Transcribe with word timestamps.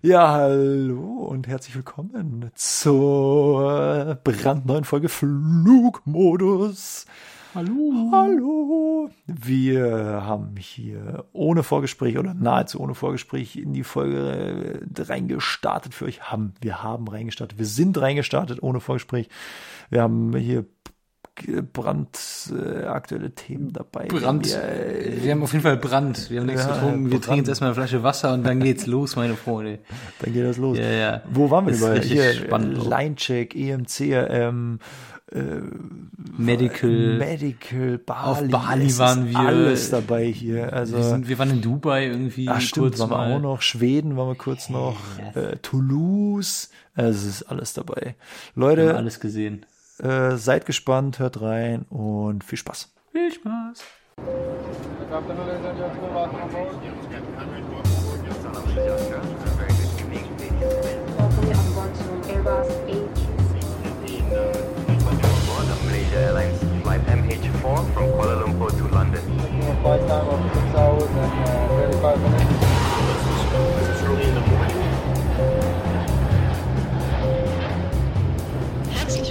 Ja, 0.00 0.28
hallo 0.28 1.24
und 1.24 1.48
herzlich 1.48 1.74
willkommen 1.74 2.52
zur 2.54 4.16
brandneuen 4.22 4.84
Folge 4.84 5.08
Flugmodus. 5.08 7.04
Hallo. 7.52 8.10
Hallo. 8.12 9.10
Wir 9.26 10.22
haben 10.22 10.54
hier 10.56 11.24
ohne 11.32 11.64
Vorgespräch 11.64 12.16
oder 12.16 12.32
nahezu 12.32 12.78
ohne 12.78 12.94
Vorgespräch 12.94 13.56
in 13.56 13.72
die 13.72 13.82
Folge 13.82 14.86
reingestartet 14.96 15.94
für 15.94 16.04
euch. 16.04 16.30
Haben, 16.30 16.54
wir 16.60 16.84
haben 16.84 17.08
reingestartet. 17.08 17.58
Wir 17.58 17.66
sind 17.66 18.00
reingestartet 18.00 18.62
ohne 18.62 18.78
Vorgespräch. 18.78 19.28
Wir 19.90 20.02
haben 20.02 20.36
hier 20.36 20.64
brandaktuelle 21.72 23.26
äh, 23.26 23.30
Themen 23.30 23.72
dabei. 23.72 24.06
Brand. 24.06 24.46
Wir, 24.46 24.62
äh, 24.62 25.22
wir, 25.22 25.32
haben 25.32 25.42
auf 25.42 25.52
jeden 25.52 25.62
Fall 25.62 25.76
Brand. 25.76 26.30
Wir 26.30 26.40
haben 26.40 26.46
nichts 26.46 26.64
ja, 26.64 26.74
getrunken. 26.74 27.04
Wir 27.04 27.10
Brand. 27.10 27.24
trinken 27.24 27.38
jetzt 27.40 27.48
erstmal 27.48 27.68
eine 27.70 27.74
Flasche 27.74 28.02
Wasser 28.02 28.34
und 28.34 28.44
dann 28.44 28.60
geht's 28.60 28.86
los, 28.86 29.16
meine 29.16 29.34
Freunde. 29.34 29.78
Dann 30.20 30.32
geht 30.32 30.44
das 30.44 30.56
los. 30.56 30.78
Ja, 30.78 30.90
ja. 30.90 31.22
Wo 31.30 31.50
waren 31.50 31.66
wir 31.66 31.74
überall? 31.74 32.00
Hier, 32.00 32.32
spannend, 32.32 32.84
Linecheck, 32.84 33.54
EMC, 33.54 34.00
ähm, 34.00 34.78
äh, 35.32 35.60
Medical. 36.36 37.18
Medical, 37.18 37.98
Bali. 37.98 38.28
Auf 38.28 38.48
Bali 38.48 38.98
waren 38.98 39.28
wir. 39.28 39.38
Alles 39.38 39.90
dabei 39.90 40.26
hier. 40.26 40.72
Also, 40.72 40.96
wir, 40.96 41.02
sind, 41.04 41.28
wir 41.28 41.38
waren 41.38 41.50
in 41.50 41.60
Dubai 41.60 42.06
irgendwie. 42.06 42.48
Ach, 42.48 42.60
stimmt, 42.60 42.96
kurz 42.96 42.98
waren 43.00 43.10
wir 43.10 43.36
auch 43.36 43.40
noch. 43.40 43.62
Schweden 43.62 44.16
waren 44.16 44.28
wir 44.28 44.36
kurz 44.36 44.68
noch. 44.68 44.96
Yes. 45.34 45.36
Äh, 45.36 45.56
Toulouse. 45.58 46.70
Also, 46.94 47.10
es 47.10 47.26
ist 47.26 47.42
alles 47.44 47.74
dabei. 47.74 48.14
Leute. 48.54 48.82
Wir 48.82 48.88
haben 48.90 48.96
alles 48.96 49.20
gesehen. 49.20 49.66
Äh, 50.00 50.36
seid 50.36 50.64
gespannt, 50.64 51.18
hört 51.18 51.40
rein 51.40 51.84
und 51.90 52.44
viel 52.44 52.58
Spaß. 52.58 52.92
Viel 53.12 53.32
Spaß. 53.32 53.82
Airlines 66.18 66.58
flight 66.82 67.02
MH4 67.06 67.92
from 67.92 68.10
Kuala 68.12 68.40
Lumpur 68.40 68.70
to 68.70 68.88
London. 68.88 69.22
Flight 69.82 70.00
time 70.08 70.28
of 70.28 70.40
6 70.52 70.74
hours 70.74 71.10
and 71.10 71.46
uh, 71.46 71.68
35 71.68 72.20
minutes. 72.22 73.97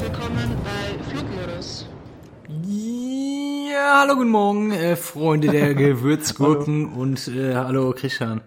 Willkommen 0.07 0.55
bei 0.63 1.03
Flugmodus. 1.03 1.85
Ja, 2.47 3.99
hallo, 4.01 4.15
guten 4.15 4.29
Morgen, 4.29 4.71
äh, 4.71 4.95
Freunde 4.95 5.49
der 5.49 5.73
Gewürzgurken 5.75 6.93
und 6.93 7.27
äh, 7.27 7.55
hallo 7.55 7.93
Christian. 7.93 8.39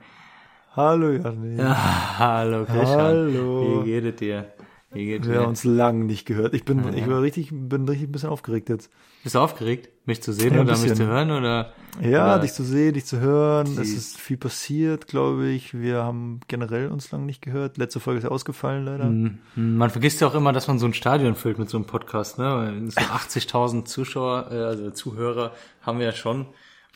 Hallo 0.75 1.11
Janik. 1.11 1.59
Ja, 1.59 1.77
hallo 2.19 2.65
Christian. 2.65 2.99
Hallo. 2.99 3.85
Wie 3.85 3.91
geht 3.91 4.05
es 4.05 4.17
dir? 4.17 4.47
Wir 4.93 5.21
haben 5.41 5.47
uns 5.51 5.63
lang 5.63 6.07
nicht 6.07 6.27
gehört. 6.27 6.53
Ich 6.53 6.65
bin, 6.65 6.93
ich 6.95 7.09
war 7.09 7.23
richtig, 7.23 7.51
bin 7.53 7.89
richtig 7.89 8.09
ein 8.09 8.13
bisschen 8.13 8.29
aufgeregt 8.31 8.69
jetzt. 8.69 8.91
Bist 9.23 9.37
du 9.37 9.39
aufgeregt, 9.39 9.89
mich 10.05 10.21
zu 10.21 10.33
sehen 10.33 10.55
Ja, 10.55 10.63
oder 10.63 10.77
mich 10.77 10.95
zu 10.95 11.07
hören 11.07 11.31
oder? 11.31 11.73
Ja, 12.01 12.25
oder 12.35 12.39
dich 12.41 12.53
zu 12.53 12.65
sehen, 12.65 12.95
dich 12.95 13.05
zu 13.05 13.21
hören. 13.21 13.69
Es 13.69 13.89
Die- 13.89 13.95
ist 13.95 14.19
viel 14.19 14.37
passiert, 14.37 15.07
glaube 15.07 15.47
ich. 15.49 15.75
Wir 15.79 16.03
haben 16.03 16.41
generell 16.49 16.89
uns 16.89 17.13
lang 17.13 17.25
nicht 17.25 17.41
gehört. 17.41 17.77
Letzte 17.79 18.01
Folge 18.01 18.19
ist 18.19 18.25
ja 18.25 18.31
ausgefallen, 18.31 18.85
leider. 18.85 19.05
Hm, 19.05 19.39
Man 19.55 19.91
vergisst 19.91 20.21
ja 20.23 20.27
auch 20.27 20.35
immer, 20.35 20.53
dass 20.53 20.67
man 20.67 20.81
so 20.81 20.87
ein 20.87 20.95
Stadion 20.95 21.37
füllt 21.37 21.59
mit 21.61 21.69
so 21.69 21.77
einem 21.79 21.87
Podcast, 21.87 22.39
ne? 22.39 22.83
So 22.89 23.01
80.000 23.01 23.85
Zuschauer, 23.85 24.49
äh, 24.51 24.55
also 24.57 24.91
Zuhörer 24.91 25.53
haben 25.83 25.99
wir 26.01 26.07
ja 26.07 26.13
schon. 26.13 26.47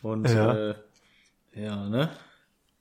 Und 0.01 0.29
Ja. 0.29 0.53
äh, 0.71 0.75
ja, 1.55 1.87
ne? 1.87 2.09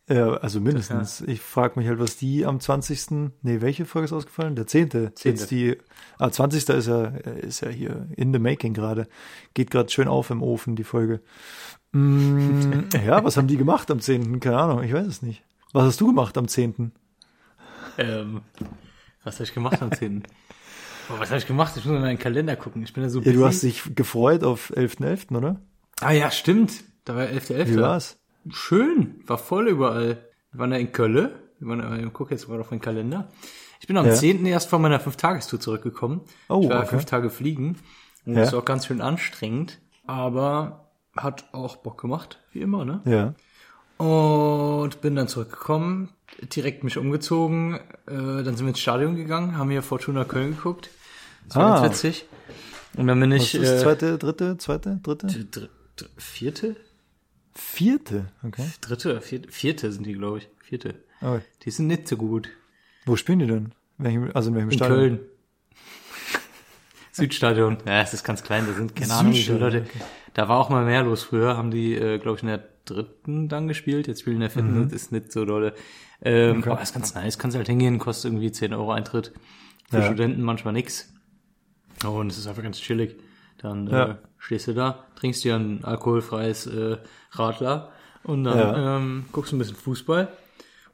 Ja, 0.07 0.35
also 0.35 0.61
mindestens. 0.61 1.23
Ich 1.23 1.41
frage 1.41 1.79
mich 1.79 1.89
halt, 1.89 1.99
was 1.99 2.17
die 2.19 2.45
am 2.45 2.61
20. 2.61 3.33
Nee, 3.43 3.63
welche 3.63 3.87
Folge 3.87 4.05
ist 4.05 4.13
ausgefallen? 4.13 4.55
Der 4.55 4.67
10. 4.67 4.91
Zehnte. 4.91 5.13
Jetzt 5.23 5.51
die, 5.51 5.79
ah, 6.19 6.31
20. 6.31 6.69
ist 6.69 6.87
ja, 6.89 7.05
ist 7.07 7.63
ja 7.63 7.71
hier 7.71 8.07
in 8.15 8.33
the 8.33 8.39
making 8.39 8.75
gerade. 8.75 9.09
Geht 9.55 9.71
gerade 9.71 9.91
schön 9.91 10.09
auf 10.09 10.29
im 10.29 10.43
Ofen, 10.43 10.77
die 10.77 10.85
Folge. 10.85 11.21
Mm, 11.93 12.81
ja, 13.07 13.25
was 13.25 13.39
haben 13.39 13.47
die 13.49 13.57
gemacht 13.57 13.91
am 13.91 14.01
10.? 14.01 14.41
Keine 14.41 14.59
Ahnung, 14.59 14.83
ich 14.83 14.93
weiß 14.93 15.07
es 15.07 15.23
nicht. 15.23 15.43
Was 15.73 15.85
hast 15.85 16.01
du 16.03 16.07
gemacht 16.09 16.37
am 16.37 16.49
10.? 16.49 16.93
Ähm, 17.97 18.43
was 19.23 19.37
habe 19.37 19.45
ich 19.45 19.55
gemacht 19.55 19.81
am 19.81 19.91
10.? 19.91 20.25
Boah, 21.09 21.19
was 21.21 21.31
habe 21.31 21.39
ich 21.39 21.47
gemacht? 21.47 21.73
Ich 21.77 21.85
muss 21.85 21.93
mal 21.93 21.97
in 21.97 22.03
meinen 22.03 22.19
Kalender 22.19 22.57
gucken. 22.57 22.83
Ich 22.83 22.93
bin 22.93 23.03
da 23.03 23.09
so 23.09 23.21
Ja, 23.21 23.33
du 23.33 23.39
busy. 23.39 23.45
hast 23.45 23.63
dich 23.63 23.95
gefreut 23.95 24.43
auf 24.45 24.71
11.11., 24.75 25.37
oder? 25.37 25.61
Ah 26.01 26.13
ja, 26.13 26.31
stimmt. 26.31 26.73
Da 27.05 27.17
war 27.17 27.25
11.11. 27.25 27.67
Wie 27.69 27.77
war's? 27.79 28.19
Schön, 28.51 29.23
war 29.27 29.39
voll 29.39 29.69
überall. 29.69 30.19
Wir 30.53 30.61
waren 30.61 30.73
ja 30.73 30.79
in 30.79 30.93
Köln. 30.93 31.31
Wir 31.59 31.69
waren, 31.69 32.07
ich 32.07 32.13
gucke 32.13 32.35
jetzt 32.35 32.49
mal 32.49 32.61
auf 32.61 32.71
meinen 32.71 32.81
Kalender. 32.81 33.29
Ich 33.81 33.87
bin 33.87 33.97
am 33.97 34.07
Ja. 34.07 34.15
10. 34.15 34.45
erst 34.47 34.69
von 34.69 34.83
meiner 34.83 35.01
Fünf-Tagestour 35.01 35.61
zurückgekommen. 35.61 36.21
Oh, 36.49 36.61
ich 36.63 36.69
war 36.69 36.81
okay. 36.81 36.89
fünf 36.91 37.05
Tage 37.07 37.31
fliegen. 37.31 37.77
Und 38.27 38.35
Ja. 38.35 38.41
das 38.41 38.53
war 38.53 38.61
auch 38.61 38.65
ganz 38.65 38.87
schön 38.87 39.01
anstrengend. 39.01 39.81
Aber 40.07 40.91
hat 41.17 41.47
auch 41.53 41.77
Bock 41.77 42.01
gemacht, 42.01 42.39
wie 42.53 42.61
immer, 42.61 42.85
ne? 42.85 43.01
Ja. 43.05 43.35
Und 44.05 45.01
bin 45.01 45.15
dann 45.17 45.29
zurückgekommen, 45.29 46.11
direkt 46.55 46.83
mich 46.85 46.99
umgezogen. 46.99 47.75
Äh, 48.07 48.13
dann 48.43 48.45
sind 48.57 48.61
wir 48.61 48.69
ins 48.69 48.81
Stadion 48.81 49.15
gegangen, 49.17 49.57
haben 49.57 49.71
hier 49.71 49.83
Fortuna 49.83 50.25
Köln 50.25 50.51
geguckt. 50.57 50.91
Das 51.47 51.57
war 51.57 51.77
Ah. 51.77 51.81
ganz 51.81 52.03
witzig. 52.05 52.27
Und 52.97 53.07
dann 53.07 53.19
bin 53.21 53.33
Was 53.33 53.43
ich... 53.43 53.55
ist 53.55 53.69
äh, 53.71 53.79
zweite, 53.79 54.19
dritte, 54.19 54.59
zweite, 54.59 54.99
dritte? 55.03 55.27
dr- 55.29 55.69
dr- 55.97 56.09
vierte? 56.17 56.77
Vierte, 57.55 58.27
okay. 58.43 58.67
Dritte 58.81 59.11
oder 59.13 59.21
vierte? 59.21 59.51
Vierte 59.51 59.93
sind 59.93 60.05
die, 60.07 60.15
glaube 60.15 60.39
ich. 60.39 60.49
Vierte. 60.63 60.95
Oh, 61.23 61.39
Die 61.65 61.71
sind 61.71 61.87
nicht 61.87 62.09
so 62.09 62.17
gut. 62.17 62.49
wo 63.07 63.17
spielen 63.17 63.39
die 63.39 63.47
denn? 63.47 63.73
Also 64.35 64.49
in 64.51 64.57
welchem 64.57 64.71
In 64.71 64.77
Stadion? 64.77 64.99
Köln. 64.99 65.21
Südstadion. 67.13 67.79
Ja, 67.87 68.03
es 68.03 68.13
ist 68.13 68.25
ganz 68.25 68.43
klein, 68.43 68.67
da 68.67 68.73
sind 68.73 68.97
keine 68.97 69.15
Ahnung, 69.15 69.33
wie 69.35 69.43
viele 69.43 69.59
Leute. 69.59 69.85
Da 70.35 70.49
war 70.49 70.59
auch 70.59 70.69
mal 70.69 70.85
mehr 70.85 71.03
los. 71.05 71.23
Früher 71.23 71.57
haben 71.57 71.71
die, 71.71 71.95
äh, 71.95 72.19
glaube 72.19 72.37
ich, 72.39 72.43
in 72.43 72.49
der 72.49 72.65
dritten 72.87 73.49
dann 73.49 73.69
gespielt. 73.69 74.09
Jetzt 74.09 74.21
spielen 74.23 74.37
in 74.37 74.41
der 74.41 74.51
vierten, 74.51 74.83
das 74.85 74.93
ist 74.93 75.13
nicht 75.13 75.31
so 75.33 75.45
dolle. 75.45 75.75
Ähm, 76.23 76.57
Mhm. 76.57 76.59
Okay. 76.63 76.71
Aber 76.71 76.83
ist 76.83 76.93
ganz 76.95 77.15
nice. 77.15 77.39
Kannst 77.39 77.57
halt 77.57 77.69
hingehen, 77.69 77.99
kostet 77.99 78.33
irgendwie 78.33 78.51
10 78.51 78.73
Euro 78.75 78.91
Eintritt. 78.93 79.33
Für 79.91 79.99
Ja. 79.99 80.07
Studenten 80.07 80.43
manchmal 80.43 80.73
nix. 80.73 81.13
Und 82.05 82.33
es 82.33 82.39
ist 82.39 82.47
einfach 82.49 82.63
ganz 82.65 82.81
chillig. 82.81 83.15
Dann 83.65 83.87
Ja. 83.89 84.05
äh, 84.11 84.15
stehst 84.39 84.69
du 84.69 84.75
da, 84.75 85.05
trinkst 85.17 85.43
dir 85.43 85.57
ein 85.57 85.83
alkoholfreies 85.85 86.67
äh, 86.67 86.99
Radler 87.33 87.91
und 88.23 88.45
dann 88.45 88.59
Ja. 88.59 88.97
ähm, 88.99 89.25
guckst 89.33 89.51
du 89.53 89.57
ein 89.57 89.59
bisschen 89.59 89.75
Fußball 89.77 90.29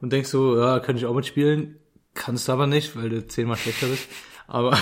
und 0.01 0.13
denkst 0.13 0.31
so, 0.31 0.59
ja, 0.59 0.79
könnte 0.81 1.01
ich 1.01 1.07
auch 1.07 1.15
mitspielen. 1.15 1.77
Kannst 2.15 2.49
du 2.49 2.53
aber 2.53 2.67
nicht, 2.67 2.97
weil 2.97 3.09
du 3.09 3.27
zehnmal 3.27 3.57
schlechter 3.57 3.89
bist. 3.89 4.09
Aber 4.47 4.77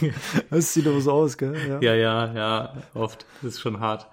Das 0.50 0.74
sieht 0.74 0.86
aber 0.86 1.00
so 1.00 1.12
aus, 1.12 1.38
gell? 1.38 1.54
Ja. 1.68 1.80
ja, 1.80 1.94
ja, 1.94 2.34
ja, 2.34 2.74
oft. 2.94 3.24
Das 3.42 3.52
ist 3.54 3.60
schon 3.60 3.80
hart. 3.80 4.06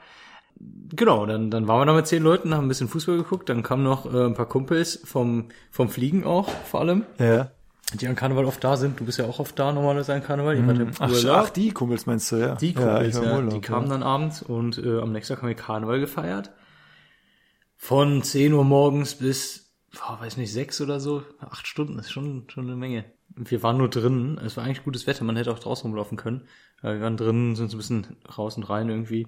Genau, 0.93 1.25
dann, 1.25 1.49
dann 1.49 1.67
waren 1.67 1.79
wir 1.81 1.85
da 1.85 1.93
mit 1.93 2.05
zehn 2.07 2.21
Leuten, 2.21 2.53
haben 2.53 2.65
ein 2.65 2.67
bisschen 2.67 2.87
Fußball 2.87 3.17
geguckt, 3.17 3.49
dann 3.49 3.63
kamen 3.63 3.83
noch 3.83 4.05
äh, 4.13 4.25
ein 4.25 4.35
paar 4.35 4.45
Kumpels 4.47 5.01
vom, 5.05 5.47
vom 5.71 5.89
Fliegen 5.89 6.23
auch, 6.23 6.47
vor 6.49 6.81
allem, 6.81 7.03
ja. 7.17 7.49
Die 7.97 8.07
an 8.07 8.15
Karneval 8.15 8.45
oft 8.45 8.63
da 8.63 8.77
sind. 8.77 8.99
Du 8.99 9.05
bist 9.05 9.17
ja 9.17 9.25
auch 9.25 9.39
oft 9.39 9.57
da 9.57 9.71
normalerweise 9.71 10.13
an 10.13 10.23
Karneval. 10.23 10.55
Ich 10.55 10.61
Mhm. 10.61 10.91
Ach, 10.99 11.11
ach, 11.29 11.49
die 11.49 11.71
Kumpels 11.71 12.05
meinst 12.05 12.31
du, 12.31 12.37
ja. 12.37 12.55
Die 12.55 12.73
Kumpels, 12.73 13.15
ja, 13.15 13.35
Urlaub, 13.35 13.53
die 13.53 13.61
kamen 13.61 13.87
ja. 13.87 13.93
dann 13.93 14.03
abends 14.03 14.41
und 14.41 14.77
äh, 14.77 14.99
am 14.99 15.11
nächsten 15.11 15.33
Tag 15.33 15.41
haben 15.41 15.49
wir 15.49 15.55
Karneval 15.55 15.99
gefeiert. 15.99 16.51
Von 17.75 18.21
10 18.21 18.53
Uhr 18.53 18.63
morgens 18.63 19.15
bis, 19.15 19.73
boah, 19.91 20.19
weiß 20.21 20.37
nicht, 20.37 20.53
6 20.53 20.81
oder 20.81 20.99
so. 20.99 21.23
Acht 21.39 21.65
Stunden 21.67 21.97
ist 21.99 22.11
schon, 22.11 22.45
schon 22.47 22.67
eine 22.67 22.75
Menge. 22.75 23.05
Und 23.35 23.49
wir 23.49 23.63
waren 23.63 23.77
nur 23.77 23.89
drinnen. 23.89 24.37
Es 24.37 24.55
war 24.55 24.63
eigentlich 24.63 24.83
gutes 24.83 25.07
Wetter. 25.07 25.23
Man 25.23 25.35
hätte 25.35 25.51
auch 25.51 25.59
draußen 25.59 25.89
rumlaufen 25.89 26.17
können. 26.17 26.47
Äh, 26.83 26.93
wir 26.93 27.01
waren 27.01 27.17
drinnen, 27.17 27.55
sind 27.55 27.69
so 27.69 27.77
ein 27.77 27.79
bisschen 27.79 28.17
raus 28.37 28.57
und 28.57 28.63
rein 28.63 28.89
irgendwie. 28.89 29.27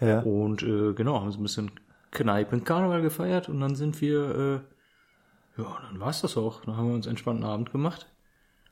Ja. 0.00 0.20
Und 0.20 0.62
äh, 0.62 0.94
genau, 0.94 1.20
haben 1.20 1.30
so 1.30 1.38
ein 1.38 1.44
bisschen 1.44 1.70
Kneipen 2.10 2.64
Karneval 2.64 3.02
gefeiert 3.02 3.48
und 3.48 3.60
dann 3.60 3.74
sind 3.74 4.00
wir, 4.00 4.62
äh, 5.56 5.60
ja, 5.62 5.78
dann 5.88 5.98
war's 5.98 6.20
das 6.20 6.36
auch. 6.36 6.64
Dann 6.64 6.76
haben 6.76 6.88
wir 6.88 6.94
uns 6.94 7.06
einen 7.06 7.12
entspannten 7.12 7.44
Abend 7.44 7.72
gemacht. 7.72 8.11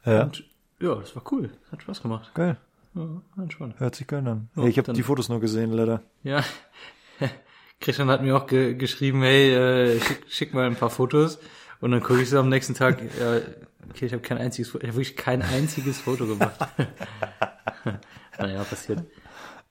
Ja. 0.05 0.25
Und 0.25 0.45
ja, 0.81 0.95
das 0.95 1.15
war 1.15 1.23
cool. 1.31 1.51
Hat 1.71 1.83
Spaß 1.83 2.03
gemacht. 2.03 2.31
Geil. 2.35 2.57
Ja, 2.95 3.23
entspannt. 3.37 3.79
Hört 3.79 3.95
sich 3.95 4.07
geil 4.07 4.27
an. 4.27 4.49
Ja, 4.57 4.65
ich 4.65 4.79
habe 4.79 4.93
die 4.93 5.03
Fotos 5.03 5.29
nur 5.29 5.41
gesehen, 5.41 5.73
leider. 5.73 6.03
Ja. 6.23 6.43
Christian 7.81 8.09
hat 8.09 8.23
mir 8.23 8.37
auch 8.37 8.47
ge 8.47 8.75
geschrieben, 8.75 9.23
hey, 9.23 9.55
äh, 9.55 10.01
schick, 10.01 10.25
schick 10.29 10.55
mal 10.55 10.67
ein 10.67 10.77
paar 10.77 10.91
Fotos. 10.91 11.39
Und 11.81 11.93
dann 11.93 12.03
gucke 12.03 12.21
ich 12.21 12.29
so 12.29 12.39
am 12.39 12.49
nächsten 12.49 12.75
Tag, 12.75 13.01
ja, 13.19 13.37
okay, 13.89 14.07
ich 14.07 14.13
habe 14.13 14.23
kein 14.23 14.39
einziges 14.39 14.71
Foto, 14.71 14.85
ich 14.85 14.89
habe 14.89 14.99
wirklich 14.99 15.17
kein 15.17 15.41
einziges 15.41 15.99
Foto 16.01 16.27
gemacht. 16.27 16.59
naja, 18.39 18.65
passiert. 18.65 19.05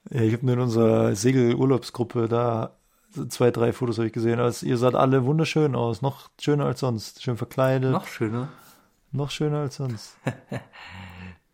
Ja, 0.09 0.21
ich 0.21 0.33
habe 0.33 0.45
nur 0.45 0.55
in 0.55 0.61
unserer 0.61 1.15
Segelurlaubsgruppe 1.15 2.27
da 2.27 2.79
zwei, 3.29 3.51
drei 3.51 3.73
Fotos 3.73 3.97
habe 3.97 4.07
ich 4.07 4.13
gesehen. 4.13 4.39
Also 4.39 4.65
ihr 4.65 4.77
saht 4.77 4.95
alle 4.95 5.25
wunderschön 5.25 5.75
aus. 5.75 6.01
Noch 6.01 6.29
schöner 6.39 6.65
als 6.65 6.79
sonst. 6.79 7.21
Schön 7.23 7.37
verkleidet. 7.37 7.91
Noch 7.91 8.07
schöner. 8.07 8.49
Noch 9.11 9.31
schöner 9.31 9.59
als 9.59 9.75
sonst. 9.77 10.17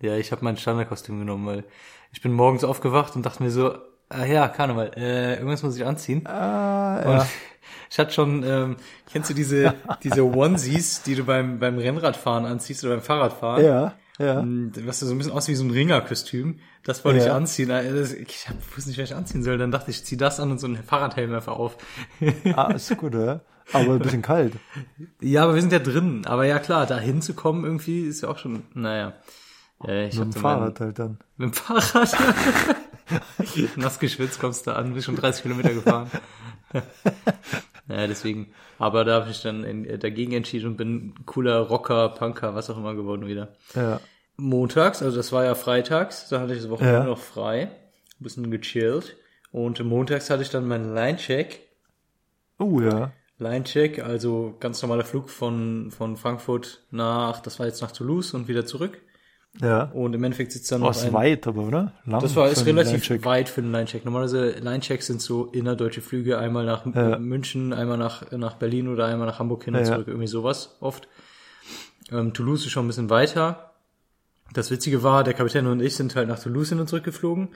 Ja, 0.02 0.18
ich 0.18 0.32
habe 0.34 0.44
mein 0.44 0.58
Standardkostüm 0.58 1.20
genommen, 1.20 1.46
weil 1.48 1.64
ich 2.12 2.22
bin 2.22 2.34
morgens 2.34 2.64
aufgewacht 2.66 3.16
und 3.16 3.26
dachte 3.26 3.42
mir 3.42 3.50
so, 3.50 3.76
Ah, 4.10 4.26
ja, 4.26 4.50
Karneval. 4.50 4.92
Äh, 4.98 5.36
irgendwas 5.38 5.64
muss 5.64 5.76
ich 5.78 5.86
anziehen. 5.86 6.28
Ah, 6.28 6.98
Und 7.06 7.14
ja. 7.14 7.28
ich 7.90 7.98
hatte 7.98 8.12
schon, 8.12 8.44
ähm, 8.44 8.76
kennst 9.12 9.30
du 9.30 9.34
diese, 9.34 9.74
diese 10.04 10.24
Onesies, 10.26 11.02
die 11.04 11.16
du 11.16 11.24
beim, 11.24 11.60
beim 11.60 11.78
Rennradfahren 11.80 12.46
anziehst 12.46 12.84
oder 12.84 12.96
beim 12.96 13.04
Fahrradfahren? 13.04 13.64
Ja, 13.66 13.94
ja. 14.20 14.44
Was 14.86 15.00
so 15.00 15.10
ein 15.12 15.18
bisschen 15.18 15.34
aussieht 15.34 15.54
wie 15.54 15.58
so 15.58 15.64
ein 15.64 15.72
Ringerkostüm. 15.72 16.60
Das 16.84 17.04
wollte 17.06 17.20
ich 17.20 17.26
Ja. 17.26 17.36
anziehen. 17.36 17.70
Äh, 17.72 18.02
Ich 18.04 18.48
hab- 18.50 18.58
wusste 18.76 18.90
nicht, 18.90 19.00
was 19.00 19.10
ich 19.10 19.16
anziehen 19.16 19.44
soll. 19.44 19.58
Dann 19.58 19.72
dachte 19.72 19.90
ich, 19.92 19.98
ich 20.00 20.06
zieh 20.06 20.18
das 20.18 20.40
an 20.42 20.52
und 20.52 20.60
so 20.60 20.68
einen 20.68 20.84
Fahrradhelm 20.84 21.34
einfach 21.34 21.56
auf. 21.58 21.78
Ah, 22.54 22.74
ist 22.74 22.96
gut, 22.98 23.16
ja. 23.16 23.40
Aber 23.74 23.94
ein 23.94 24.00
bisschen 24.00 24.22
kalt. 24.22 24.54
Ja, 25.22 25.44
aber 25.44 25.56
wir 25.56 25.62
sind 25.62 25.74
ja 25.74 25.80
drin. 25.80 26.26
Aber 26.26 26.46
ja 26.46 26.60
klar, 26.60 26.86
da 26.86 27.00
hinzukommen 27.00 27.64
irgendwie 27.64 28.02
ist 28.02 28.22
ja 28.22 28.30
auch 28.30 28.38
schon, 28.38 28.64
naja. 28.74 29.14
Äh, 29.86 30.08
ich 30.08 30.16
Mit 30.16 30.26
dem 30.26 30.32
so 30.32 30.40
Fahrrad 30.40 30.80
halt 30.80 31.00
dann. 31.00 31.20
Mit 31.38 31.50
dem 31.50 31.54
Fahrrad. 31.54 32.16
Nass 33.76 34.00
geschwitzt 34.00 34.40
kommst 34.40 34.68
du 34.68 34.76
an, 34.76 34.94
bist 34.94 35.06
schon 35.06 35.16
30 35.16 35.44
Kilometer 35.44 35.74
gefahren. 35.74 36.10
ja, 37.88 38.08
deswegen. 38.08 38.48
Aber 38.80 39.06
da 39.06 39.22
habe 39.22 39.32
ich 39.32 39.42
dann 39.42 39.64
in, 39.64 39.86
äh, 39.86 39.98
dagegen 39.98 40.34
entschieden 40.34 40.68
und 40.68 40.78
bin 40.78 41.14
cooler 41.26 41.60
Rocker, 41.60 42.10
Punker, 42.10 42.56
was 42.56 42.70
auch 42.70 42.78
immer 42.78 42.96
geworden 42.96 43.28
wieder. 43.28 43.54
Ja. 43.74 44.00
Montags, 44.38 45.02
also 45.02 45.16
das 45.16 45.32
war 45.32 45.46
ja 45.46 45.56
freitags, 45.56 46.28
da 46.30 46.42
hatte 46.42 46.54
ich 46.54 46.60
das 46.62 46.70
Wochenende 46.70 47.00
Ja. 47.00 47.04
noch 47.06 47.20
frei, 47.20 47.64
ein 48.20 48.24
bisschen 48.24 48.52
gechillt. 48.52 49.16
Und 49.52 49.82
montags 49.84 50.30
hatte 50.30 50.44
ich 50.44 50.50
dann 50.50 50.68
meinen 50.68 50.94
Line-Check. 50.94 51.62
Oh, 52.60 52.82
ja. 52.82 53.14
Line-Check, 53.38 54.00
also 54.00 54.56
ganz 54.60 54.82
normaler 54.82 55.04
Flug 55.04 55.30
von, 55.30 55.92
von 55.92 56.16
Frankfurt 56.16 56.84
nach, 56.92 57.42
das 57.42 57.60
war 57.60 57.66
jetzt 57.66 57.82
nach 57.82 57.92
Toulouse 57.92 58.34
und 58.34 58.48
wieder 58.48 58.66
zurück. 58.66 59.02
Ja. 59.62 59.84
Und 59.94 60.14
im 60.14 60.24
Endeffekt 60.24 60.52
sitzt 60.52 60.72
dann 60.72 60.82
Oh, 60.84 60.88
noch 60.88 61.02
ein, 61.02 61.14
weit, 61.14 61.48
aber, 61.48 61.64
oder? 61.64 61.94
Lang 62.06 62.22
das 62.22 62.36
war 62.36 62.50
ist 62.50 62.66
relativ 62.66 63.10
weit 63.24 63.48
für 63.48 63.62
einen 63.62 63.72
Line-Check. 63.72 64.04
Normalerweise 64.04 64.52
Line-Checks 64.52 65.08
sind 65.08 65.22
so 65.22 65.46
innerdeutsche 65.46 66.02
Flüge, 66.02 66.38
einmal 66.38 66.66
nach 66.66 66.86
Ja. 66.94 67.18
München, 67.20 67.72
einmal 67.72 67.98
nach, 67.98 68.32
nach 68.32 68.56
Berlin 68.56 68.88
oder 68.90 69.06
einmal 69.06 69.28
nach 69.28 69.40
Hamburg 69.40 69.64
hin 69.64 69.76
und 69.76 69.82
ja. 69.82 69.88
zurück, 69.88 70.08
irgendwie 70.08 70.28
sowas 70.28 70.76
oft. 70.82 71.08
Ähm, 72.12 72.34
Toulouse 72.34 72.66
ist 72.66 72.72
schon 72.72 72.86
ein 72.86 72.88
bisschen 72.88 73.10
weiter. 73.10 73.72
Das 74.54 74.72
Witzige 74.72 75.04
war, 75.04 75.24
der 75.24 75.34
Kapitän 75.34 75.68
und 75.68 75.82
ich 75.82 75.96
sind 75.96 76.16
halt 76.16 76.28
nach 76.28 76.40
Toulouse 76.40 76.70
hin 76.70 76.80
und 76.80 76.88
zurück 76.88 77.04
geflogen. 77.04 77.50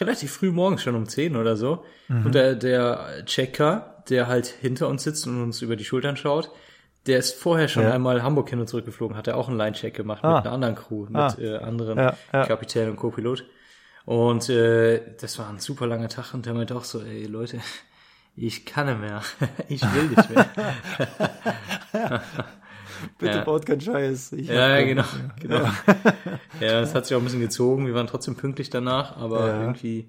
Relativ 0.00 0.32
früh 0.32 0.50
morgens, 0.50 0.82
schon 0.82 0.94
um 0.94 1.06
10 1.06 1.36
oder 1.36 1.56
so. 1.56 1.84
Mhm. 2.08 2.26
Und 2.26 2.34
der, 2.34 2.54
der 2.54 3.24
Checker, 3.26 3.91
der 4.08 4.26
halt 4.26 4.46
hinter 4.46 4.88
uns 4.88 5.02
sitzt 5.04 5.26
und 5.26 5.42
uns 5.42 5.62
über 5.62 5.76
die 5.76 5.84
Schultern 5.84 6.16
schaut, 6.16 6.50
der 7.06 7.18
ist 7.18 7.34
vorher 7.34 7.68
schon 7.68 7.82
Ja. 7.84 7.92
einmal 7.92 8.22
Hamburg 8.22 8.48
hin 8.50 8.60
und 8.60 8.68
zurück 8.68 8.84
geflogen, 8.84 9.16
hat 9.16 9.26
er 9.26 9.36
auch 9.36 9.48
einen 9.48 9.58
Line-Check 9.58 9.94
gemacht 9.94 10.22
Ah. 10.24 10.36
mit 10.36 10.44
einer 10.46 10.52
anderen 10.54 10.74
Crew, 10.76 11.06
mit 11.06 11.16
Ah. 11.16 11.34
äh, 11.38 11.56
anderen 11.58 11.98
Ja, 11.98 12.16
ja. 12.32 12.46
Kapitän 12.46 12.88
und 12.90 12.96
Co-Pilot. 12.96 13.44
Und 14.04 14.48
äh, 14.48 15.00
das 15.20 15.38
war 15.38 15.48
ein 15.48 15.58
super 15.58 15.86
langer 15.86 16.08
Tag 16.08 16.34
und 16.34 16.46
der 16.46 16.54
meinte 16.54 16.74
auch 16.76 16.84
so, 16.84 17.00
ey 17.02 17.26
Leute, 17.26 17.58
ich 18.36 18.64
kann 18.64 18.86
nicht 18.86 19.00
mehr. 19.00 19.22
ich 19.68 19.82
will 19.82 20.04
nicht 20.08 20.30
mehr. 20.30 20.46
Bitte 23.18 23.38
Ja. 23.38 23.44
baut 23.44 23.66
keinen 23.66 23.80
Scheiß. 23.80 24.32
Ich 24.32 24.48
ja, 24.48 24.78
ja, 24.78 24.84
genau. 24.84 25.04
genau. 25.40 25.64
Ja, 26.60 26.80
das 26.80 26.94
hat 26.94 27.06
sich 27.06 27.16
auch 27.16 27.20
ein 27.20 27.24
bisschen 27.24 27.40
gezogen. 27.40 27.86
Wir 27.86 27.94
waren 27.94 28.06
trotzdem 28.06 28.36
pünktlich 28.36 28.70
danach, 28.70 29.16
aber 29.16 29.48
Ja. 29.48 29.60
irgendwie 29.62 30.08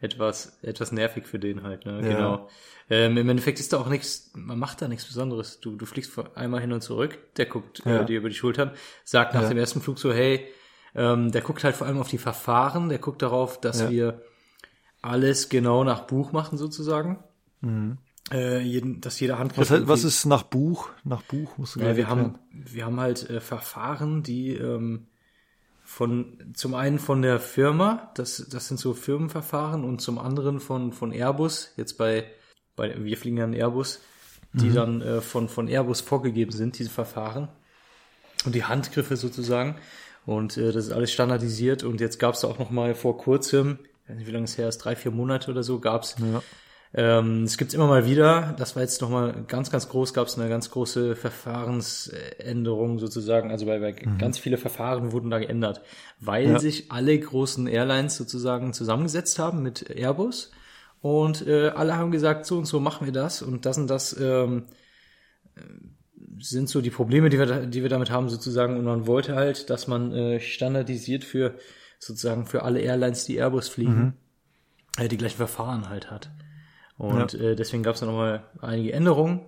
etwas, 0.00 0.58
etwas 0.62 0.92
nervig 0.92 1.26
für 1.26 1.38
den 1.38 1.62
halt, 1.62 1.84
ne? 1.86 2.00
Ja. 2.02 2.08
Genau. 2.08 2.48
Ähm, 2.90 3.16
Im 3.16 3.28
Endeffekt 3.28 3.60
ist 3.60 3.72
da 3.72 3.78
auch 3.78 3.88
nichts, 3.88 4.30
man 4.34 4.58
macht 4.58 4.80
da 4.80 4.88
nichts 4.88 5.04
Besonderes. 5.06 5.60
Du, 5.60 5.76
du 5.76 5.84
fliegst 5.86 6.12
einmal 6.36 6.60
hin 6.60 6.72
und 6.72 6.80
zurück, 6.82 7.18
der 7.36 7.46
guckt 7.46 7.82
Ja. 7.84 8.02
äh, 8.02 8.06
dir 8.06 8.18
über 8.18 8.28
die 8.28 8.34
Schultern, 8.34 8.70
sagt 9.04 9.34
nach 9.34 9.42
Ja. 9.42 9.48
dem 9.48 9.58
ersten 9.58 9.80
Flug 9.80 9.98
so, 9.98 10.12
hey, 10.12 10.46
ähm, 10.94 11.30
der 11.32 11.42
guckt 11.42 11.64
halt 11.64 11.76
vor 11.76 11.86
allem 11.86 11.98
auf 11.98 12.08
die 12.08 12.18
Verfahren, 12.18 12.88
der 12.88 12.98
guckt 12.98 13.20
darauf, 13.22 13.60
dass 13.60 13.90
wir 13.90 14.22
alles 15.02 15.48
genau 15.48 15.84
nach 15.84 16.06
Buch 16.06 16.32
machen 16.32 16.56
sozusagen. 16.58 17.22
Äh, 18.32 18.60
jeden, 18.60 19.00
dass 19.00 19.18
jeder 19.20 19.38
Handgriff 19.38 19.68
Mhm. 19.70 19.82
Was, 19.82 19.88
was 19.88 20.04
ist 20.04 20.24
nach 20.26 20.44
Buch? 20.44 20.90
Nach 21.04 21.22
Buch 21.22 21.58
musst 21.58 21.74
du 21.76 21.80
ja, 21.80 21.96
wir 21.96 22.04
erklären. 22.06 22.18
haben, 22.18 22.38
wir 22.52 22.84
haben 22.86 23.00
halt 23.00 23.28
äh, 23.28 23.40
Verfahren, 23.40 24.22
die 24.22 24.54
ähm, 24.54 25.07
von 25.88 26.52
zum 26.52 26.74
einen 26.74 26.98
von 26.98 27.22
der 27.22 27.40
Firma, 27.40 28.12
das, 28.14 28.46
das 28.50 28.68
sind 28.68 28.78
so 28.78 28.92
Firmenverfahren 28.92 29.84
und 29.84 30.02
zum 30.02 30.18
anderen 30.18 30.60
von, 30.60 30.92
von 30.92 31.12
Airbus, 31.12 31.72
jetzt 31.78 31.94
bei, 31.96 32.26
bei 32.76 32.94
wir 33.02 33.16
fliegen 33.16 33.38
ja 33.38 33.44
einen 33.44 33.54
Airbus, 33.54 34.02
die 34.52 34.70
dann 34.70 35.00
äh, 35.00 35.22
von, 35.22 35.48
von 35.48 35.66
Airbus 35.66 36.02
vorgegeben 36.02 36.52
sind, 36.52 36.78
diese 36.78 36.90
Verfahren. 36.90 37.48
Und 38.44 38.54
die 38.54 38.64
Handgriffe 38.64 39.16
sozusagen. 39.16 39.76
Und 40.26 40.58
äh, 40.58 40.72
das 40.72 40.86
ist 40.86 40.92
alles 40.92 41.10
standardisiert. 41.10 41.84
Und 41.84 42.00
jetzt 42.02 42.18
gab 42.18 42.34
es 42.34 42.44
auch 42.44 42.58
noch 42.58 42.70
mal 42.70 42.94
vor 42.94 43.16
kurzem, 43.16 43.78
ich 44.04 44.10
weiß 44.10 44.16
nicht, 44.18 44.26
wie 44.26 44.32
lange 44.32 44.44
es 44.44 44.58
her 44.58 44.68
ist, 44.68 44.78
drei, 44.78 44.94
vier 44.94 45.10
Monate 45.10 45.50
oder 45.50 45.62
so, 45.62 45.80
gab's 45.80 46.16
Ja. 46.20 46.42
Ähm, 46.94 47.44
es 47.44 47.58
gibt's 47.58 47.74
immer 47.74 47.86
mal 47.86 48.06
wieder, 48.06 48.54
das 48.58 48.74
war 48.74 48.82
jetzt 48.82 49.02
nochmal 49.02 49.44
ganz, 49.46 49.70
ganz 49.70 49.88
groß, 49.88 50.14
gab 50.14 50.26
es 50.26 50.38
eine 50.38 50.48
ganz 50.48 50.70
große 50.70 51.16
Verfahrensänderung 51.16 52.98
sozusagen. 52.98 53.50
Also 53.50 53.66
bei, 53.66 53.78
bei 53.78 53.92
ganz 53.92 54.38
viele 54.38 54.56
Verfahren 54.56 55.12
wurden 55.12 55.30
da 55.30 55.38
geändert, 55.38 55.82
weil 56.20 56.48
Ja. 56.48 56.58
sich 56.58 56.90
alle 56.90 57.18
großen 57.18 57.66
Airlines 57.66 58.16
sozusagen 58.16 58.72
zusammengesetzt 58.72 59.38
haben 59.38 59.62
mit 59.62 59.90
Airbus 59.90 60.50
und 61.00 61.46
äh, 61.46 61.68
alle 61.68 61.96
haben 61.96 62.10
gesagt, 62.10 62.46
so 62.46 62.56
und 62.56 62.64
so 62.64 62.80
machen 62.80 63.06
wir 63.06 63.12
das 63.12 63.42
und 63.42 63.66
das 63.66 63.78
und 63.78 63.88
das 63.88 64.18
ähm, 64.18 64.64
äh, 65.56 65.60
sind 66.40 66.68
so 66.68 66.80
die 66.80 66.90
Probleme, 66.90 67.28
die 67.28 67.38
wir, 67.38 67.46
da, 67.46 67.60
die 67.66 67.82
wir 67.82 67.88
damit 67.88 68.10
haben 68.10 68.28
sozusagen. 68.28 68.76
Und 68.76 68.84
man 68.84 69.06
wollte 69.06 69.34
halt, 69.34 69.70
dass 69.70 69.88
man 69.88 70.12
äh, 70.12 70.40
standardisiert 70.40 71.24
für 71.24 71.54
sozusagen 71.98 72.46
für 72.46 72.62
alle 72.62 72.80
Airlines, 72.80 73.24
die 73.24 73.36
Airbus 73.36 73.68
fliegen, 73.68 74.14
äh, 74.98 75.08
die 75.08 75.16
gleichen 75.16 75.36
Verfahren 75.36 75.88
halt 75.88 76.10
hat. 76.10 76.30
Und 76.98 77.34
äh, 77.34 77.54
deswegen 77.56 77.82
gab 77.82 77.94
es 77.94 78.00
da 78.00 78.06
nochmal 78.06 78.42
einige 78.60 78.92
Änderungen. 78.92 79.40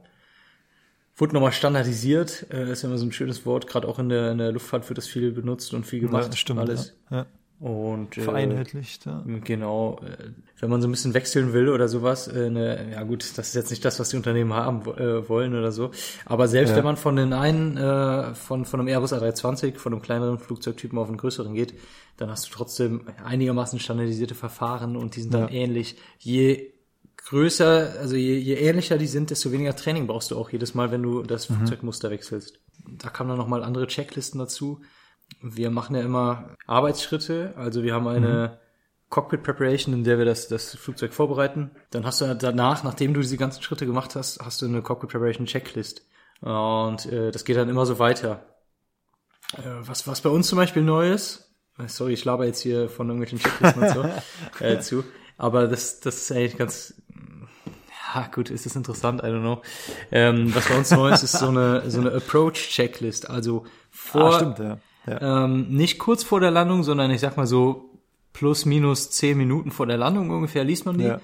Wurde 1.16 1.34
nochmal 1.34 1.52
standardisiert, 1.52 2.46
äh, 2.50 2.70
ist 2.72 2.82
ja 2.82 2.88
immer 2.88 2.96
so 2.96 3.04
ein 3.04 3.12
schönes 3.12 3.44
Wort, 3.44 3.66
gerade 3.66 3.86
auch 3.86 3.98
in 3.98 4.08
der, 4.08 4.30
in 4.32 4.38
der 4.38 4.52
Luftfahrt 4.52 4.88
wird 4.88 4.96
das 4.96 5.06
viel 5.06 5.32
benutzt 5.32 5.74
und 5.74 5.84
viel 5.84 6.00
gemacht. 6.00 6.28
ja, 6.30 6.36
stimmt. 6.36 6.60
alles. 6.60 6.94
Ja. 7.10 7.18
Ja. 7.18 7.26
Und 7.68 8.16
äh, 8.16 8.22
Vereinheitlicht. 8.22 9.04
Ja. 9.04 9.22
Genau, 9.44 10.00
äh, 10.02 10.30
wenn 10.60 10.70
man 10.70 10.80
so 10.80 10.88
ein 10.88 10.92
bisschen 10.92 11.12
wechseln 11.12 11.52
will 11.52 11.68
oder 11.68 11.88
sowas, 11.88 12.26
äh, 12.26 12.48
ne, 12.48 12.92
ja 12.92 13.02
gut, 13.02 13.22
das 13.36 13.48
ist 13.48 13.54
jetzt 13.54 13.68
nicht 13.68 13.84
das, 13.84 14.00
was 14.00 14.08
die 14.08 14.16
Unternehmen 14.16 14.54
haben 14.54 14.80
äh, 14.96 15.28
wollen 15.28 15.54
oder 15.54 15.70
so. 15.72 15.90
Aber 16.24 16.48
selbst 16.48 16.70
Ja. 16.70 16.76
wenn 16.78 16.84
man 16.84 16.96
von 16.96 17.16
den 17.16 17.34
einen, 17.34 17.76
äh, 17.76 18.34
von, 18.34 18.64
von 18.64 18.80
einem 18.80 18.88
Airbus 18.88 19.12
A320, 19.12 19.76
von 19.76 19.92
einem 19.92 20.00
kleineren 20.00 20.38
Flugzeugtypen 20.38 20.98
auf 20.98 21.08
einen 21.08 21.18
größeren 21.18 21.52
geht, 21.52 21.74
dann 22.16 22.30
hast 22.30 22.46
du 22.46 22.50
trotzdem 22.50 23.02
einigermaßen 23.22 23.78
standardisierte 23.78 24.34
Verfahren 24.34 24.96
und 24.96 25.16
die 25.16 25.20
sind 25.20 25.34
dann 25.34 25.42
Ja. 25.42 25.50
ähnlich. 25.50 25.96
Je 26.18 26.72
größer, 27.24 27.94
also 27.98 28.16
je, 28.16 28.36
je 28.38 28.54
ähnlicher 28.54 28.98
die 28.98 29.06
sind, 29.06 29.30
desto 29.30 29.52
weniger 29.52 29.76
Training 29.76 30.06
brauchst 30.06 30.30
du 30.30 30.36
auch 30.36 30.50
jedes 30.50 30.74
Mal, 30.74 30.90
wenn 30.90 31.02
du 31.02 31.22
das 31.22 31.46
Flugzeugmuster 31.46 32.10
wechselst. 32.10 32.60
Da 32.88 33.10
kamen 33.10 33.30
dann 33.30 33.38
nochmal 33.38 33.62
andere 33.62 33.86
Checklisten 33.86 34.38
dazu. 34.38 34.80
Wir 35.42 35.70
machen 35.70 35.94
ja 35.94 36.02
immer 36.02 36.56
Arbeitsschritte, 36.66 37.54
also 37.56 37.82
wir 37.82 37.94
haben 37.94 38.08
eine 38.08 38.58
Cockpit 39.10 39.42
Preparation, 39.42 39.92
in 39.94 40.04
der 40.04 40.18
wir 40.18 40.24
das, 40.24 40.48
das 40.48 40.76
Flugzeug 40.76 41.12
vorbereiten. 41.12 41.72
Dann 41.90 42.06
hast 42.06 42.20
du 42.20 42.34
danach, 42.34 42.84
nachdem 42.84 43.12
du 43.12 43.20
diese 43.20 43.36
ganzen 43.36 43.62
Schritte 43.62 43.86
gemacht 43.86 44.14
hast, 44.14 44.40
hast 44.40 44.62
du 44.62 44.66
eine 44.66 44.82
Cockpit 44.82 45.10
Preparation 45.10 45.46
Checklist. 45.46 46.06
Und 46.40 47.06
äh, 47.06 47.30
das 47.30 47.44
geht 47.44 47.56
dann 47.56 47.68
immer 47.68 47.86
so 47.86 47.98
weiter. 47.98 48.46
Äh, 49.56 49.62
was, 49.80 50.06
was 50.06 50.20
bei 50.20 50.30
uns 50.30 50.46
zum 50.48 50.56
Beispiel 50.56 50.82
neu 50.82 51.12
ist, 51.12 51.52
äh, 51.78 51.88
sorry, 51.88 52.14
ich 52.14 52.24
laber 52.24 52.46
jetzt 52.46 52.60
hier 52.60 52.88
von 52.88 53.08
irgendwelchen 53.08 53.38
Checklisten 53.40 53.82
und 53.82 53.90
so 53.90 54.64
äh, 54.64 54.80
zu, 54.80 55.04
aber 55.36 55.66
das, 55.66 56.00
das 56.00 56.22
ist 56.22 56.32
eigentlich 56.32 56.56
ganz, 56.56 56.94
ja 58.14 58.28
gut, 58.34 58.50
ist 58.50 58.66
das 58.66 58.76
interessant, 58.76 59.20
I 59.22 59.26
don't 59.26 59.40
know. 59.40 59.62
Ähm, 60.10 60.54
was 60.54 60.68
bei 60.68 60.76
uns 60.76 60.90
neu 60.90 61.10
ist, 61.10 61.22
ist 61.22 61.38
so 61.38 61.48
eine, 61.48 61.90
so 61.90 62.00
eine 62.00 62.12
Approach-Checklist, 62.12 63.28
also 63.28 63.64
vor, 63.90 64.34
Ah, 64.34 64.36
stimmt, 64.36 64.58
ja. 64.58 64.78
ja. 65.06 65.44
ähm, 65.44 65.68
nicht 65.68 65.98
kurz 65.98 66.22
vor 66.22 66.40
der 66.40 66.50
Landung, 66.50 66.82
sondern 66.82 67.10
ich 67.10 67.20
sag 67.20 67.36
mal 67.36 67.46
so 67.46 67.90
plus 68.32 68.64
minus 68.64 69.10
zehn 69.10 69.36
Minuten 69.36 69.70
vor 69.70 69.86
der 69.86 69.96
Landung 69.96 70.30
ungefähr 70.30 70.64
liest 70.64 70.86
man 70.86 70.98
die. 70.98 71.04
Ja. 71.04 71.20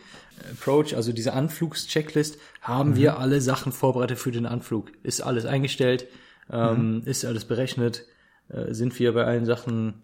Approach, 0.53 0.95
also 0.95 1.13
diese 1.13 1.33
Anflugschecklist, 1.33 2.39
haben 2.61 2.95
wir 2.97 3.19
alle 3.19 3.41
Sachen 3.41 3.73
vorbereitet 3.73 4.19
für 4.19 4.33
den 4.33 4.45
Anflug. 4.45 4.93
Ist 5.03 5.23
alles 5.23 5.47
eingestellt, 5.47 6.07
ähm, 6.53 7.03
ist 7.07 7.25
alles 7.25 7.47
berechnet, 7.47 8.05
äh, 8.49 8.75
sind 8.75 8.99
wir 8.99 9.15
bei 9.15 9.25
allen 9.25 9.47
Sachen 9.47 10.03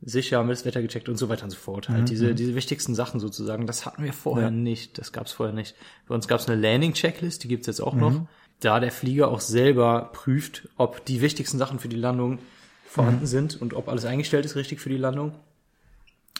sicher, 0.00 0.38
haben 0.38 0.48
wir 0.48 0.54
das 0.54 0.64
Wetter 0.64 0.80
gecheckt 0.82 1.08
und 1.08 1.16
so 1.16 1.28
weiter 1.28 1.44
und 1.44 1.50
so 1.50 1.56
fort. 1.56 1.88
Halt 1.88 2.08
diese, 2.08 2.34
diese 2.34 2.54
wichtigsten 2.54 2.94
Sachen 2.94 3.18
sozusagen, 3.20 3.66
das 3.66 3.84
hatten 3.84 4.04
wir 4.04 4.12
vorher 4.12 4.46
Ja. 4.46 4.50
nicht, 4.50 4.98
das 4.98 5.12
gab's 5.12 5.32
vorher 5.32 5.54
nicht. 5.54 5.74
Bei 6.06 6.14
uns 6.14 6.28
gab's 6.28 6.48
eine 6.48 6.60
Landing-Checklist, 6.60 7.42
die 7.44 7.48
gibt's 7.48 7.66
jetzt 7.66 7.80
auch 7.80 7.94
noch. 7.94 8.22
Da 8.60 8.80
der 8.80 8.90
Flieger 8.92 9.28
auch 9.28 9.40
selber 9.40 10.10
prüft, 10.12 10.68
ob 10.76 11.04
die 11.04 11.20
wichtigsten 11.20 11.58
Sachen 11.58 11.78
für 11.78 11.88
die 11.88 11.96
Landung 11.96 12.38
vorhanden 12.86 13.26
sind 13.26 13.60
und 13.60 13.74
ob 13.74 13.88
alles 13.88 14.04
eingestellt 14.04 14.44
ist 14.44 14.56
richtig 14.56 14.80
für 14.80 14.88
die 14.88 14.96
Landung. 14.96 15.32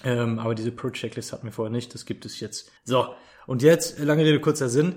Ähm, 0.05 0.39
aber 0.39 0.55
diese 0.55 0.71
Pro-Checklist 0.71 1.33
hatten 1.33 1.45
wir 1.47 1.53
vorher 1.53 1.73
nicht, 1.73 1.93
das 1.95 2.07
gibt 2.07 2.25
es 2.25 2.39
jetzt. 2.41 2.71
So, 2.85 3.09
und 3.47 3.63
jetzt, 3.63 3.99
lange 3.99 4.25
Rede, 4.25 4.41
kurzer 4.41 4.69
Sinn. 4.69 4.97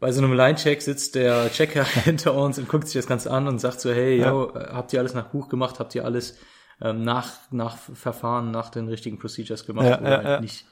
Bei 0.00 0.12
so 0.12 0.22
einem 0.22 0.32
Line-Check 0.32 0.80
sitzt 0.80 1.14
der 1.14 1.50
Checker 1.52 1.84
hinter 2.04 2.34
uns 2.34 2.58
und 2.58 2.68
guckt 2.68 2.86
sich 2.86 2.94
das 2.94 3.06
Ganze 3.06 3.30
an 3.30 3.46
und 3.48 3.58
sagt 3.58 3.80
so, 3.80 3.90
hey, 3.92 4.18
Ja. 4.18 4.30
yo, 4.30 4.50
äh, 4.54 4.68
habt 4.72 4.92
ihr 4.94 5.00
alles 5.00 5.12
nach 5.14 5.26
Buch 5.28 5.48
gemacht? 5.50 5.78
Habt 5.78 5.94
ihr 5.94 6.04
alles 6.06 6.38
ähm, 6.82 7.02
nach, 7.02 7.32
nach 7.50 7.76
Verfahren, 7.76 8.50
nach 8.50 8.70
den 8.70 8.88
richtigen 8.88 9.18
Procedures 9.18 9.66
gemacht 9.66 9.86
Ja, 9.86 10.00
oder 10.00 10.10
ja, 10.10 10.16
halt 10.16 10.26
ja. 10.26 10.40
nicht? 10.40 10.64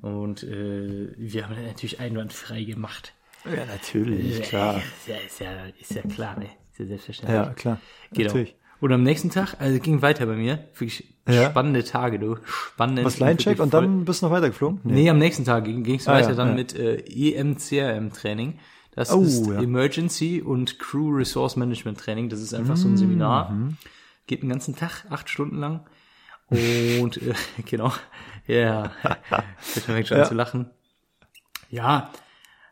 Und 0.00 0.42
äh, 0.44 1.12
wir 1.16 1.44
haben 1.48 1.54
natürlich 1.66 2.00
einwandfrei 2.00 2.62
gemacht. 2.64 3.12
Ja, 3.44 3.66
natürlich, 3.66 4.42
klar. 4.42 4.76
Ist 4.78 5.08
ja, 5.08 5.16
ist 5.26 5.40
ja, 5.40 5.50
ist 5.78 5.94
ja 5.94 6.02
klar, 6.02 6.38
ne? 6.38 6.46
Ist 6.70 6.78
ja 6.78 6.86
selbstverständlich. 6.86 7.36
Ja, 7.40 7.52
klar. 7.54 7.78
Genau. 8.12 8.28
Natürlich. 8.28 8.54
Und 8.80 8.92
am 8.92 9.02
nächsten 9.02 9.30
Tag, 9.30 9.56
also 9.60 9.78
ging 9.78 10.00
weiter 10.02 10.26
bei 10.26 10.34
mir. 10.36 10.56
Wirklich 10.74 11.14
Ja. 11.28 11.50
spannende 11.50 11.84
Tage, 11.84 12.18
du. 12.18 12.36
Spannend. 12.44 13.04
Was 13.04 13.18
Line-Check 13.20 13.60
und 13.60 13.74
dann 13.74 14.04
bist 14.04 14.22
du 14.22 14.26
noch 14.26 14.32
weitergeflogen? 14.32 14.80
Nee, 14.84 15.08
am 15.10 15.18
nächsten 15.18 15.44
Tag 15.44 15.64
ging 15.64 15.94
es 15.96 16.08
Ah, 16.08 16.14
weiter 16.14 16.30
ja, 16.30 16.34
dann 16.34 16.48
ja. 16.48 16.54
mit 16.54 16.74
äh, 16.74 16.96
EMCRM-Training. 16.96 18.58
Das 18.94 19.12
Oh, 19.12 19.22
ist. 19.22 19.46
Emergency 19.48 20.42
und 20.42 20.78
Crew 20.78 21.10
Resource 21.16 21.56
Management 21.56 21.98
Training. 21.98 22.28
Das 22.28 22.40
ist 22.40 22.54
einfach 22.54 22.76
so 22.76 22.88
Mhm. 22.88 22.94
ein 22.94 22.96
Seminar. 22.98 23.56
Geht 24.26 24.42
den 24.42 24.48
ganzen 24.50 24.76
Tag, 24.76 25.04
acht 25.10 25.28
Stunden 25.28 25.58
lang. 25.58 25.86
Und 26.48 27.16
äh, 27.22 27.34
genau, 27.66 27.92
ja, 28.46 28.92
ich 29.74 29.82
fängt 29.82 30.08
schon 30.08 30.18
Ja. 30.18 30.24
an 30.24 30.28
zu 30.28 30.34
lachen. 30.34 30.70
Ja, 31.70 32.12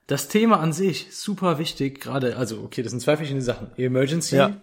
das 0.06 0.28
Thema 0.28 0.60
an 0.60 0.72
sich, 0.72 1.14
super 1.16 1.58
wichtig, 1.58 2.00
gerade, 2.00 2.36
also 2.36 2.62
okay, 2.62 2.82
das 2.82 2.90
sind 2.90 3.00
zwei 3.00 3.16
verschiedene 3.16 3.42
Sachen. 3.42 3.70
Emergency 3.76 4.36
Ja. 4.36 4.56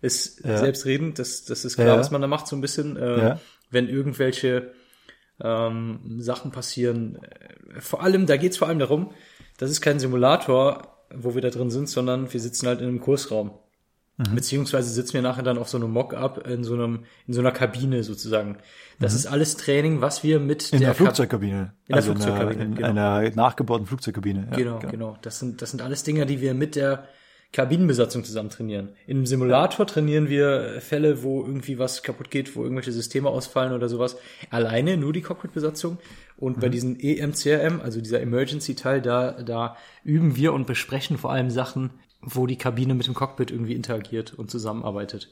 ist 0.00 0.44
Ja. 0.44 0.56
selbstredend, 0.56 1.18
das, 1.18 1.44
das 1.44 1.64
ist 1.64 1.76
klar, 1.76 1.98
was 1.98 2.10
man 2.10 2.20
da 2.22 2.26
macht, 2.28 2.46
so 2.46 2.56
ein 2.56 2.60
bisschen, 2.60 2.96
äh, 2.96 3.36
wenn 3.70 3.88
irgendwelche 3.88 4.72
ähm, 5.40 6.20
Sachen 6.20 6.52
passieren. 6.52 7.18
Äh, 7.22 7.80
Vor 7.80 8.02
allem, 8.02 8.26
da 8.26 8.36
geht's 8.36 8.56
vor 8.56 8.68
allem 8.68 8.78
darum, 8.78 9.12
das 9.58 9.70
ist 9.70 9.80
kein 9.80 9.98
Simulator, 9.98 11.04
wo 11.12 11.34
wir 11.34 11.42
da 11.42 11.50
drin 11.50 11.70
sind, 11.70 11.88
sondern 11.88 12.32
wir 12.32 12.40
sitzen 12.40 12.66
halt 12.68 12.80
in 12.80 12.86
einem 12.88 13.00
Kursraum. 13.00 13.50
Mhm. 14.16 14.34
Beziehungsweise 14.36 14.90
sitzen 14.90 15.14
wir 15.14 15.22
nachher 15.22 15.42
dann 15.42 15.58
auf 15.58 15.68
so 15.68 15.76
einem 15.76 15.90
Mock-up 15.90 16.46
in 16.46 16.62
so 16.62 16.74
einem, 16.74 17.00
in 17.26 17.34
so 17.34 17.40
einer 17.40 17.50
Kabine 17.50 18.04
sozusagen. 18.04 18.58
Das 19.00 19.12
ist 19.12 19.26
alles 19.26 19.56
Training, 19.56 20.00
was 20.00 20.22
wir 20.22 20.38
mit 20.38 20.70
Mhm. 20.70 20.76
In 20.76 20.80
der, 20.80 20.88
Kab- 20.90 20.96
Flugzeugkabine. 20.98 21.72
der 21.88 21.96
also 21.96 22.12
Flugzeugkabine, 22.12 22.52
in, 22.52 22.60
einer, 22.60 22.70
in 22.70 22.74
genau. 22.94 23.14
einer 23.16 23.30
nachgebauten 23.34 23.86
Flugzeugkabine. 23.86 24.48
Ja, 24.52 24.56
Genau, 24.56 24.78
genau. 24.78 25.16
Das 25.22 25.40
sind, 25.40 25.60
das 25.62 25.70
sind 25.72 25.82
alles 25.82 26.04
Dinge, 26.04 26.26
die 26.26 26.40
wir 26.40 26.54
mit 26.54 26.76
der 26.76 27.08
Kabinenbesatzung 27.52 28.24
zusammen 28.24 28.50
trainieren. 28.50 28.90
Im 29.06 29.26
Simulator 29.26 29.86
trainieren 29.86 30.28
wir 30.28 30.80
Fälle, 30.80 31.22
wo 31.22 31.40
irgendwie 31.42 31.78
was 31.78 32.02
kaputt 32.02 32.30
geht, 32.30 32.56
wo 32.56 32.62
irgendwelche 32.64 32.90
Systeme 32.90 33.28
ausfallen 33.28 33.72
oder 33.72 33.88
sowas. 33.88 34.16
Alleine 34.50 34.96
nur 34.96 35.12
die 35.12 35.22
Cockpitbesatzung. 35.22 35.98
Und 36.36 36.58
bei 36.60 36.68
diesen 36.68 36.98
E 36.98 37.16
EMCRM, 37.18 37.80
also 37.80 38.00
dieser 38.00 38.20
Emergency-Teil, 38.20 39.00
da, 39.02 39.32
da 39.42 39.76
üben 40.02 40.34
wir 40.34 40.52
und 40.52 40.66
besprechen 40.66 41.16
vor 41.16 41.30
allem 41.30 41.48
Sachen, 41.50 41.90
wo 42.24 42.46
die 42.46 42.56
Kabine 42.56 42.94
mit 42.94 43.06
dem 43.06 43.14
Cockpit 43.14 43.50
irgendwie 43.50 43.74
interagiert 43.74 44.34
und 44.34 44.50
zusammenarbeitet. 44.50 45.30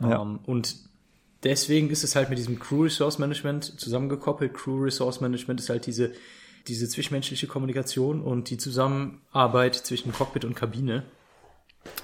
Ja. 0.00 0.22
Ähm, 0.22 0.40
und 0.44 0.76
deswegen 1.42 1.90
ist 1.90 2.04
es 2.04 2.16
halt 2.16 2.30
mit 2.30 2.38
diesem 2.38 2.58
Crew 2.58 2.84
Resource 2.84 3.18
Management 3.18 3.80
zusammengekoppelt. 3.80 4.54
Crew 4.54 4.82
Resource 4.84 5.20
Management 5.20 5.60
ist 5.60 5.68
halt 5.68 5.86
diese, 5.86 6.12
diese 6.66 6.88
zwischenmenschliche 6.88 7.46
Kommunikation 7.46 8.22
und 8.22 8.50
die 8.50 8.58
Zusammenarbeit 8.58 9.74
zwischen 9.74 10.12
Cockpit 10.12 10.44
und 10.44 10.54
Kabine. 10.54 11.04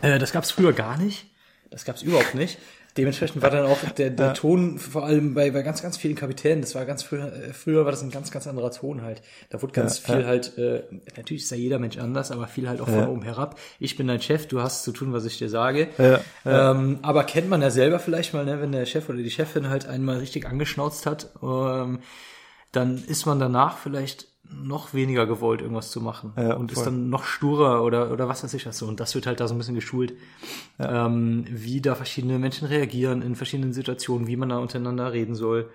Äh, 0.02 0.19
das 0.19 0.33
gab 0.33 0.45
es 0.45 0.50
früher 0.50 0.73
gar 0.73 0.97
nicht. 0.97 1.26
Das 1.71 1.85
gab 1.85 1.97
es 1.97 2.02
überhaupt 2.02 2.35
nicht. 2.35 2.59
Dementsprechend 2.96 3.42
war 3.42 3.50
dann 3.50 3.66
auch 3.66 3.78
der, 3.96 4.10
der 4.10 4.34
Ton, 4.34 4.78
vor 4.78 5.04
allem 5.04 5.34
bei, 5.34 5.50
bei 5.50 5.62
ganz, 5.62 5.82
ganz 5.82 5.96
vielen 5.96 6.14
Kapitänen, 6.14 6.62
das 6.62 6.74
war 6.74 6.84
ganz 6.86 7.02
früher, 7.02 7.32
äh, 7.32 7.52
früher 7.52 7.84
war 7.84 7.90
das 7.92 8.02
ein 8.02 8.10
ganz, 8.10 8.30
ganz 8.30 8.46
anderer 8.46 8.70
Ton 8.70 9.02
halt. 9.02 9.22
Da 9.50 9.60
wurde 9.62 9.72
ganz 9.72 9.98
Ja, 9.98 10.04
viel 10.14 10.20
ja. 10.22 10.26
halt, 10.26 10.56
äh, 10.58 10.82
natürlich 11.16 11.42
ist 11.44 11.50
ja 11.50 11.56
jeder 11.56 11.78
Mensch 11.78 11.98
anders, 11.98 12.30
aber 12.30 12.46
viel 12.46 12.68
halt 12.68 12.80
auch 12.80 12.88
von 12.88 13.02
Ja. 13.02 13.08
oben 13.08 13.22
herab. 13.22 13.58
Ich 13.78 13.96
bin 13.96 14.06
dein 14.06 14.20
Chef, 14.22 14.46
du 14.48 14.62
hast 14.62 14.84
zu 14.84 14.92
tun, 14.92 15.12
was 15.12 15.24
ich 15.26 15.38
dir 15.38 15.48
sage. 15.48 15.88
Ja, 15.98 16.20
Ähm, 16.44 16.98
aber 17.02 17.24
kennt 17.24 17.48
man 17.48 17.60
ja 17.62 17.70
selber 17.70 17.98
vielleicht 17.98 18.32
mal, 18.34 18.44
ne, 18.44 18.60
wenn 18.60 18.72
der 18.72 18.86
Chef 18.86 19.08
oder 19.08 19.18
die 19.18 19.30
Chefin 19.30 19.68
halt 19.68 19.86
einmal 19.86 20.18
richtig 20.18 20.46
angeschnauzt 20.46 21.06
hat, 21.06 21.30
ähm, 21.42 22.00
dann 22.72 23.02
ist 23.06 23.26
man 23.26 23.38
danach 23.38 23.78
vielleicht 23.78 24.28
noch 24.50 24.94
weniger 24.94 25.26
gewollt, 25.26 25.60
irgendwas 25.60 25.90
zu 25.90 26.00
machen. 26.00 26.32
Ja, 26.36 26.54
und 26.54 26.72
voll. 26.72 26.80
ist 26.80 26.86
dann 26.86 27.08
noch 27.08 27.24
sturer 27.24 27.82
oder, 27.82 28.10
oder 28.10 28.28
was 28.28 28.44
weiß 28.44 28.54
ich 28.54 28.66
was 28.66 28.78
so. 28.78 28.86
Und 28.86 29.00
das 29.00 29.14
wird 29.14 29.26
halt 29.26 29.40
da 29.40 29.48
so 29.48 29.54
ein 29.54 29.58
bisschen 29.58 29.74
geschult, 29.74 30.14
ähm, 30.78 31.44
wie 31.48 31.80
da 31.80 31.94
verschiedene 31.94 32.38
Menschen 32.38 32.68
reagieren 32.68 33.22
in 33.22 33.36
verschiedenen 33.36 33.72
Situationen, 33.72 34.26
wie 34.26 34.36
man 34.36 34.48
da 34.48 34.58
untereinander 34.58 35.12
reden 35.12 35.34
soll. 35.34 35.70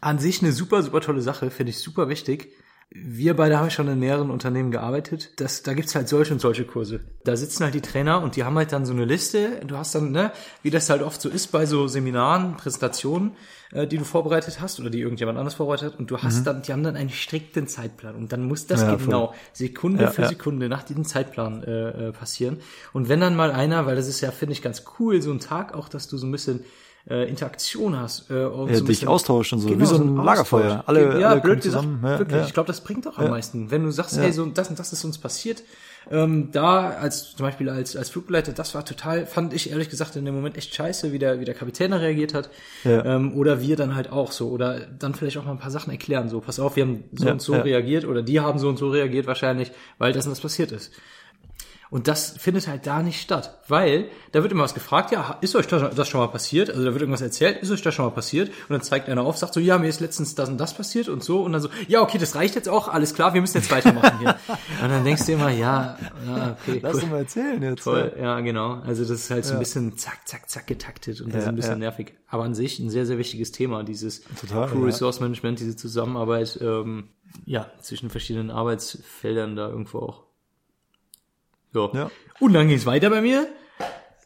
An 0.00 0.18
sich 0.18 0.42
eine 0.42 0.52
super, 0.52 0.82
super 0.82 1.00
tolle 1.00 1.22
Sache, 1.22 1.50
finde 1.50 1.70
ich 1.70 1.78
super 1.78 2.08
wichtig. 2.08 2.52
Wir 2.90 3.34
beide 3.34 3.58
haben 3.58 3.70
schon 3.70 3.88
in 3.88 3.98
mehreren 3.98 4.30
Unternehmen 4.30 4.70
gearbeitet. 4.70 5.32
Das, 5.40 5.64
da 5.64 5.74
gibt's 5.74 5.96
halt 5.96 6.08
solche 6.08 6.32
und 6.32 6.38
solche 6.40 6.64
Kurse. 6.64 7.00
Da 7.24 7.34
sitzen 7.36 7.64
halt 7.64 7.74
die 7.74 7.80
Trainer 7.80 8.22
und 8.22 8.36
die 8.36 8.44
haben 8.44 8.56
halt 8.56 8.70
dann 8.72 8.86
so 8.86 8.92
eine 8.92 9.04
Liste. 9.04 9.60
Du 9.66 9.76
hast 9.76 9.96
dann, 9.96 10.12
ne, 10.12 10.30
wie 10.62 10.70
das 10.70 10.88
halt 10.90 11.02
oft 11.02 11.20
so 11.20 11.28
ist 11.28 11.48
bei 11.48 11.66
so 11.66 11.88
Seminaren, 11.88 12.56
Präsentationen, 12.56 13.32
äh, 13.72 13.88
die 13.88 13.98
du 13.98 14.04
vorbereitet 14.04 14.60
hast 14.60 14.78
oder 14.78 14.90
die 14.90 15.00
irgendjemand 15.00 15.38
anders 15.38 15.54
vorbereitet 15.54 15.92
hat. 15.94 15.98
Und 15.98 16.08
du 16.12 16.18
hast 16.18 16.44
dann, 16.46 16.62
die 16.62 16.72
haben 16.72 16.84
dann 16.84 16.94
einen 16.94 17.10
strikten 17.10 17.66
Zeitplan. 17.66 18.14
Und 18.14 18.32
dann 18.32 18.44
muss 18.44 18.68
das 18.68 18.82
Mhm. 18.82 18.86
Ja, 18.86 18.98
voll. 18.98 19.04
genau 19.06 19.34
Sekunde 19.52 20.04
Ja, 20.04 20.10
für 20.12 20.22
ja. 20.22 20.28
Sekunde 20.28 20.68
nach 20.68 20.84
diesem 20.84 21.04
Zeitplan 21.04 21.64
äh, 21.64 22.08
äh, 22.08 22.12
passieren. 22.12 22.58
Und 22.92 23.08
wenn 23.08 23.18
dann 23.18 23.34
mal 23.34 23.50
einer, 23.50 23.86
weil 23.86 23.96
das 23.96 24.06
ist 24.06 24.20
ja, 24.20 24.30
finde 24.30 24.52
ich, 24.52 24.62
ganz 24.62 24.84
cool, 25.00 25.20
so 25.20 25.32
ein 25.32 25.40
Tag 25.40 25.74
auch, 25.74 25.88
dass 25.88 26.06
du 26.06 26.16
so 26.16 26.26
ein 26.28 26.32
bisschen 26.32 26.64
äh, 27.08 27.28
Interaktion 27.28 27.98
hast. 27.98 28.30
Äh, 28.30 28.44
und 28.44 28.70
Ja, 28.70 28.76
so 28.78 28.84
dich 28.84 29.06
austauscht 29.06 29.52
und 29.52 29.60
so, 29.60 29.68
wie 29.78 29.84
so 29.86 29.96
ein 29.96 30.08
Austausch. 30.18 30.24
Lagerfeuer. 30.26 30.84
Alle- 30.86 31.20
ja, 31.20 31.28
alle 31.30 31.40
blöd 31.40 31.60
gesagt, 31.62 31.84
zusammen. 31.84 32.00
Ja, 32.02 32.18
wirklich. 32.18 32.38
ja. 32.40 32.46
Ich 32.46 32.54
glaube, 32.54 32.66
das 32.66 32.80
bringt 32.82 33.06
auch 33.06 33.18
am 33.18 33.30
meisten. 33.30 33.70
Wenn 33.70 33.84
du 33.84 33.90
sagst, 33.90 34.16
hey, 34.18 34.32
so 34.32 34.46
das 34.46 34.68
und 34.70 34.78
das 34.78 34.92
ist 34.92 35.04
uns 35.04 35.18
passiert, 35.18 35.62
ähm, 36.10 36.50
da 36.52 36.90
als 36.90 37.34
zum 37.34 37.46
Beispiel 37.46 37.70
als 37.70 37.96
als 37.96 38.10
Flugbegleiter, 38.10 38.52
das 38.52 38.74
war 38.74 38.84
total, 38.84 39.24
fand 39.24 39.54
ich 39.54 39.70
ehrlich 39.70 39.88
gesagt 39.88 40.16
in 40.16 40.24
dem 40.26 40.34
Moment 40.34 40.58
echt 40.58 40.74
scheiße, 40.74 41.12
wie 41.12 41.18
der 41.18 41.40
wie 41.40 41.46
der 41.46 41.54
Kapitän 41.54 41.92
da 41.92 41.96
reagiert 41.96 42.34
hat, 42.34 42.50
ähm, 42.84 43.34
oder 43.36 43.62
wir 43.62 43.76
dann 43.76 43.94
halt 43.94 44.10
auch 44.12 44.30
so, 44.30 44.48
oder 44.50 44.80
dann 44.80 45.14
vielleicht 45.14 45.38
auch 45.38 45.44
mal 45.46 45.52
ein 45.52 45.58
paar 45.58 45.70
Sachen 45.70 45.90
erklären. 45.90 46.28
So, 46.28 46.40
pass 46.40 46.60
auf, 46.60 46.76
wir 46.76 46.84
haben 46.84 47.04
so 47.12 47.28
und 47.30 47.40
so 47.40 47.54
reagiert, 47.54 48.04
oder 48.04 48.22
die 48.22 48.40
haben 48.40 48.58
so 48.58 48.68
und 48.68 48.76
so 48.78 48.90
reagiert 48.90 49.26
wahrscheinlich, 49.26 49.72
weil 49.98 50.12
das 50.12 50.26
und 50.26 50.32
das 50.32 50.40
passiert 50.40 50.72
ist. 50.72 50.92
Und 51.94 52.08
das 52.08 52.30
findet 52.30 52.66
halt 52.66 52.88
da 52.88 53.04
nicht 53.04 53.20
statt, 53.20 53.56
weil 53.68 54.08
da 54.32 54.42
wird 54.42 54.50
immer 54.50 54.64
was 54.64 54.74
gefragt, 54.74 55.12
ja, 55.12 55.38
ist 55.42 55.54
euch 55.54 55.68
das 55.68 56.08
schon 56.08 56.20
mal 56.20 56.26
passiert? 56.26 56.68
Also 56.68 56.84
da 56.84 56.90
wird 56.90 57.02
irgendwas 57.02 57.20
erzählt, 57.20 57.62
ist 57.62 57.70
euch 57.70 57.82
das 57.82 57.94
schon 57.94 58.04
mal 58.04 58.10
passiert? 58.10 58.48
Und 58.48 58.70
dann 58.70 58.82
zeigt 58.82 59.08
einer 59.08 59.22
auf, 59.22 59.36
sagt 59.36 59.54
so, 59.54 59.60
ja, 59.60 59.78
mir 59.78 59.86
ist 59.86 60.00
letztens 60.00 60.34
das 60.34 60.48
und 60.48 60.58
das 60.58 60.74
passiert 60.74 61.08
und 61.08 61.22
so. 61.22 61.40
Und 61.42 61.52
dann 61.52 61.62
so, 61.62 61.68
ja, 61.86 62.02
okay, 62.02 62.18
das 62.18 62.34
reicht 62.34 62.56
jetzt 62.56 62.68
auch, 62.68 62.88
alles 62.88 63.14
klar, 63.14 63.32
wir 63.32 63.40
müssen 63.40 63.58
jetzt 63.58 63.70
weitermachen 63.70 64.18
hier. 64.18 64.30
und 64.82 64.88
dann 64.88 65.04
denkst 65.04 65.24
du 65.26 65.34
immer, 65.34 65.50
ja, 65.50 65.96
ja 66.26 66.56
okay, 66.60 66.80
Lass 66.82 66.94
cool. 66.94 67.00
doch 67.02 67.10
mal 67.10 67.18
erzählen 67.18 67.62
jetzt. 67.62 67.84
Toll, 67.84 68.12
ja, 68.20 68.40
genau. 68.40 68.80
Also 68.84 69.02
das 69.04 69.12
ist 69.12 69.30
halt 69.30 69.44
so 69.44 69.52
ein 69.52 69.60
bisschen 69.60 69.96
zack, 69.96 70.26
zack, 70.26 70.50
zack 70.50 70.66
getaktet 70.66 71.20
und 71.20 71.32
das 71.32 71.42
ist 71.44 71.48
ein 71.48 71.54
bisschen 71.54 71.78
nervig. 71.78 72.14
Aber 72.26 72.42
an 72.42 72.56
sich 72.56 72.80
ein 72.80 72.90
sehr, 72.90 73.06
sehr 73.06 73.18
wichtiges 73.18 73.52
Thema, 73.52 73.84
dieses 73.84 74.24
Total, 74.40 74.68
Crew. 74.68 74.84
Resource 74.84 75.20
Management, 75.20 75.60
diese 75.60 75.76
Zusammenarbeit, 75.76 76.58
ähm, 76.60 77.10
ja, 77.44 77.70
zwischen 77.80 78.10
verschiedenen 78.10 78.50
Arbeitsfeldern 78.50 79.54
da 79.54 79.68
irgendwo 79.68 80.00
auch. 80.00 80.33
Ja. 81.74 81.90
Ja. 81.92 82.10
Und 82.40 82.52
dann 82.52 82.68
ging's 82.68 82.86
weiter 82.86 83.10
bei 83.10 83.20
mir. 83.20 83.46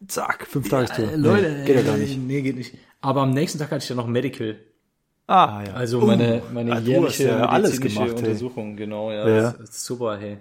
Zack, 0.06 0.46
fünf 0.46 0.68
Tagestour. 0.68 1.12
Äh, 1.12 1.16
Leute, 1.16 1.50
nee, 1.50 1.64
geht 1.64 1.76
ja 1.76 1.82
gar 1.82 1.96
äh, 1.96 1.98
nicht. 1.98 2.18
Nee, 2.18 2.42
geht 2.42 2.56
nicht. 2.56 2.74
Aber 3.00 3.22
am 3.22 3.30
nächsten 3.30 3.58
Tag 3.58 3.70
hatte 3.70 3.82
ich 3.82 3.88
dann 3.88 3.96
noch 3.96 4.06
Medical. 4.06 4.58
Ah, 5.26 5.62
ja. 5.66 5.74
Also 5.74 6.00
Uh, 6.00 6.06
meine, 6.06 6.42
meine 6.52 6.72
ah, 6.72 6.74
du 6.76 6.80
hast 6.80 6.86
jährliche 6.86 7.24
ja 7.24 7.48
alles 7.48 7.72
medizinische 7.72 7.98
gemacht, 8.00 8.20
hey. 8.20 8.28
Untersuchung, 8.28 8.76
genau, 8.76 9.12
ja. 9.12 9.28
Ja. 9.28 9.50
Das 9.52 9.70
ist 9.70 9.84
super, 9.84 10.16
hey. 10.18 10.38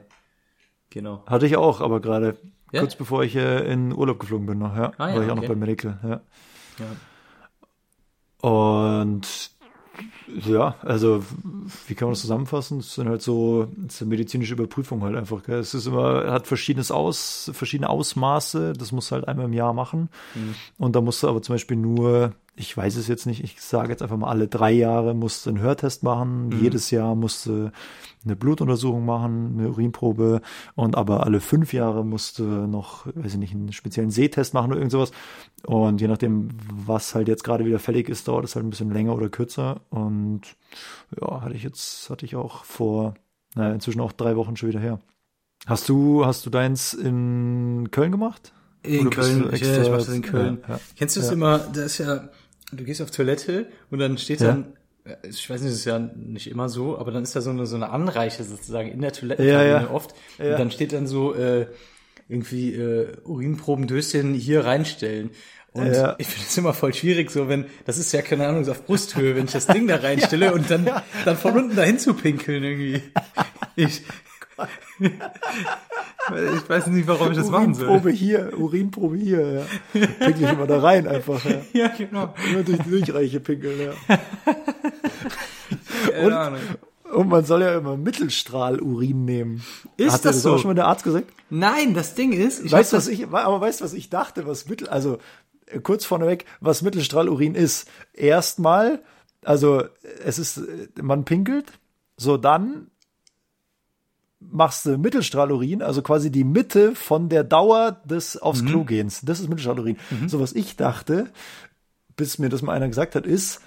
Genau. 0.90 1.24
Hatte 1.26 1.46
ich 1.46 1.58
auch, 1.58 1.82
aber 1.82 2.00
gerade 2.00 2.38
Ja? 2.72 2.80
kurz 2.82 2.96
bevor 2.96 3.24
ich 3.24 3.36
äh, 3.36 3.70
in 3.72 3.94
Urlaub 3.94 4.20
geflogen 4.20 4.46
bin 4.46 4.60
noch, 4.60 4.76
ja. 4.78 4.94
Ah, 4.98 5.10
ja, 5.10 5.16
war 5.16 5.24
ich 5.24 5.32
auch 5.32 5.36
noch 5.36 5.48
bei 5.48 5.56
Medical, 5.56 6.00
ja. 6.04 6.22
Ja. 6.80 8.50
Und 8.50 9.52
ja, 10.46 10.76
also 10.82 11.24
wie 11.88 11.96
kann 11.96 12.08
man 12.08 12.14
das 12.14 12.22
zusammenfassen? 12.22 12.80
Es 12.80 12.96
sind 12.96 13.08
halt 13.08 13.22
so, 13.22 13.68
es 13.88 13.96
ist 13.96 14.02
eine 14.02 14.10
medizinische 14.10 14.54
Überprüfung 14.54 15.02
halt 15.04 15.16
einfach. 15.16 15.44
Gell? 15.44 15.60
Es 15.60 15.74
ist 15.74 15.88
immer, 15.88 16.32
hat 16.32 16.48
verschiedenes 16.48 16.92
Aus, 16.92 17.50
verschiedene 17.54 17.90
Ausmaße. 17.90 18.74
Das 18.74 18.92
musst 18.92 19.12
du 19.12 19.16
halt 19.16 19.28
einmal 19.28 19.46
im 19.46 19.54
Jahr 19.54 19.74
machen. 19.74 20.10
Mhm. 20.36 20.56
Und 20.78 20.96
da 20.96 21.02
musst 21.02 21.24
du 21.24 21.28
aber 21.28 21.42
zum 21.42 21.56
Beispiel 21.56 21.78
nur, 21.78 22.34
ich 22.60 22.76
weiß 22.76 22.96
es 22.98 23.08
jetzt 23.08 23.26
nicht, 23.28 23.44
ich 23.44 23.62
sage 23.62 23.90
jetzt 23.90 24.02
einfach 24.02 24.18
mal, 24.18 24.30
alle 24.30 24.48
drei 24.48 24.72
Jahre 24.72 25.14
musst 25.14 25.46
du 25.46 25.52
einen 25.52 25.60
Hörtest 25.60 26.02
machen. 26.04 26.48
Mhm. 26.50 26.60
Jedes 26.64 26.90
Jahr 26.92 27.14
musst 27.16 27.46
du 27.46 27.72
eine 28.26 28.36
Blutuntersuchung 28.36 29.06
machen, 29.06 29.58
eine 29.58 29.70
Urinprobe. 29.70 30.42
Und 30.76 30.98
aber 30.98 31.24
alle 31.26 31.40
fünf 31.40 31.72
Jahre 31.72 32.04
musst 32.04 32.40
du 32.40 32.44
noch, 32.44 33.06
weiß 33.16 33.34
ich 33.34 33.38
nicht, 33.40 33.54
einen 33.54 33.72
speziellen 33.72 34.10
Sehtest 34.10 34.54
machen 34.56 34.72
oder 34.72 34.78
irgend 34.80 34.92
sowas. 34.92 35.12
Und 35.66 36.02
je 36.02 36.08
nachdem, 36.08 36.50
was 36.74 37.14
halt 37.16 37.28
jetzt 37.28 37.44
gerade 37.44 37.64
wieder 37.64 37.80
fällig 37.80 38.10
ist, 38.10 38.28
dauert 38.28 38.46
es 38.46 38.56
halt 38.56 38.66
ein 38.66 38.72
bisschen 38.72 38.92
länger 38.92 39.16
oder 39.16 39.30
kürzer. 39.30 39.82
Und 39.92 40.42
ja, 41.22 41.42
hatte 41.42 41.54
ich 41.56 41.64
jetzt, 41.64 42.10
hatte 42.10 42.26
ich 42.26 42.36
auch 42.36 42.64
vor, 42.64 43.14
naja, 43.56 43.74
inzwischen 43.74 44.02
auch 44.02 44.12
drei 44.12 44.36
Wochen 44.36 44.58
schon 44.58 44.70
wieder 44.70 44.80
her. 44.80 45.00
Hast 45.68 45.88
du, 45.90 46.26
hast 46.26 46.46
du 46.46 46.50
deins 46.50 46.94
in 46.96 47.90
Köln 47.92 48.12
gemacht? 48.12 48.52
In 48.84 49.10
Köln, 49.10 49.50
ich, 49.52 49.62
extra- 49.62 49.82
ich 49.84 49.90
mach 49.90 49.98
das 49.98 50.10
in 50.10 50.22
Köln. 50.22 50.60
Ja, 50.68 50.76
ja. 50.76 50.80
Kennst 50.96 51.16
du 51.16 51.20
das 51.20 51.30
Ja. 51.30 51.34
immer, 51.34 51.60
das 51.60 51.86
ist 51.86 51.98
ja, 51.98 52.30
du 52.72 52.84
gehst 52.84 53.02
auf 53.02 53.12
Toilette 53.12 53.68
und 53.90 54.00
dann 54.00 54.18
steht 54.18 54.42
Ja. 54.42 54.48
dann, 54.48 54.74
äh, 55.06 55.16
ich 55.28 55.50
weiß 55.50 55.62
nicht, 55.62 55.72
das 55.72 55.80
ist 55.80 55.86
ja 55.86 56.00
nicht 56.00 56.48
immer 56.50 56.70
so, 56.70 56.98
aber 56.98 57.12
dann 57.12 57.24
ist 57.24 57.36
da 57.36 57.42
so 57.42 57.50
eine, 57.50 57.66
so 57.66 57.76
eine 57.76 57.90
Anreiche 57.90 58.44
sozusagen 58.44 58.90
in 58.92 59.02
der 59.02 59.14
Toilette 59.14 59.44
Ja, 59.44 59.64
ja. 59.64 59.90
oft. 59.90 60.14
Ja. 60.38 60.52
Und 60.52 60.60
dann 60.60 60.72
steht 60.72 60.94
dann 60.94 61.08
so, 61.08 61.34
äh, 61.34 61.68
irgendwie 62.30 62.74
äh, 62.74 63.16
Urinprobendöschen 63.24 64.34
hier 64.34 64.66
reinstellen. 64.66 65.30
Und 65.72 65.94
Ja. 65.94 66.16
ich 66.18 66.28
finde 66.28 66.46
es 66.50 66.58
immer 66.58 66.74
voll 66.74 66.94
schwierig, 66.94 67.30
so 67.32 67.48
wenn, 67.48 67.66
das 67.86 67.98
ist 67.98 68.12
ja 68.12 68.22
keine 68.22 68.48
Ahnung, 68.48 68.64
so 68.66 68.72
auf 68.72 68.86
Brusthöhe, 68.86 69.36
wenn 69.36 69.46
ich 69.46 69.52
das 69.52 69.68
Ding 69.68 69.88
da 69.88 69.96
reinstelle 70.02 70.54
und 70.54 70.70
dann, 70.70 70.90
dann 71.24 71.38
von 71.38 71.54
unten 71.58 71.76
dahin 71.76 72.00
zu 72.00 72.14
pinkeln 72.16 72.64
irgendwie. 72.64 73.02
Ich, 73.76 74.02
ich 75.00 76.70
weiß 76.70 76.88
nicht, 76.88 77.08
warum 77.08 77.32
ich 77.32 77.38
das 77.38 77.50
machen 77.50 77.74
soll. 77.74 77.88
Urinprobe 77.88 78.12
hier, 78.12 78.58
Urinprobe 78.58 79.18
hier, 79.18 79.52
ja. 79.52 79.66
Pinkel 79.94 80.44
ich 80.44 80.52
immer 80.52 80.68
da 80.68 80.80
rein 80.80 81.08
einfach, 81.08 81.44
ja. 81.46 81.62
Ja, 81.74 81.88
genau. 81.90 82.34
Immer 82.50 82.64
durch 82.64 82.80
die 82.80 82.90
Durchreiche 82.90 83.40
pinkeln, 83.40 83.80
ja. 83.80 83.94
Keine 86.12 86.38
Ahnung. 86.38 86.60
Und 87.14 87.30
man 87.30 87.46
soll 87.46 87.62
ja 87.62 87.78
immer 87.78 87.96
Mittelstrahlurin 87.96 89.26
nehmen. 89.26 89.64
Ist 89.96 90.14
Hat 90.14 90.26
das 90.26 90.38
das 90.38 90.46
auch 90.46 90.54
so? 90.54 90.58
schon 90.60 90.70
mal 90.70 90.76
der 90.76 90.88
Arzt 90.88 91.04
gesagt? 91.04 91.32
Nein, 91.50 91.94
das 91.94 92.16
Ding 92.16 92.34
ist, 92.34 92.64
ich 92.64 92.72
weißt 92.72 92.94
was 92.94 93.08
ich, 93.08 93.28
aber 93.28 93.62
weißt 93.62 93.80
du, 93.80 93.86
was 93.86 93.94
ich 93.94 94.10
dachte, 94.10 94.46
was 94.46 94.68
Mittel, 94.68 94.90
also 94.90 95.20
äh, 95.68 95.80
kurz 95.80 96.06
vorneweg, 96.06 96.46
was 96.60 96.82
Mittelstrahlurin 96.82 97.56
ist? 97.56 97.90
Erstmal, 98.14 99.02
also 99.46 99.84
es 100.24 100.38
ist, 100.40 100.58
äh, 100.58 100.90
man 101.02 101.24
pinkelt, 101.24 101.72
so 102.18 102.36
dann 102.38 102.88
machst 104.39 104.86
du 104.86 104.98
Mittelstrahlurin, 104.98 105.82
also 105.82 106.01
quasi 106.01 106.32
die 106.32 106.44
Mitte 106.44 106.96
von 106.96 107.29
der 107.29 107.44
Dauer 107.44 108.01
des 108.06 108.38
aufs 108.38 108.63
Klo 108.65 108.84
gehens. 108.84 109.22
Das 109.24 109.39
ist 109.39 109.50
Mittelstrahlurin. 109.50 109.98
So 110.27 110.39
was 110.39 110.53
ich 110.53 110.75
dachte, 110.75 111.32
bis 112.15 112.38
mir 112.39 112.50
das 112.50 112.62
mal 112.62 112.74
einer 112.74 112.88
gesagt 112.88 113.15
hat, 113.15 113.25
ist, 113.25 113.62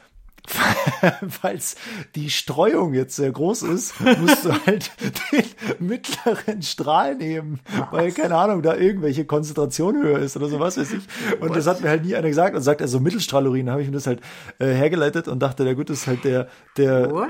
falls 1.29 1.77
die 2.15 2.31
Streuung 2.31 2.95
jetzt 2.95 3.17
sehr 3.17 3.31
groß 3.31 3.63
ist, 3.63 3.95
musst 4.19 4.45
du 4.45 4.53
halt 4.67 4.91
den 5.33 5.45
mittleren 5.87 6.63
Strahl 6.63 7.15
nehmen, 7.17 7.61
weil, 7.91 8.13
keine 8.13 8.37
Ahnung, 8.37 8.63
da 8.63 8.77
irgendwelche 8.77 9.25
Konzentration 9.25 10.03
höher 10.03 10.19
ist 10.19 10.37
oder 10.37 10.49
so, 10.49 10.61
was 10.61 10.77
weiß 10.79 10.93
ich. 10.93 11.03
Und 11.41 11.55
das 11.57 11.67
hat 11.67 11.81
mir 11.81 11.89
halt 11.89 12.05
nie 12.05 12.15
einer 12.15 12.29
gesagt 12.29 12.55
und 12.57 12.63
sagt, 12.63 12.83
also 12.83 13.01
Mittelstrahlurin, 13.01 13.71
habe 13.71 13.83
ich 13.83 13.89
mir 13.89 13.95
das 13.95 14.07
halt 14.07 14.21
äh, 14.59 14.67
hergeleitet 14.67 15.29
und 15.29 15.41
dachte, 15.41 15.65
der 15.65 15.75
gut, 15.75 15.91
das 15.91 15.99
ist 16.03 16.07
halt 16.07 16.25
der, 16.25 16.49
der, 16.77 17.11
What? 17.11 17.29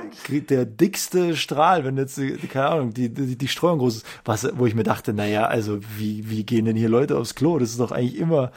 der 0.50 0.65
dickste 0.65 1.37
Strahl, 1.37 1.85
wenn 1.85 1.97
jetzt, 1.97 2.17
die- 2.17 2.37
keine 2.49 2.67
Ahnung, 2.69 2.95
die, 2.95 3.09
die, 3.12 3.37
die 3.37 3.49
Streuung 3.49 3.79
groß 3.79 3.97
ist. 3.99 4.07
Was, 4.25 4.49
wo 4.57 4.67
ich 4.67 4.75
mir 4.75 4.83
dachte, 4.85 5.12
naja, 5.12 5.47
also 5.47 5.79
wie, 5.97 6.29
wie 6.31 6.45
gehen 6.45 6.65
denn 6.65 6.77
hier 6.77 6.89
Leute 6.89 7.17
aufs 7.19 7.35
Klo? 7.35 7.59
Das 7.59 7.71
ist 7.71 7.81
doch 7.81 7.93
eigentlich 7.93 8.19
immer, 8.19 8.53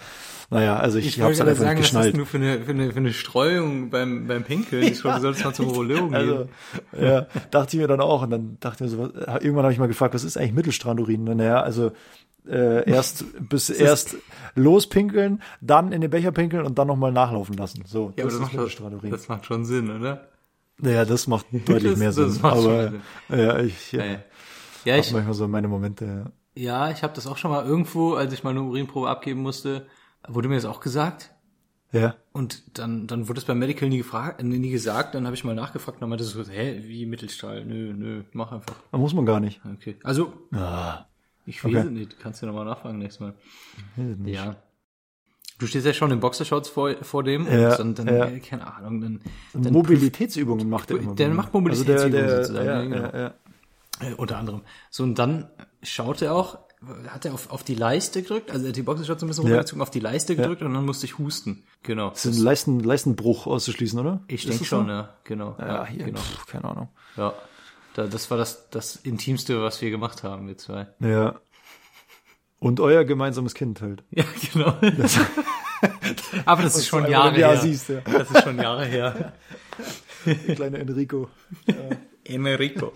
naja, 0.50 0.78
also 0.78 0.98
ich, 0.98 1.06
Ich 1.08 1.18
ich 1.18 1.22
hab's 1.24 1.38
wollte 1.40 1.52
einfach 1.52 1.64
gerade 1.66 1.80
nicht 1.80 1.92
sagen, 1.92 2.06
was 2.06 2.12
geschnallt. 2.12 2.18
du 2.18 2.26
für 2.26 2.38
eine, 2.38 2.62
für 2.64 2.72
eine, 2.72 2.92
für 2.92 2.98
eine 3.00 3.14
Streuung 3.14 3.90
beim, 3.90 4.28
beim 4.28 4.44
Pinkeln? 4.44 4.84
Ich 4.84 5.02
du 5.02 5.20
solltest 5.20 5.46
mal 5.46 5.54
zum 5.54 5.68
Urologen 5.68 6.10
gehen. 6.10 6.14
Also, 6.16 6.50
ja, 7.00 7.28
dachte 7.52 7.76
ich 7.78 7.82
mir 7.82 7.88
dann 7.88 8.02
auch. 8.02 8.22
Und 8.24 8.30
dann 8.32 8.58
dachte 8.60 8.86
ich 8.86 8.92
mir 8.92 8.98
so, 8.98 9.04
irgendwann 9.14 9.64
habe 9.64 9.74
ich 9.74 9.80
mal 9.80 9.88
gefragt, 9.88 10.14
was 10.14 10.24
ist 10.24 10.38
eigentlich 10.38 10.54
Mittelstrahlurin? 10.54 11.28
Und 11.30 11.38
Naja, 11.38 11.62
also 11.62 11.92
äh, 12.48 12.90
erst 12.90 13.26
bis 13.50 13.70
erst 13.70 14.18
lospinkeln, 14.56 15.42
dann 15.62 15.92
in 15.92 16.02
den 16.02 16.10
Becher 16.10 16.32
pinkeln 16.32 16.66
und 16.66 16.78
dann 16.78 16.88
nochmal 16.88 17.12
nachlaufen 17.12 17.56
lassen. 17.56 17.84
So, 17.86 18.14
ja, 18.18 18.24
aber 18.24 18.32
das, 18.32 18.34
ist 18.34 18.40
macht, 18.42 18.72
schon- 18.72 19.10
das 19.12 19.28
macht 19.30 19.46
schon 19.46 19.66
Sinn, 19.66 19.90
oder? 19.90 20.28
naja, 20.78 21.06
das 21.06 21.28
macht 21.28 21.46
deutlich 21.52 21.92
Das- 21.92 22.00
mehr 22.00 22.08
das 22.10 22.16
Sinn. 22.34 22.42
macht 22.42 22.62
schon 22.62 22.72
aber 22.72 22.90
Sinn. 22.90 23.02
ja, 23.30 23.60
ich 23.60 23.92
ja, 23.94 24.04
Ja, 24.06 24.16
ja. 24.86 24.98
ich, 24.98 25.12
manchmal 25.14 25.34
so 25.34 25.48
meine 25.48 25.68
Momente. 25.70 26.32
ja, 26.56 26.90
ich 26.92 27.02
habe 27.04 27.14
das 27.16 27.28
auch 27.28 27.38
schon 27.38 27.52
mal 27.52 27.66
irgendwo, 27.66 28.16
als 28.16 28.34
ich 28.34 28.44
mal 28.44 28.50
eine 28.50 28.64
Urinprobe 28.64 29.08
abgeben 29.10 29.42
musste, 29.42 29.86
wurde 30.28 30.48
mir 30.50 30.56
das 30.56 30.66
auch 30.66 30.80
gesagt. 30.80 31.32
Ja. 31.92 32.16
Und 32.32 32.80
dann, 32.80 33.06
dann 33.06 33.28
wurde 33.28 33.40
es 33.40 33.46
beim 33.46 33.60
Medical 33.60 33.88
nie 33.88 34.00
gefragt, 34.00 34.42
äh, 34.42 34.44
nie 34.44 34.72
gesagt. 34.72 35.14
Dann 35.14 35.26
habe 35.26 35.36
ich 35.36 35.44
mal 35.44 35.54
nachgefragt 35.54 35.98
und 35.98 36.02
dann 36.02 36.10
meinte 36.10 36.24
so, 36.24 36.44
hä, 36.44 36.82
wie 36.86 37.06
Mittelstrahl? 37.06 37.64
Nö, 37.66 37.94
nö, 37.94 38.24
mach 38.34 38.52
einfach. 38.52 38.76
Da 38.92 38.98
muss 38.98 39.14
man 39.14 39.26
gar 39.26 39.40
nicht. 39.40 39.62
Okay. 39.76 39.98
Also, 40.04 40.34
Ah, 40.52 41.06
ich 41.46 41.64
weiß 41.64 41.72
Okay. 41.86 41.90
nicht. 41.92 42.20
Kannst 42.20 42.42
du 42.42 42.48
nochmal 42.48 42.66
nachfragen 42.66 42.98
nächstes 42.98 43.20
Mal. 43.20 43.34
Ja. 44.26 44.56
Du 45.60 45.68
stehst 45.68 45.86
ja 45.86 45.94
schon 45.94 46.10
in 46.10 46.20
Boxershorts 46.20 46.68
vor, 46.68 46.96
vor 47.04 47.24
dem 47.24 47.46
Ja, 47.46 47.80
und 47.80 48.00
dann, 48.00 48.08
ja. 48.08 48.26
äh, 48.26 48.40
keine 48.40 48.66
Ahnung, 48.76 49.00
dann, 49.02 49.22
dann 49.54 49.72
Mobilitätsübungen 49.72 50.68
macht 50.68 50.90
er 50.90 50.98
immer. 50.98 51.14
Der 51.14 51.30
macht 51.30 51.54
Mobilitätsübungen 51.54 52.04
Also 52.04 52.10
der, 52.18 52.28
der, 52.28 52.46
sozusagen, 52.46 52.92
ja, 52.92 53.00
ja, 53.00 53.10
genau. 54.00 54.12
Äh, 54.12 54.16
unter 54.18 54.38
anderem. 54.40 54.62
So, 54.90 55.04
und 55.04 55.20
dann 55.20 55.50
schaut 55.84 56.24
er 56.24 56.34
auch, 56.34 56.58
hat 57.08 57.26
er 57.26 57.34
auf, 57.34 57.50
auf 57.52 57.64
die 57.64 57.76
Leiste 57.76 58.22
gedrückt, 58.22 58.52
also 58.52 58.66
er 58.66 58.70
hat 58.70 58.76
die 58.76 58.82
Boxershorts 58.84 59.22
so 59.22 59.26
ein 59.26 59.30
bisschen 59.30 59.44
Ja. 59.46 59.50
runtergezogen, 59.52 59.82
auf 59.82 59.90
die 59.92 60.00
Leiste 60.00 60.36
gedrückt 60.36 60.62
und 60.62 60.74
dann 60.74 60.86
musste 60.86 61.06
ich 61.06 61.18
husten. 61.18 61.64
Genau. 61.84 62.10
Das 62.12 62.26
ist 62.26 62.38
ein 62.38 62.44
Leisten, 62.44 62.80
Leistenbruch 62.80 63.48
auszuschließen, 63.48 64.00
oder? 64.00 64.22
ich 64.28 64.44
denke 64.44 64.60
das 64.60 64.68
schon, 64.68 64.86
so? 64.86 64.92
ja, 64.92 65.14
genau. 65.24 65.56
Ja, 65.60 65.86
hier, 65.86 66.06
genau. 66.06 66.20
pff, 66.20 66.46
keine 66.48 66.66
Ahnung. 66.66 66.90
Ja. 67.18 67.34
Da, 67.96 68.08
das 68.08 68.30
war 68.32 68.38
das, 68.38 68.70
das 68.72 68.96
Intimste, 68.96 69.62
was 69.62 69.82
wir 69.82 69.92
gemacht 69.92 70.24
haben, 70.24 70.48
wir 70.48 70.58
zwei. 70.58 70.88
Ja. 71.00 71.36
Und 72.60 72.80
euer 72.80 73.04
gemeinsames 73.04 73.54
Kind 73.54 73.82
halt. 73.82 74.04
Ja, 74.12 74.24
genau. 74.52 74.74
Aber 76.46 76.64
das 76.64 76.78
ist 76.78 76.88
schon 76.88 77.10
Jahre 77.10 77.38
Jahr 77.38 77.52
her. 77.54 77.62
siehst, 77.62 77.90
ja. 77.90 78.00
Das 78.02 78.32
ist 78.32 78.44
schon 78.44 78.58
Jahre 78.58 78.86
her. 78.86 79.34
Kleiner 80.56 80.80
Enrico. 80.80 81.28
Enrico. 82.26 82.94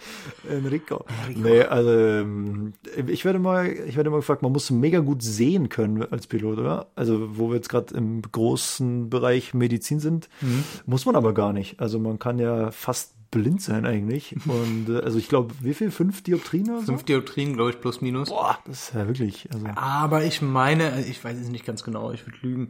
Enrico. 0.49 1.05
Nee, 1.35 1.61
also 1.61 1.89
ähm, 1.91 2.73
ich 3.07 3.25
werde 3.25 3.39
mal, 3.39 3.67
ich 3.67 3.95
werde 3.97 4.09
mal 4.09 4.17
gefragt, 4.17 4.41
man 4.41 4.51
muss 4.51 4.69
mega 4.71 4.99
gut 4.99 5.21
sehen 5.21 5.69
können 5.69 6.03
als 6.11 6.27
Pilot, 6.27 6.59
oder? 6.59 6.87
Also 6.95 7.37
wo 7.37 7.49
wir 7.49 7.55
jetzt 7.55 7.69
gerade 7.69 7.93
im 7.95 8.21
großen 8.21 9.09
Bereich 9.09 9.53
Medizin 9.53 9.99
sind, 9.99 10.29
Mhm. 10.41 10.63
muss 10.85 11.05
man 11.05 11.15
aber 11.15 11.33
gar 11.33 11.53
nicht. 11.53 11.79
Also 11.79 11.99
man 11.99 12.19
kann 12.19 12.39
ja 12.39 12.71
fast 12.71 13.13
blind 13.31 13.61
sein 13.61 13.85
eigentlich. 13.85 14.35
Und 14.45 14.87
äh, 14.89 14.99
also 15.01 15.17
ich 15.19 15.27
glaube, 15.27 15.53
wie 15.61 15.73
viel? 15.73 15.91
Fünf 15.91 16.23
Dioptrien 16.23 16.69
oder 16.69 16.79
so? 16.79 16.85
Fünf 16.85 17.03
Dioptrien, 17.03 17.53
glaube 17.55 17.71
ich, 17.71 17.81
plus 17.81 17.99
minus. 18.01 18.29
Boah, 18.29 18.57
das 18.65 18.89
ist 18.89 18.95
ja 18.95 19.05
wirklich. 19.07 19.49
Also, 19.53 19.65
Aber 19.75 20.23
ich 20.23 20.41
meine, 20.41 21.05
ich 21.05 21.21
weiß 21.23 21.37
es 21.37 21.49
nicht 21.49 21.65
ganz 21.65 21.83
genau, 21.83 22.11
ich 22.11 22.25
würde 22.25 22.37
lügen. 22.41 22.69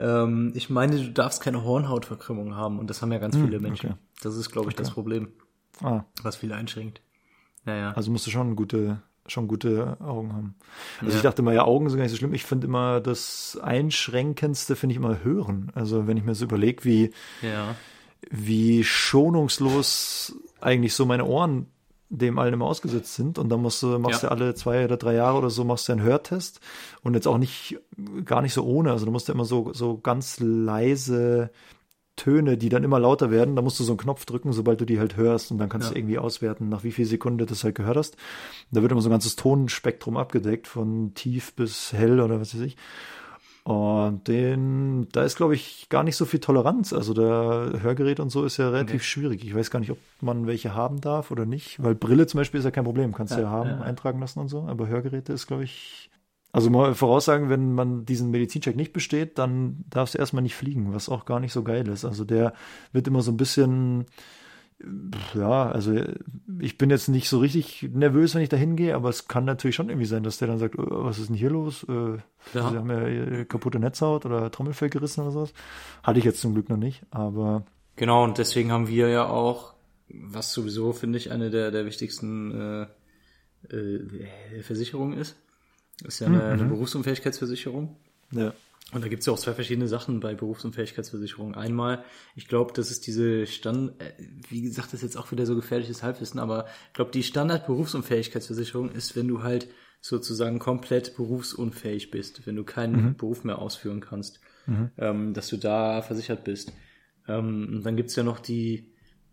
Ähm, 0.00 0.52
ich 0.56 0.70
meine, 0.70 0.96
du 0.96 1.10
darfst 1.12 1.42
keine 1.42 1.62
Hornhautverkrümmung 1.64 2.56
haben 2.56 2.78
und 2.80 2.88
das 2.90 3.02
haben 3.02 3.12
ja 3.12 3.18
ganz 3.18 3.36
viele 3.36 3.60
Menschen. 3.60 3.90
okay. 3.90 3.98
Das 4.22 4.36
ist, 4.36 4.50
glaube 4.50 4.70
ich, 4.70 4.74
das 4.76 4.90
Problem, 4.90 5.28
ah, 5.82 6.04
was 6.22 6.36
viele 6.36 6.54
einschränkt. 6.54 7.00
Naja. 7.64 7.92
also 7.92 8.10
musst 8.10 8.26
du 8.26 8.30
schon 8.30 8.56
gute, 8.56 9.00
schon 9.26 9.46
gute 9.46 9.96
Augen 10.00 10.32
haben. 10.32 10.54
Also 11.00 11.12
Ja. 11.12 11.16
ich 11.16 11.22
dachte 11.22 11.42
immer, 11.42 11.52
ja, 11.52 11.64
Augen 11.64 11.88
sind 11.88 11.98
gar 11.98 12.02
nicht 12.04 12.10
so 12.12 12.18
schlimm. 12.18 12.34
Ich 12.34 12.44
finde 12.44 12.66
immer 12.66 13.00
das 13.00 13.56
Einschränkendste 13.62 14.74
finde 14.74 14.92
ich 14.94 14.96
immer 14.96 15.22
Hören. 15.22 15.70
Also 15.74 16.06
wenn 16.08 16.16
ich 16.16 16.24
mir 16.24 16.34
so 16.34 16.44
überlege, 16.44 16.84
wie 16.84 17.10
ja. 17.40 17.76
wie 18.30 18.82
schonungslos 18.84 20.34
eigentlich 20.60 20.94
so 20.94 21.06
meine 21.06 21.24
Ohren 21.24 21.66
dem 22.08 22.38
allen 22.38 22.52
immer 22.52 22.66
ausgesetzt 22.66 23.14
sind. 23.14 23.38
Und 23.38 23.48
dann 23.48 23.62
musst 23.62 23.82
du, 23.82 23.98
machst 23.98 24.22
Ja. 24.22 24.28
du 24.28 24.34
alle 24.34 24.54
zwei 24.54 24.84
oder 24.84 24.98
drei 24.98 25.14
Jahre 25.14 25.38
oder 25.38 25.48
so, 25.48 25.64
machst 25.64 25.88
du 25.88 25.92
einen 25.92 26.02
Hörtest. 26.02 26.60
Und 27.02 27.14
jetzt 27.14 27.26
auch 27.26 27.38
nicht, 27.38 27.78
gar 28.26 28.42
nicht 28.42 28.52
so 28.52 28.64
ohne. 28.64 28.90
Also 28.92 29.06
du 29.06 29.12
musst 29.12 29.28
ja 29.28 29.34
immer 29.34 29.46
so, 29.46 29.72
so 29.72 29.96
ganz 29.98 30.38
leise 30.38 31.50
Töne, 32.16 32.58
die 32.58 32.68
dann 32.68 32.84
immer 32.84 32.98
lauter 33.00 33.30
werden. 33.30 33.56
Da 33.56 33.62
musst 33.62 33.80
du 33.80 33.84
so 33.84 33.92
einen 33.92 33.98
Knopf 33.98 34.24
drücken, 34.26 34.52
sobald 34.52 34.80
du 34.80 34.84
die 34.84 34.98
halt 34.98 35.16
hörst. 35.16 35.50
Und 35.50 35.58
dann 35.58 35.68
kannst 35.68 35.88
Ja. 35.88 35.92
du 35.94 35.98
irgendwie 35.98 36.18
auswerten, 36.18 36.68
nach 36.68 36.84
wie 36.84 36.92
viel 36.92 37.06
Sekunden 37.06 37.38
du 37.38 37.46
das 37.46 37.64
halt 37.64 37.74
gehört 37.74 37.96
hast. 37.96 38.16
Da 38.70 38.82
wird 38.82 38.92
immer 38.92 39.00
so 39.00 39.08
ein 39.08 39.12
ganzes 39.12 39.36
Tonspektrum 39.36 40.16
abgedeckt, 40.16 40.66
von 40.68 41.14
tief 41.14 41.54
bis 41.54 41.92
hell 41.92 42.20
oder 42.20 42.40
was 42.40 42.54
weiß 42.54 42.60
ich. 42.62 42.76
Und 43.64 44.26
den, 44.26 45.06
da 45.12 45.22
ist, 45.22 45.36
glaube 45.36 45.54
ich, 45.54 45.86
gar 45.88 46.02
nicht 46.02 46.16
so 46.16 46.24
viel 46.24 46.40
Toleranz. 46.40 46.92
Also 46.92 47.14
der 47.14 47.80
Hörgerät 47.80 48.18
und 48.18 48.30
so 48.30 48.44
ist 48.44 48.56
ja 48.56 48.68
relativ 48.70 48.96
Okay. 48.96 49.04
schwierig. 49.04 49.44
Ich 49.44 49.54
weiß 49.54 49.70
gar 49.70 49.78
nicht, 49.78 49.90
ob 49.92 49.98
man 50.20 50.48
welche 50.48 50.74
haben 50.74 51.00
darf 51.00 51.30
oder 51.30 51.46
nicht. 51.46 51.80
Weil 51.82 51.94
Brille 51.94 52.26
zum 52.26 52.38
Beispiel 52.38 52.58
ist 52.58 52.64
ja 52.64 52.72
kein 52.72 52.82
Problem. 52.84 53.12
Kannst 53.14 53.34
du 53.34 53.38
ja, 53.38 53.44
Ja, 53.44 53.50
haben, 53.50 53.70
ja. 53.70 53.80
eintragen 53.82 54.18
lassen 54.18 54.40
und 54.40 54.48
so. 54.48 54.62
Aber 54.64 54.88
Hörgeräte 54.88 55.32
ist, 55.32 55.46
glaube 55.46 55.62
ich. 55.64 56.10
Also 56.52 56.68
mal 56.70 56.94
voraussagen, 56.94 57.48
wenn 57.48 57.72
man 57.74 58.04
diesen 58.04 58.30
Medizincheck 58.30 58.76
nicht 58.76 58.92
besteht, 58.92 59.38
dann 59.38 59.84
darfst 59.88 60.14
du 60.14 60.18
erstmal 60.18 60.42
nicht 60.42 60.54
fliegen, 60.54 60.92
was 60.92 61.08
auch 61.08 61.24
gar 61.24 61.40
nicht 61.40 61.52
so 61.52 61.62
geil 61.62 61.88
ist. 61.88 62.04
Also 62.04 62.24
der 62.24 62.52
wird 62.92 63.06
immer 63.08 63.22
so 63.22 63.30
ein 63.32 63.38
bisschen, 63.38 64.04
ja, 65.34 65.70
also 65.70 65.94
ich 66.60 66.76
bin 66.76 66.90
jetzt 66.90 67.08
nicht 67.08 67.28
so 67.28 67.38
richtig 67.38 67.88
nervös, 67.92 68.34
wenn 68.34 68.42
ich 68.42 68.48
da 68.48 68.56
hingehe, 68.56 68.94
aber 68.94 69.08
es 69.08 69.28
kann 69.28 69.44
natürlich 69.44 69.76
schon 69.76 69.88
irgendwie 69.88 70.06
sein, 70.06 70.24
dass 70.24 70.38
der 70.38 70.48
dann 70.48 70.58
sagt, 70.58 70.74
äh, 70.74 70.78
was 70.78 71.18
ist 71.18 71.28
denn 71.28 71.36
hier 71.36 71.50
los? 71.50 71.84
Äh, 71.88 72.18
Ja. 72.54 72.68
Sie 72.70 72.76
haben 72.76 72.90
ja 72.90 73.00
äh, 73.06 73.44
kaputte 73.44 73.78
Netzhaut 73.78 74.26
oder 74.26 74.50
Trommelfell 74.50 74.90
gerissen 74.90 75.20
oder 75.22 75.30
sowas. 75.30 75.52
Hatte 76.02 76.18
ich 76.18 76.24
jetzt 76.24 76.40
zum 76.40 76.54
Glück 76.54 76.68
noch 76.68 76.76
nicht, 76.76 77.02
aber 77.10 77.64
Genau, 77.96 78.24
und 78.24 78.38
deswegen 78.38 78.72
haben 78.72 78.88
wir 78.88 79.08
ja 79.08 79.26
auch, 79.28 79.74
was 80.08 80.52
sowieso, 80.52 80.92
finde 80.92 81.18
ich, 81.18 81.30
eine 81.30 81.50
der, 81.50 81.70
der 81.70 81.86
wichtigsten 81.86 82.86
äh, 83.70 83.74
äh, 83.74 84.62
Versicherungen 84.62 85.18
ist. 85.18 85.36
Ist 86.04 86.20
ja 86.20 86.26
eine, 86.26 86.44
eine 86.44 86.64
Berufsunfähigkeitsversicherung. 86.64 87.96
ja. 88.30 88.52
Und 88.92 89.02
da 89.02 89.08
gibt's 89.08 89.24
ja 89.24 89.32
auch 89.32 89.38
zwei 89.38 89.54
verschiedene 89.54 89.88
Sachen 89.88 90.20
bei 90.20 90.34
Berufsunfähigkeitsversicherung. 90.34 91.54
Einmal, 91.54 92.04
ich 92.36 92.46
glaube, 92.46 92.74
das 92.74 92.90
ist 92.90 93.06
diese 93.06 93.46
Stand, 93.46 93.98
äh, 94.02 94.12
wie 94.50 94.60
gesagt, 94.60 94.88
das 94.88 94.94
ist 94.94 95.02
jetzt 95.02 95.16
auch 95.16 95.32
wieder 95.32 95.46
so 95.46 95.56
gefährliches 95.56 96.02
Halbwissen, 96.02 96.38
aber 96.38 96.66
ich 96.88 96.92
glaube, 96.92 97.10
die 97.10 97.22
Standard-Berufsunfähigkeitsversicherung 97.22 98.90
ist, 98.90 99.16
wenn 99.16 99.28
du 99.28 99.42
halt 99.42 99.68
sozusagen 100.02 100.58
komplett 100.58 101.16
berufsunfähig 101.16 102.10
bist, 102.10 102.46
wenn 102.46 102.56
du 102.56 102.64
keinen 102.64 103.16
Beruf 103.16 103.44
mehr 103.44 103.60
ausführen 103.60 104.00
kannst, 104.00 104.40
ähm, 104.98 105.32
dass 105.32 105.48
du 105.48 105.56
da 105.56 106.02
versichert 106.02 106.44
bist. 106.44 106.72
Ähm, 107.28 107.68
und 107.72 107.86
dann 107.86 107.96
gibt's 107.96 108.16
ja 108.16 108.24
noch 108.24 108.40
die, 108.40 108.92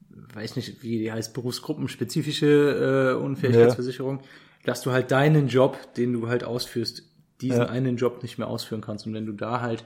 weiß 0.09 0.55
nicht, 0.55 0.83
wie 0.83 0.99
die 0.99 1.11
heißt, 1.11 1.33
berufsgruppenspezifische 1.33 3.15
äh, 3.17 3.21
Unfähigkeitsversicherung, 3.21 4.21
dass 4.63 4.81
du 4.81 4.91
halt 4.91 5.11
deinen 5.11 5.47
Job, 5.47 5.93
den 5.95 6.13
du 6.13 6.27
halt 6.27 6.43
ausführst, 6.43 7.03
diesen 7.41 7.61
Ja. 7.61 7.69
einen 7.69 7.97
Job 7.97 8.21
nicht 8.21 8.37
mehr 8.37 8.47
ausführen 8.47 8.81
kannst. 8.81 9.07
Und 9.07 9.13
wenn 9.13 9.25
du 9.25 9.31
da 9.33 9.61
halt 9.61 9.85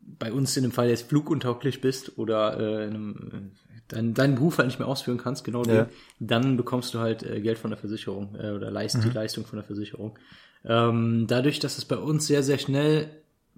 bei 0.00 0.32
uns 0.32 0.56
in 0.56 0.62
dem 0.62 0.72
Fall 0.72 0.88
jetzt 0.88 1.08
fluguntauglich 1.08 1.80
bist 1.80 2.16
oder 2.18 2.58
äh, 2.58 2.86
in 2.86 2.94
einem, 2.94 3.52
dein, 3.88 4.14
deinen 4.14 4.34
Beruf 4.36 4.58
halt 4.58 4.68
nicht 4.68 4.78
mehr 4.78 4.88
ausführen 4.88 5.18
kannst, 5.18 5.44
genau 5.44 5.64
Ja. 5.64 5.84
den, 5.84 5.86
dann 6.20 6.56
bekommst 6.56 6.94
du 6.94 7.00
halt 7.00 7.22
äh, 7.22 7.40
Geld 7.40 7.58
von 7.58 7.70
der 7.70 7.78
Versicherung 7.78 8.34
äh, 8.36 8.50
oder 8.52 8.70
leist 8.70 8.96
Mhm. 8.96 9.02
die 9.02 9.10
Leistung 9.10 9.44
von 9.46 9.58
der 9.58 9.64
Versicherung. 9.66 10.18
Ähm, 10.64 11.26
dadurch, 11.28 11.58
dass 11.58 11.76
es 11.78 11.84
bei 11.84 11.96
uns 11.96 12.26
sehr, 12.26 12.42
sehr 12.42 12.58
schnell 12.58 13.10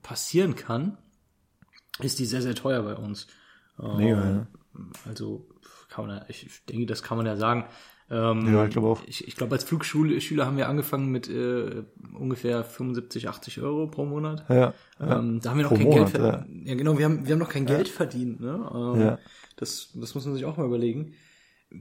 passieren 0.02 0.56
kann, 0.56 0.98
ist 2.00 2.18
die 2.18 2.26
sehr, 2.26 2.42
sehr 2.42 2.54
teuer 2.54 2.82
bei 2.82 2.94
uns. 2.96 3.26
Ähm, 3.80 3.96
Mega, 3.96 4.30
ja. 4.30 4.46
Also 5.08 5.48
kann 5.88 6.06
man 6.06 6.24
ich 6.28 6.64
denke, 6.68 6.86
das 6.86 7.02
kann 7.02 7.16
man 7.16 7.26
ja 7.26 7.36
sagen. 7.36 7.66
Ähm, 8.10 8.52
Ja, 8.52 8.64
ich 8.64 8.70
glaube 8.70 8.88
auch. 8.88 9.02
Ich, 9.06 9.26
ich 9.28 9.36
glaube, 9.36 9.54
als 9.54 9.64
Flugschule 9.64 10.20
Schüler 10.20 10.46
haben 10.46 10.56
wir 10.56 10.68
angefangen 10.68 11.10
mit 11.10 11.28
äh, 11.28 11.84
ungefähr 12.18 12.64
75, 12.64 13.28
80 13.28 13.60
Euro 13.60 13.86
pro 13.86 14.06
Monat. 14.06 14.44
Ja, 14.48 14.54
ja. 15.00 15.18
Ähm, 15.18 15.40
da 15.40 15.50
haben 15.50 15.58
wir 15.58 15.64
noch 15.64 15.70
Pro 15.70 15.76
kein 15.76 15.86
Monat, 15.88 16.12
Geld 16.12 16.22
verdient. 16.22 16.68
Ja. 16.68 16.74
genau, 16.74 16.98
wir 16.98 17.04
haben, 17.04 17.26
wir 17.26 17.32
haben 17.32 17.40
noch 17.40 17.50
kein 17.50 17.66
Geld 17.66 17.88
verdient. 17.88 18.40
Ne? 18.40 18.70
Ähm, 18.74 19.00
Ja. 19.00 19.18
das, 19.56 19.90
das 19.94 20.14
muss 20.14 20.24
man 20.24 20.34
sich 20.34 20.44
auch 20.44 20.56
mal 20.56 20.66
überlegen. 20.66 21.12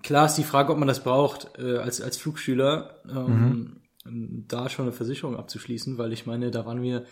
Klar 0.03 0.25
ist 0.25 0.35
die 0.35 0.43
Frage, 0.43 0.73
ob 0.73 0.79
man 0.79 0.87
das 0.87 1.03
braucht, 1.03 1.57
äh, 1.59 1.77
als, 1.77 2.01
als 2.01 2.17
Flugschüler, 2.17 3.01
ähm, 3.09 3.77
da 4.05 4.69
schon 4.69 4.83
eine 4.85 4.93
Versicherung 4.93 5.35
abzuschließen, 5.37 5.97
weil 5.97 6.13
ich 6.13 6.25
meine, 6.25 6.51
da 6.51 6.65
waren 6.65 6.81
wir 6.81 7.05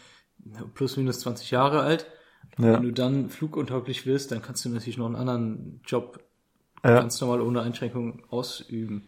plus 0.74 0.98
minus 0.98 1.20
20 1.22 1.52
Jahre 1.52 1.82
alt. 1.82 2.06
Ja. 2.58 2.74
Wenn 2.74 2.84
du 2.84 2.92
dann 2.92 3.30
fluguntauglich 3.30 4.06
wirst, 4.06 4.32
dann 4.32 4.42
kannst 4.42 4.64
du 4.66 4.70
natürlich 4.70 4.98
noch 4.98 5.08
einen 5.08 5.16
anderen 5.16 5.82
Job 5.86 6.20
Ja. 6.90 7.00
ganz 7.00 7.20
normal 7.22 7.42
ohne 7.42 7.62
Einschränkung 7.62 8.24
ausüben. 8.30 9.08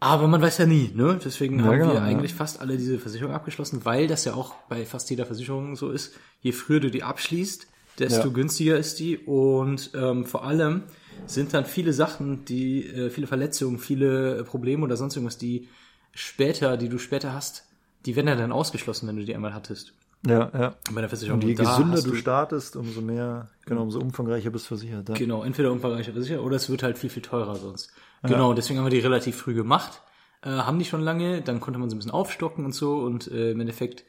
Aber 0.00 0.28
man 0.28 0.40
weiß 0.40 0.58
ja 0.58 0.66
nie, 0.66 0.92
ne? 0.94 1.18
Deswegen 1.24 1.58
Ja, 1.58 1.64
haben 1.64 1.78
genau, 1.78 1.92
wir 1.92 1.94
ja. 1.94 2.04
eigentlich 2.04 2.34
fast 2.34 2.60
alle 2.60 2.76
diese 2.76 2.98
Versicherung 2.98 3.34
abgeschlossen, 3.34 3.84
weil 3.84 4.06
das 4.06 4.24
ja 4.24 4.34
auch 4.34 4.54
bei 4.68 4.86
fast 4.86 5.10
jeder 5.10 5.26
Versicherung 5.26 5.74
so 5.74 5.90
ist. 5.90 6.14
Je 6.40 6.52
früher 6.52 6.78
du 6.80 6.90
die 6.90 7.02
abschließt, 7.02 7.66
desto 7.98 8.28
Ja. 8.28 8.34
günstiger 8.34 8.78
ist 8.78 9.00
die 9.00 9.18
und 9.18 9.90
ähm, 9.94 10.24
vor 10.24 10.44
allem 10.44 10.84
sind 11.26 11.52
dann 11.52 11.64
viele 11.64 11.92
Sachen, 11.92 12.44
die 12.44 12.86
äh, 12.86 13.10
viele 13.10 13.26
Verletzungen, 13.26 13.78
viele 13.78 14.44
Probleme 14.44 14.84
oder 14.84 14.96
sonst 14.96 15.16
irgendwas, 15.16 15.36
die 15.38 15.68
später, 16.14 16.76
die 16.76 16.88
du 16.88 16.98
später 16.98 17.32
hast, 17.32 17.64
die 18.06 18.14
werden 18.14 18.28
ja 18.28 18.36
dann 18.36 18.52
ausgeschlossen, 18.52 19.08
wenn 19.08 19.16
du 19.16 19.24
die 19.24 19.34
einmal 19.34 19.52
hattest 19.54 19.94
ja, 20.26 20.50
ja. 20.52 20.74
bei 20.92 21.00
der 21.00 21.08
Versicherung. 21.08 21.40
Und 21.40 21.46
je 21.46 21.54
gesünder 21.54 22.02
du 22.02 22.14
startest, 22.14 22.76
umso 22.76 23.00
mehr, 23.00 23.48
genau, 23.64 23.82
umso 23.82 24.00
umfangreicher 24.00 24.50
bist 24.50 24.66
du 24.66 24.68
versichert. 24.68 25.08
Ja. 25.08 25.14
Genau, 25.14 25.42
entweder 25.44 25.70
umfangreicher 25.72 26.12
versichert 26.12 26.40
oder 26.40 26.56
es 26.56 26.68
wird 26.68 26.82
halt 26.82 26.98
viel, 26.98 27.10
viel 27.10 27.22
teurer 27.22 27.56
sonst. 27.56 27.92
Genau, 28.22 28.52
deswegen 28.52 28.78
haben 28.78 28.86
wir 28.86 28.90
die 28.90 28.98
relativ 28.98 29.36
früh 29.36 29.54
gemacht. 29.54 30.02
Äh, 30.42 30.50
haben 30.50 30.78
die 30.78 30.84
schon 30.84 31.00
lange, 31.00 31.40
dann 31.42 31.60
konnte 31.60 31.78
man 31.80 31.88
so 31.90 31.96
ein 31.96 31.98
bisschen 31.98 32.12
aufstocken 32.12 32.64
und 32.64 32.74
so 32.74 32.98
und 33.00 33.28
äh, 33.28 33.52
im 33.52 33.60
Endeffekt, 33.60 34.04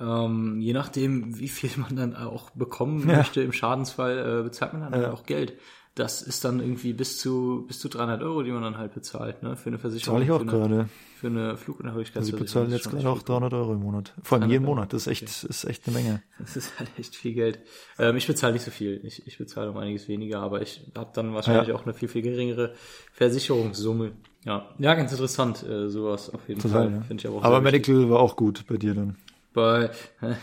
ähm, 0.00 0.60
je 0.60 0.72
nachdem, 0.72 1.38
wie 1.38 1.48
viel 1.48 1.70
man 1.76 1.96
dann 1.96 2.16
auch 2.16 2.50
bekommen 2.50 3.08
Ja. 3.08 3.18
möchte 3.18 3.42
im 3.42 3.52
Schadensfall, 3.52 4.40
äh, 4.40 4.42
bezahlt 4.42 4.72
man 4.72 4.82
dann 4.82 4.92
halt 4.92 5.02
Ja. 5.04 5.12
auch 5.12 5.24
Geld. 5.24 5.54
Das 5.96 6.22
ist 6.22 6.44
dann 6.44 6.58
irgendwie 6.58 6.92
bis 6.92 7.18
zu 7.20 7.64
bis 7.68 7.78
zu 7.78 7.88
300 7.88 8.20
Euro, 8.22 8.42
die 8.42 8.50
man 8.50 8.62
dann 8.62 8.78
halt 8.78 8.94
bezahlt, 8.94 9.44
ne, 9.44 9.54
für 9.56 9.68
eine 9.68 9.78
Versicherung. 9.78 10.16
Zahle 10.16 10.24
ich 10.24 10.30
auch 10.32 10.38
für 10.38 10.42
eine, 10.42 10.50
gerade. 10.50 10.88
Für 11.20 11.26
eine 11.28 11.50
Also 11.50 11.56
Flugunterhörigkeitsversicherung. 11.64 12.44
ich 12.44 12.52
bezahle 12.52 12.74
jetzt 12.74 12.90
gerade 12.90 13.08
auch 13.08 13.22
300 13.22 13.52
Euro 13.54 13.74
im 13.74 13.80
Monat. 13.80 14.12
Vor 14.24 14.36
allem 14.36 14.40
300 14.42 14.50
jeden 14.50 14.64
Euro, 14.64 14.74
Monat. 14.74 14.92
Das 14.92 15.02
ist 15.02 15.06
echt, 15.06 15.44
ist 15.44 15.64
echt 15.64 15.86
eine 15.86 15.96
Menge. 15.96 16.22
Das 16.40 16.56
ist 16.56 16.76
halt 16.80 16.90
echt 16.98 17.14
viel 17.14 17.34
Geld. 17.34 17.60
Ähm, 18.00 18.16
ich 18.16 18.26
bezahle 18.26 18.54
nicht 18.54 18.64
so 18.64 18.72
viel. 18.72 19.00
Ich, 19.04 19.24
ich 19.26 19.38
bezahle 19.38 19.70
um 19.70 19.76
einiges 19.76 20.08
weniger, 20.08 20.40
aber 20.40 20.62
ich 20.62 20.80
habe 20.96 21.10
dann 21.14 21.32
wahrscheinlich 21.32 21.68
Ja. 21.68 21.74
auch 21.76 21.84
eine 21.84 21.94
viel, 21.94 22.08
viel 22.08 22.22
geringere 22.22 22.74
Versicherungssumme. 23.12 24.12
Ja, 24.44 24.68
ja 24.78 24.94
ganz 24.94 25.12
interessant, 25.12 25.62
äh, 25.62 25.88
sowas 25.88 26.28
auf 26.34 26.48
jeden 26.48 26.60
Total, 26.60 26.86
Fall. 26.88 26.92
ja. 26.92 27.02
Finde 27.02 27.20
ich 27.22 27.26
aber 27.28 27.36
auch 27.36 27.44
Aber 27.44 27.62
sehr 27.62 27.72
wichtig. 27.72 27.88
Medical 27.88 28.10
war 28.10 28.18
auch 28.18 28.34
gut 28.34 28.64
bei 28.66 28.76
dir 28.78 28.94
dann. 28.94 29.16
Bei, 29.52 29.90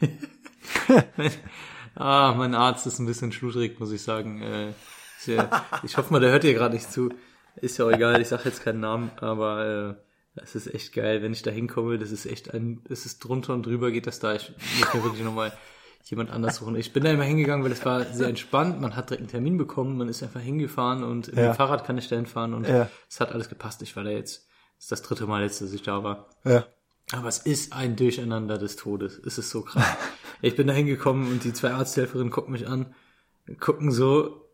ah, 1.96 2.34
mein 2.36 2.54
Arzt 2.54 2.86
ist 2.86 2.98
ein 3.00 3.06
bisschen 3.06 3.32
schludrig, 3.32 3.80
muss 3.80 3.90
ich 3.92 4.02
sagen. 4.02 4.40
Äh, 4.42 4.68
ich 5.82 5.96
hoffe 5.96 6.12
mal, 6.12 6.20
der 6.20 6.30
hört 6.30 6.42
hier 6.44 6.54
gerade 6.54 6.74
nicht 6.74 6.90
zu. 6.90 7.10
Ist 7.56 7.78
ja 7.78 7.84
auch 7.86 7.90
egal, 7.90 8.20
ich 8.20 8.28
sage 8.28 8.42
jetzt 8.46 8.62
keinen 8.62 8.80
Namen, 8.80 9.10
aber 9.20 9.96
äh, 9.96 10.40
das 10.40 10.54
ist 10.54 10.72
echt 10.72 10.92
geil, 10.94 11.22
wenn 11.22 11.32
ich 11.32 11.42
da 11.42 11.50
hinkomme. 11.50 11.98
Das 11.98 12.10
ist 12.10 12.26
echt 12.26 12.54
ein, 12.54 12.82
es 12.88 13.04
ist 13.06 13.18
drunter 13.20 13.52
und 13.54 13.66
drüber 13.66 13.90
geht 13.90 14.06
das 14.06 14.20
da. 14.20 14.34
Ich 14.34 14.52
muss 14.78 14.94
mir 14.94 15.04
wirklich 15.04 15.24
nochmal 15.24 15.52
jemand 16.04 16.30
anders 16.30 16.56
suchen. 16.56 16.76
Ich 16.76 16.92
bin 16.92 17.04
da 17.04 17.10
immer 17.10 17.24
hingegangen, 17.24 17.64
weil 17.64 17.72
es 17.72 17.84
war 17.84 18.04
sehr 18.04 18.28
entspannt. 18.28 18.80
Man 18.80 18.96
hat 18.96 19.10
direkt 19.10 19.20
einen 19.22 19.30
Termin 19.30 19.58
bekommen, 19.58 19.98
man 19.98 20.08
ist 20.08 20.22
einfach 20.22 20.40
hingefahren 20.40 21.04
und 21.04 21.26
mit 21.28 21.36
Ja. 21.36 21.52
dem 21.52 21.54
Fahrrad 21.54 21.84
kann 21.84 21.98
ich 21.98 22.08
dahin 22.08 22.26
fahren 22.26 22.54
und 22.54 22.66
Ja. 22.66 22.88
es 23.08 23.20
hat 23.20 23.32
alles 23.32 23.48
gepasst. 23.48 23.82
Ich 23.82 23.96
war 23.96 24.04
da 24.04 24.10
jetzt, 24.10 24.46
das 24.76 24.84
ist 24.84 24.92
das 24.92 25.02
dritte 25.02 25.26
Mal 25.26 25.42
jetzt, 25.42 25.60
dass 25.60 25.72
ich 25.72 25.82
da 25.82 26.02
war. 26.02 26.26
Ja. 26.44 26.64
Aber 27.12 27.28
es 27.28 27.38
ist 27.38 27.72
ein 27.72 27.96
Durcheinander 27.96 28.56
des 28.56 28.76
Todes. 28.76 29.18
Es 29.26 29.36
ist 29.36 29.50
so 29.50 29.62
krass. 29.62 29.84
ich 30.40 30.54
bin 30.56 30.68
da 30.68 30.72
hingekommen 30.72 31.30
und 31.30 31.44
die 31.44 31.52
zwei 31.52 31.72
Arzthelferinnen 31.72 32.30
gucken 32.30 32.52
mich 32.52 32.66
an, 32.68 32.94
gucken 33.58 33.90
so 33.90 34.46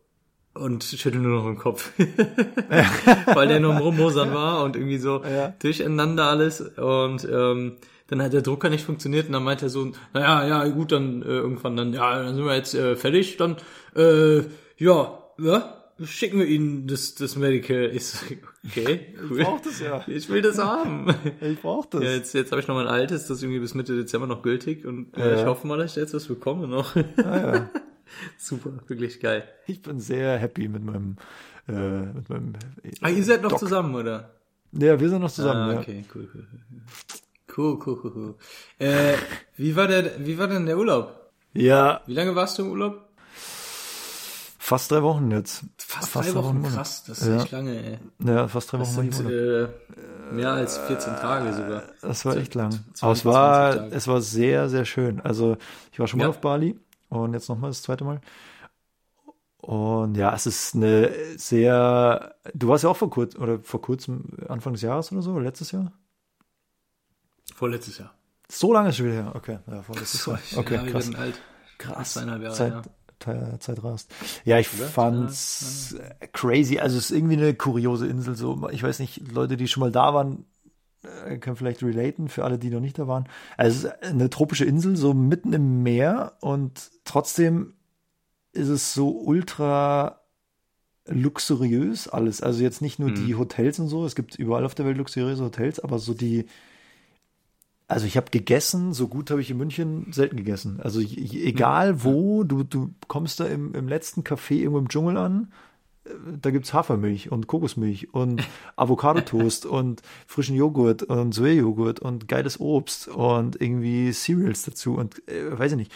und 0.57 0.83
schütteln 0.83 1.23
nur 1.23 1.39
noch 1.41 1.45
den 1.47 1.57
Kopf. 1.57 1.91
Weil 3.33 3.47
der 3.47 3.59
nur 3.59 3.73
im 3.73 3.79
Rummosern 3.79 4.33
war 4.33 4.63
und 4.63 4.75
irgendwie 4.75 4.97
so 4.97 5.21
Ja. 5.23 5.53
durcheinander 5.59 6.25
alles. 6.25 6.61
Und 6.61 7.27
ähm, 7.31 7.73
dann 8.07 8.21
hat 8.21 8.33
der 8.33 8.41
Drucker 8.41 8.69
nicht 8.69 8.85
funktioniert 8.85 9.27
und 9.27 9.33
dann 9.33 9.43
meinte 9.43 9.65
er 9.65 9.69
so, 9.69 9.91
naja, 10.13 10.47
ja, 10.47 10.67
gut, 10.69 10.91
dann 10.91 11.21
äh, 11.21 11.25
irgendwann 11.25 11.75
dann, 11.75 11.93
ja, 11.93 12.23
dann 12.23 12.35
sind 12.35 12.45
wir 12.45 12.55
jetzt 12.55 12.73
äh, 12.73 12.95
fertig, 12.95 13.37
dann, 13.37 13.57
äh, 13.95 14.43
ja, 14.77 15.19
ja, 15.39 15.73
schicken 16.03 16.39
wir 16.39 16.45
Ihnen 16.45 16.87
das, 16.87 17.15
das 17.15 17.35
Medical. 17.35 17.91
Ich 17.93 18.05
so, 18.05 18.17
okay, 18.65 19.13
cool. 19.29 19.43
brauch 19.43 19.59
das 19.61 19.79
ja. 19.81 20.03
Ich 20.07 20.29
will 20.29 20.41
das 20.41 20.57
haben. 20.57 21.13
Ich 21.41 21.59
brauch 21.61 21.85
das. 21.87 22.01
Ja, 22.03 22.11
jetzt, 22.11 22.33
jetzt 22.33 22.51
habe 22.51 22.61
ich 22.61 22.67
noch 22.67 22.75
mein 22.75 22.87
altes, 22.87 23.23
das 23.27 23.37
ist 23.37 23.43
irgendwie 23.43 23.59
bis 23.59 23.73
Mitte 23.73 23.95
Dezember 23.95 24.27
noch 24.27 24.41
gültig 24.41 24.85
und 24.85 25.17
äh, 25.17 25.31
Ja. 25.33 25.39
ich 25.41 25.45
hoffe 25.45 25.67
mal, 25.67 25.77
dass 25.77 25.91
ich 25.91 25.97
jetzt 25.97 26.13
was 26.13 26.27
bekomme 26.27 26.67
noch. 26.67 26.95
Ah, 26.95 27.37
ja. 27.37 27.69
Super, 28.37 28.71
wirklich 28.87 29.19
geil. 29.19 29.47
Ich 29.67 29.81
bin 29.81 29.99
sehr 29.99 30.37
happy 30.37 30.67
mit 30.67 30.83
meinem, 30.83 31.17
äh, 31.67 31.71
mit 31.73 32.29
meinem. 32.29 32.53
äh, 32.83 32.91
Ah, 33.01 33.09
ihr 33.09 33.23
seid 33.23 33.41
noch 33.41 33.51
Doc. 33.51 33.59
zusammen, 33.59 33.93
oder? 33.95 34.31
Ja, 34.73 34.99
wir 34.99 35.09
sind 35.09 35.21
noch 35.21 35.31
zusammen. 35.31 35.69
ah, 35.69 35.73
ja. 35.73 35.79
okay, 35.79 36.05
cool, 36.13 36.29
cool, 36.33 36.47
cool. 36.51 36.81
Cool, 37.57 37.79
cool, 37.85 37.99
cool, 38.03 38.11
cool. 38.15 38.35
Äh, 38.77 39.13
wie 39.55 39.75
war 39.75 39.87
der, 39.87 40.25
wie 40.25 40.37
war 40.37 40.47
denn 40.47 40.65
der 40.65 40.77
Urlaub? 40.77 41.31
ja, 41.53 42.01
Wie 42.05 42.13
lange 42.13 42.35
warst 42.35 42.57
du 42.59 42.63
im 42.65 42.71
Urlaub? 42.71 43.03
fast 44.59 44.91
drei 44.91 45.01
Wochen 45.01 45.31
jetzt. 45.31 45.63
Fast, 45.77 46.13
drei 46.13 46.33
Wochen, 46.35 46.61
krass, 46.63 47.03
das 47.05 47.19
ist 47.21 47.27
Ja. 47.27 47.37
echt 47.41 47.51
lange, 47.51 47.83
ey. 47.83 47.99
Ja, 48.25 48.47
fast 48.49 48.71
drei 48.71 48.79
Das 48.79 48.89
Wochen 48.89 48.97
war 48.97 49.03
ich 49.05 49.15
sind 49.15 49.29
im 49.29 49.35
Urlaub. 49.37 49.69
äh, 50.31 50.33
mehr 50.33 50.51
als 50.51 50.77
14 50.77 51.15
Tage 51.15 51.53
sogar. 51.53 51.83
Das 52.01 52.25
war 52.25 52.35
echt 52.35 52.53
lang. 52.53 52.71
20 52.93 53.03
Aber 53.03 53.11
es 53.13 53.25
war, 53.25 53.91
es 53.93 54.07
war 54.07 54.21
sehr, 54.21 54.67
sehr 54.69 54.83
schön. 54.85 55.21
Also 55.21 55.55
ich 55.93 55.99
war 55.99 56.07
schon 56.07 56.17
mal 56.19 56.25
Ja. 56.25 56.29
auf 56.29 56.41
Bali 56.41 56.77
und 57.09 57.33
jetzt 57.33 57.49
nochmal 57.49 57.69
das 57.69 57.81
zweite 57.81 58.03
Mal. 58.03 58.21
Und 59.57 60.15
ja, 60.15 60.33
es 60.33 60.45
ist 60.45 60.75
eine 60.75 61.11
sehr, 61.37 62.35
du 62.53 62.67
warst 62.67 62.83
ja 62.83 62.89
auch 62.89 62.97
vor 62.97 63.09
kurzem, 63.09 63.41
oder 63.41 63.59
vor 63.59 63.81
kurzem, 63.81 64.25
Anfang 64.47 64.73
des 64.73 64.81
Jahres 64.81 65.11
oder 65.11 65.21
so, 65.21 65.37
letztes 65.39 65.71
Jahr? 65.71 65.91
Vorletztes 67.53 67.97
Jahr. 67.97 68.13
So 68.49 68.71
lange 68.71 68.89
ist 68.89 68.97
schon 68.97 69.07
wieder 69.07 69.15
her. 69.23 69.35
Okay, 69.35 69.59
ja, 69.67 69.81
vorletztes 69.81 70.25
Jahr. 70.25 70.39
Okay, 70.55 70.75
ja, 70.75 70.85
krass. 70.85 71.13
alt. 71.15 71.41
Krass. 71.77 72.15
Jahre, 72.15 72.51
Zeit, 72.51 72.73
ja. 72.73 73.59
Zeit, 73.59 73.83
rast. 73.83 74.13
Ja, 74.45 74.57
ich 74.59 74.67
fand's 74.67 75.95
crazy. 76.33 76.79
Also 76.79 76.97
es 76.97 77.05
ist 77.05 77.17
irgendwie 77.17 77.35
eine 77.37 77.53
kuriose 77.53 78.07
Insel. 78.07 78.35
So, 78.35 78.69
ich 78.69 78.83
weiß 78.83 78.99
nicht, 78.99 79.31
Leute, 79.31 79.57
die 79.57 79.67
schon 79.67 79.81
mal 79.81 79.91
da 79.91 80.13
waren, 80.13 80.45
äh, 81.03 81.37
können 81.37 81.55
vielleicht 81.55 81.83
relaten. 81.83 82.27
Für 82.27 82.43
alle, 82.43 82.57
die 82.57 82.69
noch 82.69 82.79
nicht 82.79 82.99
da 82.99 83.07
waren. 83.07 83.27
Also 83.55 83.89
eine 84.01 84.29
tropische 84.29 84.65
Insel, 84.65 84.95
so 84.95 85.13
mitten 85.13 85.53
im 85.53 85.83
Meer 85.83 86.33
und 86.41 86.91
trotzdem 87.03 87.73
ist 88.53 88.69
es 88.69 88.93
so 88.93 89.09
ultra 89.09 90.21
luxuriös 91.05 92.07
alles. 92.07 92.41
Also 92.41 92.61
jetzt 92.61 92.81
nicht 92.81 92.99
nur 92.99 93.11
die 93.11 93.35
Hotels 93.35 93.79
und 93.79 93.87
so. 93.87 94.05
Es 94.05 94.15
gibt 94.15 94.35
überall 94.35 94.65
auf 94.65 94.75
der 94.75 94.85
Welt 94.85 94.97
luxuriöse 94.97 95.43
Hotels, 95.43 95.79
aber 95.79 95.99
so 95.99 96.13
die 96.13 96.45
also 97.87 98.05
ich 98.05 98.17
habe 98.17 98.29
gegessen, 98.31 98.93
so 98.93 99.07
gut 99.07 99.31
habe 99.31 99.41
ich 99.41 99.49
in 99.49 99.57
München 99.57 100.11
selten 100.11 100.35
gegessen. 100.35 100.81
Also 100.81 100.99
egal 100.99 102.03
wo, 102.03 102.43
du, 102.43 102.63
du 102.63 102.93
kommst 103.07 103.39
da 103.39 103.45
im, 103.45 103.73
im 103.73 103.87
letzten 103.87 104.23
Café 104.23 104.55
irgendwo 104.55 104.79
im 104.79 104.89
Dschungel 104.89 105.15
an, 105.15 105.53
da 106.41 106.51
gibt's 106.51 106.73
Hafermilch 106.73 107.31
und 107.31 107.47
Kokosmilch 107.47 108.13
und 108.13 108.43
Avocado-Toast 108.75 109.65
und 109.65 110.01
frischen 110.25 110.55
Joghurt 110.55 111.03
und 111.03 111.33
Sojajoghurt 111.33 111.99
und 111.99 112.27
geiles 112.27 112.59
Obst 112.59 113.07
und 113.07 113.61
irgendwie 113.61 114.11
Cereals 114.11 114.63
dazu 114.63 114.95
und 114.95 115.27
äh, 115.27 115.57
weiß 115.57 115.71
ich 115.71 115.77
nicht. 115.77 115.91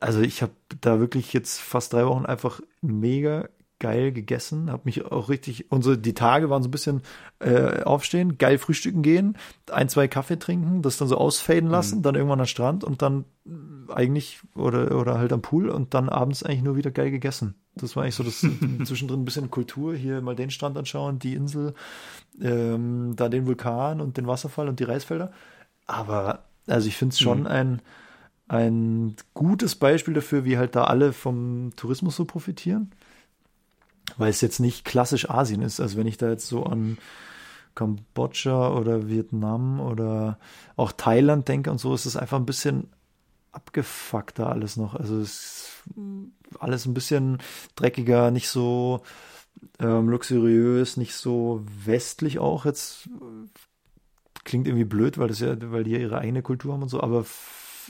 Also 0.00 0.20
ich 0.20 0.42
habe 0.42 0.52
da 0.80 0.98
wirklich 0.98 1.32
jetzt 1.32 1.60
fast 1.60 1.92
drei 1.92 2.06
Wochen 2.06 2.26
einfach 2.26 2.60
mega 2.80 3.48
geil 3.82 4.12
gegessen, 4.12 4.70
habe 4.70 4.82
mich 4.84 5.04
auch 5.04 5.28
richtig, 5.28 5.72
unsere, 5.72 5.98
die 5.98 6.14
Tage 6.14 6.48
waren 6.50 6.62
so 6.62 6.68
ein 6.68 6.70
bisschen 6.70 7.02
äh, 7.40 7.82
aufstehen, 7.82 8.38
geil 8.38 8.58
frühstücken 8.58 9.02
gehen, 9.02 9.36
ein, 9.72 9.88
zwei 9.88 10.06
Kaffee 10.06 10.38
trinken, 10.38 10.82
das 10.82 10.98
dann 10.98 11.08
so 11.08 11.16
ausfaden 11.18 11.68
lassen, 11.68 12.00
dann 12.00 12.14
irgendwann 12.14 12.38
am 12.38 12.46
Strand 12.46 12.84
und 12.84 13.02
dann 13.02 13.24
eigentlich 13.88 14.38
oder, 14.54 14.96
oder 14.96 15.18
halt 15.18 15.32
am 15.32 15.42
Pool 15.42 15.68
und 15.68 15.94
dann 15.94 16.08
abends 16.08 16.44
eigentlich 16.44 16.62
nur 16.62 16.76
wieder 16.76 16.92
geil 16.92 17.10
gegessen. 17.10 17.56
Das 17.74 17.96
war 17.96 18.04
eigentlich 18.04 18.14
so 18.14 18.22
das 18.22 18.46
zwischendrin 18.84 19.22
ein 19.22 19.24
bisschen 19.24 19.50
Kultur, 19.50 19.96
hier 19.96 20.20
mal 20.20 20.36
den 20.36 20.50
Strand 20.50 20.78
anschauen, 20.78 21.18
die 21.18 21.34
Insel, 21.34 21.74
ähm, 22.40 23.14
da 23.16 23.28
den 23.28 23.48
Vulkan 23.48 24.00
und 24.00 24.16
den 24.16 24.28
Wasserfall 24.28 24.68
und 24.68 24.78
die 24.78 24.84
Reisfelder. 24.84 25.32
Aber 25.88 26.44
also 26.68 26.86
ich 26.86 26.96
finde 26.96 27.14
es 27.14 27.18
schon 27.18 27.48
ein 27.48 27.82
ein 28.46 29.16
gutes 29.32 29.74
Beispiel 29.76 30.12
dafür, 30.12 30.44
wie 30.44 30.58
halt 30.58 30.76
da 30.76 30.84
alle 30.84 31.14
vom 31.14 31.72
Tourismus 31.74 32.16
so 32.16 32.26
profitieren. 32.26 32.90
Weil 34.16 34.30
es 34.30 34.40
jetzt 34.40 34.60
nicht 34.60 34.84
klassisch 34.84 35.28
Asien 35.30 35.62
ist. 35.62 35.80
Also 35.80 35.96
wenn 35.96 36.06
ich 36.06 36.16
da 36.16 36.28
jetzt 36.28 36.48
so 36.48 36.64
an 36.64 36.98
Kambodscha 37.74 38.76
oder 38.76 39.08
Vietnam 39.08 39.80
oder 39.80 40.38
auch 40.76 40.92
Thailand 40.92 41.48
denke 41.48 41.70
und 41.70 41.78
so, 41.78 41.94
ist 41.94 42.06
es 42.06 42.16
einfach 42.16 42.38
ein 42.38 42.46
bisschen 42.46 42.88
abgefuckter 43.52 44.48
alles 44.48 44.76
noch. 44.76 44.94
Also 44.94 45.18
es 45.18 45.30
ist 45.30 45.72
alles 46.58 46.86
ein 46.86 46.94
bisschen 46.94 47.38
dreckiger, 47.76 48.30
nicht 48.30 48.48
so 48.48 49.02
ähm, 49.78 50.08
luxuriös, 50.08 50.96
nicht 50.96 51.14
so 51.14 51.64
westlich 51.84 52.38
auch 52.38 52.64
jetzt. 52.64 53.08
Klingt 54.44 54.66
irgendwie 54.66 54.84
blöd, 54.84 55.18
weil 55.18 55.28
das 55.28 55.40
ja, 55.40 55.54
weil 55.70 55.84
die 55.84 55.92
ja 55.92 55.98
ihre 55.98 56.18
eigene 56.18 56.42
Kultur 56.42 56.72
haben 56.72 56.82
und 56.82 56.88
so, 56.88 57.00
aber 57.00 57.24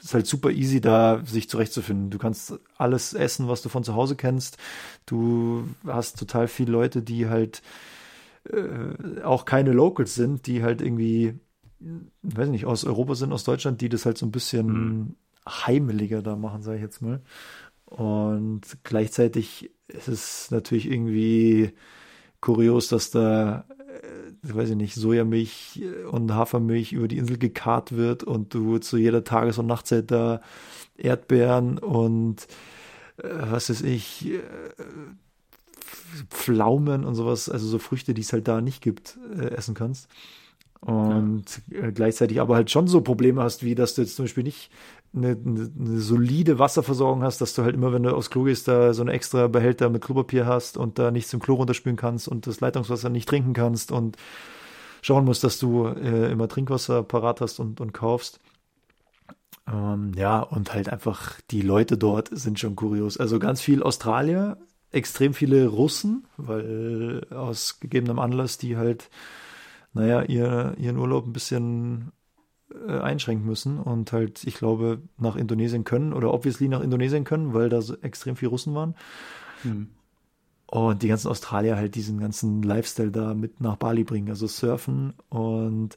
ist 0.02 0.14
halt 0.14 0.26
super 0.26 0.50
easy, 0.50 0.80
da 0.80 1.22
sich 1.24 1.48
zurechtzufinden. 1.48 2.10
Du 2.10 2.18
kannst 2.18 2.54
alles 2.76 3.14
essen, 3.14 3.48
was 3.48 3.62
du 3.62 3.68
von 3.68 3.84
zu 3.84 3.94
Hause 3.94 4.16
kennst. 4.16 4.58
Du 5.06 5.68
hast 5.86 6.18
total 6.18 6.48
viele 6.48 6.72
Leute, 6.72 7.02
die 7.02 7.28
halt 7.28 7.62
äh, 8.50 9.22
auch 9.22 9.44
keine 9.44 9.72
Locals 9.72 10.14
sind, 10.14 10.46
die 10.46 10.62
halt 10.62 10.82
irgendwie, 10.82 11.38
weiß 12.22 12.48
nicht, 12.48 12.66
aus 12.66 12.84
Europa 12.84 13.14
sind, 13.14 13.32
aus 13.32 13.44
Deutschland, 13.44 13.80
die 13.80 13.88
das 13.88 14.06
halt 14.06 14.18
so 14.18 14.26
ein 14.26 14.32
bisschen 14.32 14.66
mhm. 14.66 15.14
heimeliger 15.48 16.22
da 16.22 16.36
machen, 16.36 16.62
sage 16.62 16.78
ich 16.78 16.82
jetzt 16.82 17.02
mal. 17.02 17.20
Und 17.86 18.62
gleichzeitig 18.84 19.70
ist 19.86 20.08
es 20.08 20.50
natürlich 20.50 20.90
irgendwie 20.90 21.74
kurios, 22.40 22.88
dass 22.88 23.10
da, 23.10 23.66
weiß 24.42 24.70
ich 24.70 24.76
nicht, 24.76 24.94
Sojamilch 24.94 25.82
und 26.10 26.34
Hafermilch 26.34 26.92
über 26.92 27.08
die 27.08 27.18
Insel 27.18 27.38
gekarrt 27.38 27.92
wird 27.92 28.24
und 28.24 28.54
du 28.54 28.78
zu 28.78 28.96
jeder 28.96 29.24
Tages- 29.24 29.58
und 29.58 29.66
Nachtzeit 29.66 30.10
da 30.10 30.40
Erdbeeren 30.96 31.78
und 31.78 32.46
äh, 33.18 33.28
was 33.28 33.70
weiß 33.70 33.82
ich, 33.82 34.26
äh, 34.26 34.40
Pflaumen 36.30 37.04
und 37.04 37.14
sowas, 37.14 37.48
also 37.48 37.66
so 37.66 37.78
Früchte, 37.78 38.14
die 38.14 38.22
es 38.22 38.32
halt 38.32 38.48
da 38.48 38.60
nicht 38.60 38.82
gibt, 38.82 39.18
äh, 39.36 39.50
essen 39.50 39.74
kannst. 39.74 40.08
Und 40.84 41.44
ja. 41.70 41.84
Äh, 41.84 41.92
gleichzeitig 41.92 42.40
aber 42.40 42.56
halt 42.56 42.70
schon 42.70 42.88
so 42.88 43.00
Probleme 43.02 43.42
hast, 43.42 43.62
wie 43.62 43.74
dass 43.74 43.94
du 43.94 44.02
jetzt 44.02 44.16
zum 44.16 44.24
Beispiel 44.24 44.42
nicht 44.42 44.70
eine, 45.14 45.28
eine, 45.28 45.70
eine, 45.78 46.00
solide 46.00 46.58
Wasserversorgung 46.58 47.22
hast, 47.22 47.40
dass 47.40 47.54
du 47.54 47.62
halt 47.62 47.74
immer, 47.74 47.92
wenn 47.92 48.02
du 48.02 48.14
aufs 48.14 48.30
Klo 48.30 48.44
gehst, 48.44 48.66
da 48.66 48.92
so 48.92 49.02
eine 49.02 49.12
extra 49.12 49.46
Behälter 49.46 49.90
mit 49.90 50.02
Klopapier 50.02 50.46
hast 50.46 50.76
und 50.76 50.98
da 50.98 51.10
nichts 51.10 51.32
im 51.32 51.40
Klo 51.40 51.54
runterspülen 51.54 51.96
kannst 51.96 52.26
und 52.26 52.46
das 52.46 52.60
Leitungswasser 52.60 53.10
nicht 53.10 53.28
trinken 53.28 53.52
kannst 53.52 53.92
und 53.92 54.16
schauen 55.02 55.24
musst, 55.24 55.44
dass 55.44 55.58
du 55.58 55.86
äh, 55.86 56.32
immer 56.32 56.48
Trinkwasser 56.48 57.02
parat 57.04 57.40
hast 57.40 57.60
und, 57.60 57.80
und 57.80 57.92
kaufst. 57.92 58.40
Ähm, 59.68 60.12
ja, 60.16 60.40
und 60.40 60.74
halt 60.74 60.88
einfach 60.88 61.40
die 61.50 61.62
Leute 61.62 61.96
dort 61.96 62.30
sind 62.32 62.58
schon 62.58 62.74
kurios. 62.74 63.18
Also 63.18 63.38
ganz 63.38 63.60
viel 63.60 63.82
Australier 63.82 64.56
extrem 64.90 65.32
viele 65.32 65.68
Russen, 65.68 66.26
weil 66.36 67.26
aus 67.30 67.80
gegebenem 67.80 68.18
Anlass 68.18 68.58
die 68.58 68.76
halt, 68.76 69.08
naja, 69.92 70.22
ihr, 70.22 70.74
ihren 70.78 70.96
Urlaub 70.96 71.26
ein 71.26 71.32
bisschen 71.32 72.12
äh, 72.86 72.98
einschränken 72.98 73.46
müssen 73.46 73.78
und 73.78 74.12
halt, 74.12 74.44
ich 74.44 74.54
glaube, 74.54 75.02
nach 75.18 75.36
Indonesien 75.36 75.84
können 75.84 76.12
oder 76.12 76.32
obviously 76.32 76.68
nach 76.68 76.80
Indonesien 76.80 77.24
können, 77.24 77.54
weil 77.54 77.68
da 77.68 77.82
so 77.82 77.96
extrem 78.00 78.36
viele 78.36 78.50
Russen 78.50 78.74
waren. 78.74 78.94
Hm. 79.62 79.88
Und 80.66 81.02
die 81.02 81.08
ganzen 81.08 81.28
Australier 81.28 81.76
halt 81.76 81.96
diesen 81.96 82.18
ganzen 82.18 82.62
Lifestyle 82.62 83.10
da 83.10 83.34
mit 83.34 83.60
nach 83.60 83.76
Bali 83.76 84.04
bringen. 84.04 84.30
Also 84.30 84.46
surfen 84.46 85.12
und 85.28 85.96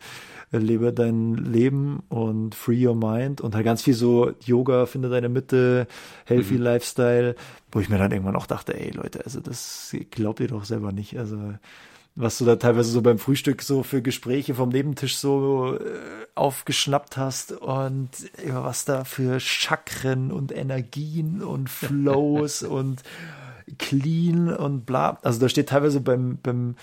lebe 0.51 0.91
dein 0.91 1.35
Leben 1.35 2.03
und 2.09 2.55
free 2.55 2.85
your 2.85 2.93
mind 2.93 3.39
und 3.39 3.55
halt 3.55 3.63
ganz 3.63 3.83
viel 3.83 3.93
so 3.93 4.33
Yoga, 4.43 4.85
finde 4.85 5.07
deine 5.07 5.29
Mitte, 5.29 5.87
healthy 6.25 6.55
mhm. 6.55 6.61
Lifestyle, 6.61 7.35
wo 7.71 7.79
ich 7.79 7.87
mir 7.87 7.97
dann 7.97 8.11
irgendwann 8.11 8.35
auch 8.35 8.47
dachte, 8.47 8.77
ey 8.77 8.91
Leute, 8.91 9.23
also 9.23 9.39
das 9.39 9.95
glaubt 10.11 10.41
ihr 10.41 10.49
doch 10.49 10.65
selber 10.65 10.91
nicht. 10.91 11.17
Also 11.17 11.53
was 12.15 12.37
du 12.37 12.45
da 12.45 12.55
teilweise 12.55 12.91
so 12.91 13.01
beim 13.01 13.19
Frühstück 13.19 13.61
so 13.61 13.83
für 13.83 14.01
Gespräche 14.01 14.55
vom 14.55 14.69
Nebentisch 14.69 15.17
so 15.17 15.75
äh, 15.75 15.79
aufgeschnappt 16.33 17.17
hast 17.17 17.51
und 17.51 18.09
ja, 18.45 18.63
was 18.63 18.85
da 18.85 19.03
für 19.03 19.39
Chakren 19.39 20.31
und 20.31 20.55
Energien 20.55 21.43
und 21.43 21.69
Flows 21.69 22.63
und 22.63 23.03
clean 23.77 24.53
und 24.53 24.85
bla. 24.85 25.19
Also 25.23 25.39
da 25.39 25.49
steht 25.49 25.69
teilweise 25.69 25.99
beim, 25.99 26.37
beim, 26.41 26.75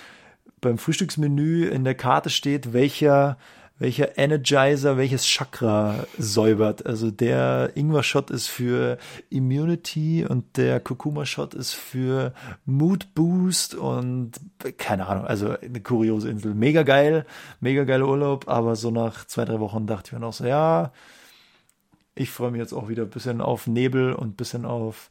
beim 0.61 0.77
Frühstücksmenü 0.77 1.67
in 1.67 1.85
der 1.85 1.95
Karte 1.95 2.29
steht, 2.29 2.75
welcher, 2.75 3.39
welcher 3.83 4.17
Energizer 4.17 4.97
welches 4.97 5.27
Chakra 5.27 6.07
säubert. 6.17 6.87
Also 6.87 7.11
der 7.11 7.73
Ingwer-Shot 7.75 8.31
ist 8.31 8.47
für 8.47 8.97
Immunity 9.29 10.25
und 10.25 10.57
der 10.57 10.79
Kurkuma-Shot 10.79 11.55
ist 11.55 11.73
für 11.73 12.33
Mood 12.65 13.13
Boost 13.15 13.75
und 13.75 14.35
keine 14.79 15.09
Ahnung, 15.09 15.27
also 15.27 15.57
eine 15.61 15.81
kuriose 15.81 16.31
Insel. 16.31 16.55
Mega 16.55 16.85
geil, 16.85 17.27
mega 17.59 17.83
geiler 17.83 18.07
Urlaub, 18.07 18.49
aber 18.49 18.77
so 18.77 18.93
nach 18.93 19.27
zwei, 19.27 19.45
drei 19.45 19.59
Wochen 19.59 19.89
dachte 19.89 20.09
ich 20.09 20.13
mir 20.13 20.21
noch 20.21 20.33
so, 20.33 20.47
ja, 20.47 20.93
ich 22.15 22.31
freue 22.31 22.53
mich 22.53 22.61
jetzt 22.61 22.75
auch 22.75 22.89
wieder 22.89 23.03
ein 23.03 23.11
bisschen 23.11 23.41
auf 23.41 23.67
Nebel 23.67 24.13
und 24.13 24.29
ein 24.29 24.37
bisschen 24.37 24.65
auf 24.65 25.11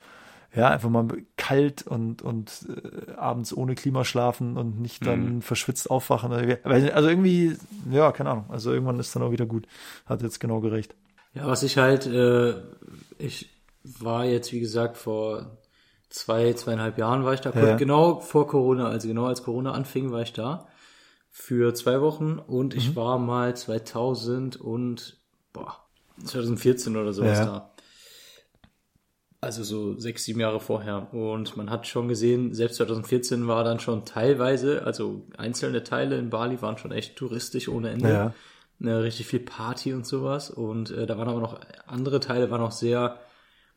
ja, 0.54 0.70
einfach 0.70 0.90
mal 0.90 1.08
kalt 1.38 1.88
und, 1.88 2.22
und 2.22 2.68
äh, 2.68 3.14
abends 3.14 3.56
ohne 3.56 3.76
Klima 3.76 4.04
schlafen 4.04 4.58
und 4.58 4.82
nicht 4.82 5.06
dann 5.06 5.36
mhm. 5.36 5.42
verschwitzt 5.42 5.90
aufwachen. 5.90 6.32
Also 6.64 7.08
irgendwie, 7.10 7.58
ja, 7.90 8.12
keine 8.12 8.32
Ahnung. 8.32 8.46
Also 8.50 8.74
irgendwann 8.74 9.00
ist 9.00 9.16
dann 9.16 9.24
auch 9.24 9.32
wieder 9.32 9.46
gut. 9.46 9.66
Hat 10.06 10.22
jetzt 10.22 10.40
genau 10.40 10.60
gerecht. 10.60 10.94
Ja, 11.34 11.48
was 11.48 11.64
ich 11.64 11.78
halt, 11.78 12.06
äh, 12.06 12.56
ich 13.18 13.50
war 13.84 14.26
jetzt, 14.26 14.52
wie 14.52 14.60
gesagt, 14.60 14.98
vor 14.98 15.58
zwei, 16.10 16.52
zweieinhalb 16.54 16.98
Jahren 16.98 17.24
war 17.24 17.34
ich 17.34 17.40
da, 17.40 17.52
ja. 17.52 17.78
genau 17.78 18.20
vor 18.20 18.48
Corona, 18.48 18.90
also 18.90 19.08
genau 19.08 19.26
als 19.26 19.44
Corona 19.44 19.72
anfing, 19.72 20.12
war 20.12 20.22
ich 20.22 20.34
da 20.34 20.68
für 21.30 21.74
zwei 21.74 22.02
Wochen 22.02 22.38
und 22.38 22.74
mhm. 22.74 22.80
ich 22.80 22.96
war 22.98 23.18
mal 23.18 23.56
2000 23.56 24.60
und, 24.60 25.18
boah, 25.54 25.78
2014 26.26 26.98
oder 26.98 27.14
sowas 27.14 27.40
ja. 27.40 27.46
da. 27.46 27.71
Also 29.44 29.64
so 29.64 29.98
sechs, 29.98 30.24
sieben 30.24 30.40
Jahre 30.40 30.60
vorher. 30.60 31.12
Und 31.16 31.58
man 31.58 31.72
hat 31.72 31.88
schon 31.88 32.08
gesehen, 32.08 32.54
selbst 32.54 32.76
2014 32.78 33.48
war 33.48 33.64
dann 33.64 33.80
schon 33.80 34.06
teilweise, 34.06 34.86
also 34.86 35.26
einzelne 35.36 35.84
Teile 35.84 36.20
in 36.20 36.30
Bali 36.30 36.62
waren 36.62 36.78
schon 36.78 36.92
echt 36.92 37.16
touristisch 37.16 37.68
ohne 37.68 37.90
Ende. 37.90 38.10
Ja. 38.10 38.34
Ne, 38.78 39.02
richtig 39.02 39.26
viel 39.26 39.40
Party 39.40 39.94
und 39.94 40.06
sowas. 40.06 40.52
Und 40.52 40.92
äh, 40.92 41.08
da 41.08 41.18
waren 41.18 41.28
aber 41.28 41.40
noch 41.40 41.60
andere 41.88 42.20
Teile, 42.20 42.52
waren 42.52 42.62
noch 42.62 42.72
sehr, 42.72 43.20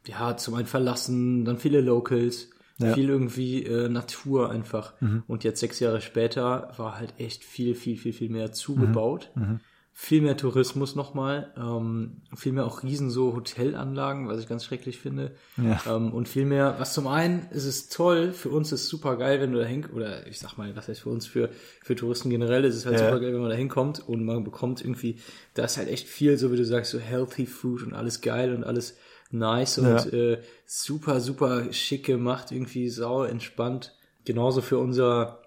ja, 0.07 0.37
zum 0.37 0.55
einen 0.55 0.67
verlassen, 0.67 1.47
dann 1.47 1.57
viele 1.57 1.81
Locals, 1.81 2.51
ja. 2.79 2.93
viel 2.93 3.09
irgendwie 3.09 3.65
äh, 3.65 3.89
Natur 3.89 4.51
einfach. 4.51 4.93
Mhm. 5.01 5.23
Und 5.27 5.45
jetzt 5.45 5.61
sechs 5.61 5.81
Jahre 5.81 6.03
später 6.03 6.73
war 6.77 6.99
halt 6.99 7.15
echt 7.19 7.43
viel, 7.43 7.75
viel, 7.75 7.97
viel, 7.97 8.13
viel 8.13 8.29
mehr 8.29 8.53
zugebaut. 8.53 9.31
Mhm. 9.35 9.43
Mhm 9.43 9.61
viel 9.97 10.23
mehr 10.23 10.37
Tourismus 10.37 10.97
nochmal, 10.97 11.53
ähm, 11.57 12.23
viel 12.35 12.51
mehr 12.51 12.67
auch 12.67 12.83
riesen 12.83 13.11
so 13.11 13.33
Hotelanlagen, 13.37 14.27
was 14.29 14.41
ich 14.41 14.49
ganz 14.49 14.65
schrecklich 14.65 14.99
finde. 14.99 15.37
Ja. 15.57 15.81
Ähm, 15.87 16.13
und 16.13 16.29
viel 16.29 16.45
mehr, 16.45 16.75
was 16.79 16.93
zum 16.95 17.07
einen 17.07 17.47
ist 17.53 17.65
es 17.65 17.89
toll, 17.89 18.33
für 18.33 18.51
uns 18.51 18.73
ist 18.73 18.83
es 18.83 18.89
super 18.89 19.17
geil, 19.17 19.41
wenn 19.41 19.53
du 19.53 19.61
da 19.61 19.65
hin, 19.65 19.87
oder 19.95 20.27
ich 20.27 20.41
sag 20.41 20.59
mal, 20.59 20.75
was 20.75 20.89
heißt 20.89 21.03
für 21.03 21.11
uns, 21.11 21.29
für, 21.29 21.49
für 21.81 21.95
Touristen 21.95 22.29
generell 22.29 22.65
ist 22.65 22.75
es 22.75 22.87
halt 22.87 22.99
ja. 22.99 23.07
super 23.07 23.21
geil, 23.21 23.33
wenn 23.33 23.41
man 23.41 23.51
da 23.51 23.57
hinkommt 23.57 24.07
und 24.07 24.25
man 24.25 24.43
bekommt 24.43 24.81
irgendwie, 24.81 25.21
da 25.55 25.65
ist 25.65 25.77
halt 25.77 25.89
echt 25.89 26.09
viel, 26.09 26.37
so 26.39 26.51
wie 26.51 26.57
du 26.57 26.65
sagst, 26.65 26.91
so 26.91 26.99
healthy 26.99 27.47
food 27.47 27.85
und 27.85 27.95
alles 27.95 28.21
geil 28.21 28.53
und 28.53 28.65
alles 28.65 28.97
nice 29.31 29.79
und 29.79 29.87
ja. 29.87 30.07
äh, 30.07 30.43
super, 30.67 31.21
super 31.21 31.73
schick 31.73 32.05
gemacht, 32.05 32.51
irgendwie 32.51 32.89
sau 32.89 33.23
entspannt. 33.23 33.95
Genauso 34.25 34.61
für 34.61 34.79
unser 34.79 35.44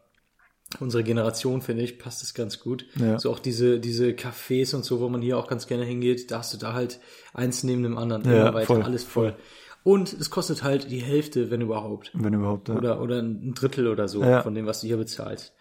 unsere 0.79 1.03
Generation, 1.03 1.61
finde 1.61 1.83
ich, 1.83 1.99
passt 1.99 2.23
es 2.23 2.33
ganz 2.33 2.59
gut. 2.59 2.85
Ja. 2.95 3.19
So 3.19 3.31
auch 3.31 3.39
diese, 3.39 3.79
diese 3.79 4.09
Cafés 4.09 4.75
und 4.75 4.85
so, 4.85 4.99
wo 4.99 5.09
man 5.09 5.21
hier 5.21 5.37
auch 5.37 5.47
ganz 5.47 5.67
gerne 5.67 5.85
hingeht, 5.85 6.31
da 6.31 6.39
hast 6.39 6.53
du 6.53 6.57
da 6.57 6.73
halt 6.73 6.99
eins 7.33 7.63
neben 7.63 7.83
dem 7.83 7.97
anderen 7.97 8.23
ja, 8.25 8.53
weiter, 8.53 8.65
voll, 8.65 8.83
alles 8.83 9.03
voll. 9.03 9.31
voll. 9.31 9.39
Und 9.83 10.11
es 10.11 10.29
kostet 10.29 10.63
halt 10.63 10.91
die 10.91 11.01
Hälfte, 11.01 11.49
wenn 11.49 11.61
überhaupt. 11.61 12.11
Wenn 12.13 12.33
überhaupt, 12.33 12.67
ja. 12.67 12.75
Oder, 12.75 13.01
oder 13.01 13.19
ein 13.19 13.53
Drittel 13.53 13.87
oder 13.87 14.07
so 14.07 14.21
ja. 14.21 14.41
von 14.41 14.53
dem, 14.53 14.65
was 14.65 14.81
du 14.81 14.87
hier 14.87 14.97
bezahlst. 14.97 15.53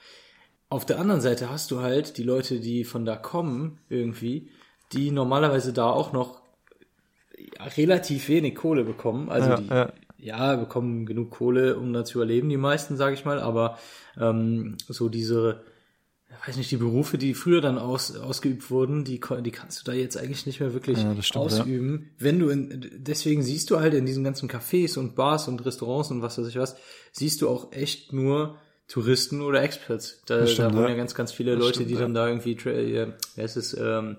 Auf 0.68 0.84
der 0.84 0.98
anderen 0.98 1.20
Seite 1.20 1.48
hast 1.48 1.70
du 1.70 1.80
halt 1.80 2.18
die 2.18 2.24
Leute, 2.24 2.58
die 2.58 2.84
von 2.84 3.04
da 3.04 3.14
kommen, 3.14 3.78
irgendwie, 3.88 4.50
die 4.92 5.12
normalerweise 5.12 5.72
da 5.72 5.90
auch 5.90 6.12
noch 6.12 6.42
relativ 7.76 8.28
wenig 8.28 8.56
Kohle 8.56 8.84
bekommen. 8.84 9.28
Also 9.28 9.50
ja, 9.50 9.56
die, 9.86 10.05
ja 10.18 10.36
ja, 10.36 10.56
bekommen 10.56 11.06
genug 11.06 11.30
Kohle, 11.30 11.76
um 11.76 11.92
da 11.92 12.04
zu 12.04 12.18
überleben, 12.18 12.48
die 12.48 12.56
meisten, 12.56 12.96
sage 12.96 13.14
ich 13.14 13.24
mal, 13.24 13.38
aber 13.38 13.78
ähm, 14.18 14.76
so 14.88 15.08
diese, 15.08 15.62
weiß 16.46 16.56
nicht, 16.56 16.70
die 16.70 16.76
Berufe, 16.76 17.18
die 17.18 17.34
früher 17.34 17.60
dann 17.60 17.78
aus, 17.78 18.16
ausgeübt 18.16 18.70
wurden, 18.70 19.04
die, 19.04 19.20
die 19.40 19.50
kannst 19.50 19.80
du 19.80 19.90
da 19.90 19.96
jetzt 19.96 20.16
eigentlich 20.16 20.46
nicht 20.46 20.60
mehr 20.60 20.72
wirklich 20.72 20.98
ja, 20.98 21.22
stimmt, 21.22 21.44
ausüben. 21.44 22.02
Ja. 22.02 22.24
Wenn 22.24 22.38
du 22.38 22.48
in, 22.48 22.90
deswegen 22.96 23.42
siehst 23.42 23.70
du 23.70 23.80
halt 23.80 23.94
in 23.94 24.06
diesen 24.06 24.24
ganzen 24.24 24.48
Cafés 24.48 24.98
und 24.98 25.14
Bars 25.14 25.48
und 25.48 25.64
Restaurants 25.64 26.10
und 26.10 26.22
was 26.22 26.38
weiß 26.38 26.46
ich 26.48 26.56
was, 26.56 26.76
siehst 27.12 27.42
du 27.42 27.48
auch 27.48 27.72
echt 27.72 28.12
nur 28.12 28.56
Touristen 28.88 29.42
oder 29.42 29.62
Experts. 29.62 30.22
Da, 30.26 30.46
stimmt, 30.46 30.70
da 30.70 30.74
wohnen 30.74 30.84
ja. 30.84 30.90
ja 30.90 30.96
ganz, 30.96 31.14
ganz 31.14 31.32
viele 31.32 31.52
das 31.52 31.60
Leute, 31.60 31.74
stimmt, 31.74 31.90
die 31.90 31.94
dann 31.96 32.14
da 32.14 32.28
irgendwie, 32.28 32.52
äh, 32.52 33.12
wer 33.34 33.44
ist 33.44 33.56
es, 33.56 33.74
ähm, 33.74 34.16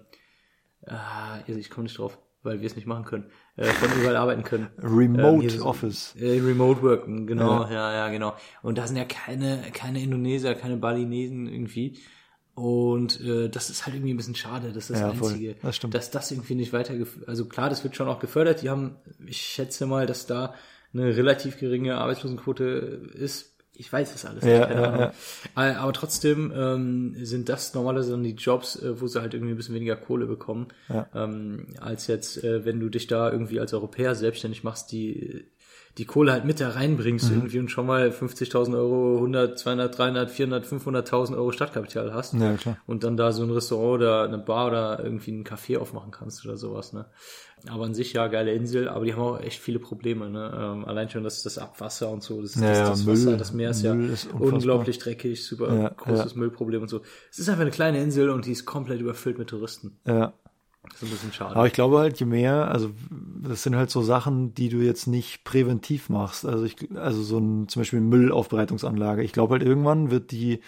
ah, 0.85 1.39
ich 1.47 1.69
komme 1.69 1.83
nicht 1.83 1.97
drauf, 1.97 2.17
weil 2.43 2.61
wir 2.61 2.67
es 2.67 2.75
nicht 2.75 2.87
machen 2.87 3.05
können 3.05 3.31
äh, 3.57 3.65
von 3.65 3.91
überall 3.99 4.15
arbeiten 4.15 4.43
können. 4.43 4.67
Remote 4.81 5.27
Ähm, 5.35 5.41
hier 5.41 5.49
so- 5.51 5.65
Office. 5.65 6.15
Äh, 6.17 6.39
Remote 6.39 6.81
Worken, 6.81 7.27
genau, 7.27 7.63
Ja. 7.63 7.71
ja. 7.71 7.93
ja, 7.93 8.09
genau. 8.09 8.33
Und 8.63 8.77
da 8.77 8.87
sind 8.87 8.95
ja 8.97 9.05
keine, 9.05 9.61
keine 9.73 10.01
Indonesier, 10.01 10.55
keine 10.55 10.77
Balinesen 10.77 11.47
irgendwie. 11.47 11.97
Und 12.55 13.21
äh, 13.21 13.49
das 13.49 13.69
ist 13.69 13.85
halt 13.85 13.95
irgendwie 13.95 14.13
ein 14.13 14.17
bisschen 14.17 14.33
schade, 14.35 14.71
dass 14.73 14.87
das 14.87 14.99
Ja, 14.99 15.13
voll. 15.13 15.29
Einzige, 15.31 15.55
Das 15.61 15.75
stimmt. 15.75 15.93
dass 15.93 16.09
das 16.09 16.31
irgendwie 16.31 16.55
nicht 16.55 16.73
weiter, 16.73 16.93
also 17.27 17.45
klar, 17.45 17.69
das 17.69 17.83
wird 17.83 17.95
schon 17.95 18.07
auch 18.07 18.19
gefördert. 18.19 18.63
Die 18.63 18.69
haben, 18.69 18.95
ich 19.25 19.37
schätze 19.37 19.85
mal, 19.85 20.07
dass 20.07 20.25
da 20.25 20.55
eine 20.93 21.15
relativ 21.15 21.59
geringe 21.59 21.97
Arbeitslosenquote 21.97 22.63
ist. 23.13 23.56
Ich 23.79 23.93
weiß 23.93 24.11
das 24.13 24.25
alles 24.25 24.43
Ja, 24.43 24.65
keine 24.65 24.81
ja, 24.81 24.87
Ahnung. 24.87 24.99
ja. 25.01 25.13
Aber 25.79 25.93
trotzdem 25.93 26.51
ähm, 26.55 27.15
sind 27.23 27.47
das 27.47 27.73
normalerweise 27.75 28.11
dann 28.11 28.23
die 28.23 28.31
Jobs, 28.35 28.75
äh, 28.81 28.99
wo 28.99 29.07
sie 29.07 29.21
halt 29.21 29.33
irgendwie 29.33 29.53
ein 29.53 29.57
bisschen 29.57 29.75
weniger 29.75 29.95
Kohle 29.95 30.25
bekommen, 30.25 30.67
ähm, 31.13 31.67
als 31.79 32.07
jetzt, 32.07 32.43
äh, 32.43 32.65
wenn 32.65 32.79
du 32.79 32.89
dich 32.89 33.07
da 33.07 33.31
irgendwie 33.31 33.59
als 33.59 33.73
Europäer 33.73 34.15
selbstständig 34.15 34.63
machst, 34.63 34.91
die 34.91 35.45
die 35.97 36.05
Kohle 36.05 36.31
halt 36.31 36.45
mit 36.45 36.59
da 36.59 36.69
reinbringst 36.69 37.29
Mhm. 37.31 37.35
irgendwie 37.37 37.57
und 37.59 37.71
schon 37.71 37.87
mal 37.87 38.11
50.000 38.11 38.75
Euro, 38.77 39.15
100, 39.17 39.57
200, 39.57 39.97
300, 39.97 40.29
400, 40.29 40.65
500.000 40.67 41.35
Euro 41.35 41.51
Stadtkapital 41.51 42.13
hast 42.13 42.35
Ja, 42.35 42.53
klar. 42.55 42.77
und 42.85 43.03
dann 43.03 43.17
da 43.17 43.31
so 43.31 43.41
ein 43.41 43.49
Restaurant 43.49 43.95
oder 44.01 44.23
eine 44.23 44.37
Bar 44.37 44.67
oder 44.67 44.99
irgendwie 45.03 45.31
einen 45.31 45.43
Café 45.43 45.79
aufmachen 45.79 46.11
kannst 46.11 46.45
oder 46.45 46.55
sowas, 46.55 46.93
ne. 46.93 47.07
Aber 47.65 47.85
an 47.85 47.93
sich 47.95 48.13
ja, 48.13 48.27
geile 48.27 48.53
Insel, 48.53 48.87
aber 48.87 49.03
die 49.03 49.13
haben 49.13 49.21
auch 49.21 49.39
echt 49.39 49.59
viele 49.59 49.79
Probleme, 49.79 50.29
ne. 50.29 50.51
Ähm, 50.57 50.85
allein 50.85 51.09
schon 51.09 51.23
das, 51.23 51.41
das 51.43 51.57
Abwasser 51.57 52.09
und 52.09 52.21
so, 52.23 52.41
das, 52.41 52.55
Ja, 52.55 52.61
das, 52.61 52.71
ja, 52.71 52.89
das 52.89 53.05
Müll- 53.05 53.25
Wasser, 53.25 53.37
das 53.37 53.53
Meer 53.53 53.71
ist 53.71 53.83
ja 53.83 53.93
ist 53.93 54.27
unglaublich 54.31 54.99
dreckig, 54.99 55.43
super 55.43 55.75
Ja, 55.75 55.89
großes 55.89 56.35
Müllproblem 56.35 56.83
und 56.83 56.87
so. 56.87 57.01
Es 57.31 57.39
ist 57.39 57.49
einfach 57.49 57.63
eine 57.63 57.71
kleine 57.71 58.01
Insel 58.01 58.29
und 58.29 58.45
die 58.45 58.51
ist 58.51 58.65
komplett 58.65 59.01
überfüllt 59.01 59.37
mit 59.39 59.49
Touristen. 59.49 59.97
Ja. 60.05 60.33
Das 60.83 60.95
ist 60.97 61.03
ein 61.03 61.09
bisschen 61.09 61.33
schade. 61.33 61.55
Aber 61.55 61.67
ich 61.67 61.73
glaube 61.73 61.97
halt, 61.97 62.19
je 62.19 62.25
mehr, 62.25 62.71
also 62.71 62.91
das 63.41 63.63
sind 63.63 63.75
halt 63.75 63.89
so 63.89 64.01
Sachen, 64.01 64.53
die 64.53 64.69
du 64.69 64.77
jetzt 64.77 65.07
nicht 65.07 65.43
präventiv 65.43 66.09
machst. 66.09 66.45
Also 66.45 66.63
ich, 66.63 66.75
also 66.95 67.23
so 67.23 67.39
ein 67.39 67.67
zum 67.67 67.81
Beispiel 67.81 67.99
Müllaufbereitungsanlage. 67.99 69.23
Ich 69.23 69.33
glaube 69.33 69.53
halt 69.53 69.63
irgendwann 69.63 70.11
wird 70.11 70.31
die, 70.31 70.61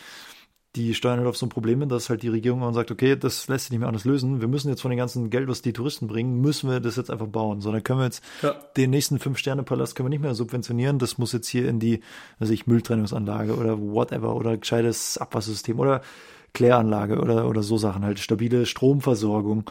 die 0.75 0.93
steuern 0.93 1.17
halt 1.17 1.27
auf 1.27 1.37
so 1.37 1.45
ein 1.45 1.49
Problem 1.49 1.79
hin, 1.79 1.89
dass 1.89 2.09
halt 2.09 2.21
die 2.21 2.27
Regierung 2.27 2.61
auch 2.61 2.73
sagt, 2.73 2.91
okay, 2.91 3.15
das 3.15 3.47
lässt 3.47 3.65
sich 3.65 3.71
nicht 3.71 3.79
mehr 3.79 3.87
anders 3.87 4.05
lösen. 4.05 4.39
Wir 4.39 4.47
müssen 4.47 4.69
jetzt 4.69 4.81
von 4.81 4.91
dem 4.91 4.97
ganzen 4.97 5.29
Geld, 5.29 5.47
was 5.47 5.61
die 5.61 5.73
Touristen 5.73 6.07
bringen, 6.07 6.41
müssen 6.41 6.69
wir 6.69 6.79
das 6.79 6.95
jetzt 6.95 7.09
einfach 7.09 7.27
bauen. 7.27 7.61
So, 7.61 7.71
dann 7.71 7.83
können 7.83 7.99
wir 7.99 8.05
jetzt 8.05 8.23
Ja. 8.43 8.53
den 8.77 8.91
nächsten 8.91 9.17
Fünf-Sterne-Palast 9.19 9.95
können 9.95 10.05
wir 10.07 10.11
nicht 10.11 10.21
mehr 10.21 10.35
subventionieren. 10.35 10.99
Das 10.99 11.17
muss 11.17 11.33
jetzt 11.33 11.47
hier 11.47 11.67
in 11.67 11.79
die, 11.79 12.01
also 12.39 12.53
ich 12.53 12.67
Mülltrennungsanlage 12.67 13.55
oder 13.55 13.79
whatever 13.79 14.35
oder 14.35 14.57
gescheites 14.57 15.17
Abwassersystem 15.17 15.79
oder 15.79 16.01
Kläranlage 16.53 17.19
oder, 17.19 17.47
oder 17.47 17.63
so 17.63 17.77
Sachen 17.77 18.03
halt, 18.03 18.19
stabile 18.19 18.65
Stromversorgung 18.65 19.69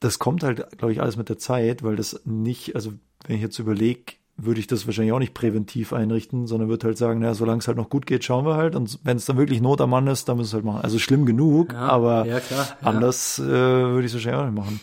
das 0.00 0.18
kommt 0.18 0.42
halt, 0.42 0.78
glaube 0.78 0.92
ich, 0.92 1.00
alles 1.00 1.16
mit 1.16 1.28
der 1.28 1.38
Zeit, 1.38 1.82
weil 1.82 1.96
das 1.96 2.20
nicht, 2.24 2.74
also 2.76 2.92
wenn 3.26 3.36
ich 3.36 3.42
jetzt 3.42 3.58
überlege, 3.58 4.12
würde 4.40 4.60
ich 4.60 4.68
das 4.68 4.86
wahrscheinlich 4.86 5.12
auch 5.12 5.18
nicht 5.18 5.34
präventiv 5.34 5.92
einrichten, 5.92 6.46
sondern 6.46 6.68
würde 6.68 6.86
halt 6.86 6.96
sagen, 6.96 7.20
naja, 7.20 7.34
solange 7.34 7.58
es 7.58 7.66
halt 7.66 7.76
noch 7.76 7.90
gut 7.90 8.06
geht, 8.06 8.24
schauen 8.24 8.46
wir 8.46 8.54
halt. 8.54 8.76
Und 8.76 9.00
wenn 9.02 9.16
es 9.16 9.26
dann 9.26 9.36
wirklich 9.36 9.60
Not 9.60 9.80
am 9.80 9.90
Mann 9.90 10.06
ist, 10.06 10.28
dann 10.28 10.36
müssen 10.36 10.46
wir 10.46 10.50
es 10.50 10.54
halt 10.54 10.64
machen. 10.64 10.80
Also 10.82 10.98
schlimm 10.98 11.26
genug, 11.26 11.72
Ja, 11.72 11.80
aber 11.80 12.24
ja, 12.24 12.38
klar, 12.38 12.66
ja. 12.80 12.88
anders 12.88 13.38
äh, 13.40 13.42
würde 13.42 14.06
ich 14.06 14.06
es 14.06 14.14
wahrscheinlich 14.14 14.40
auch 14.40 14.46
nicht 14.46 14.56
machen. 14.56 14.80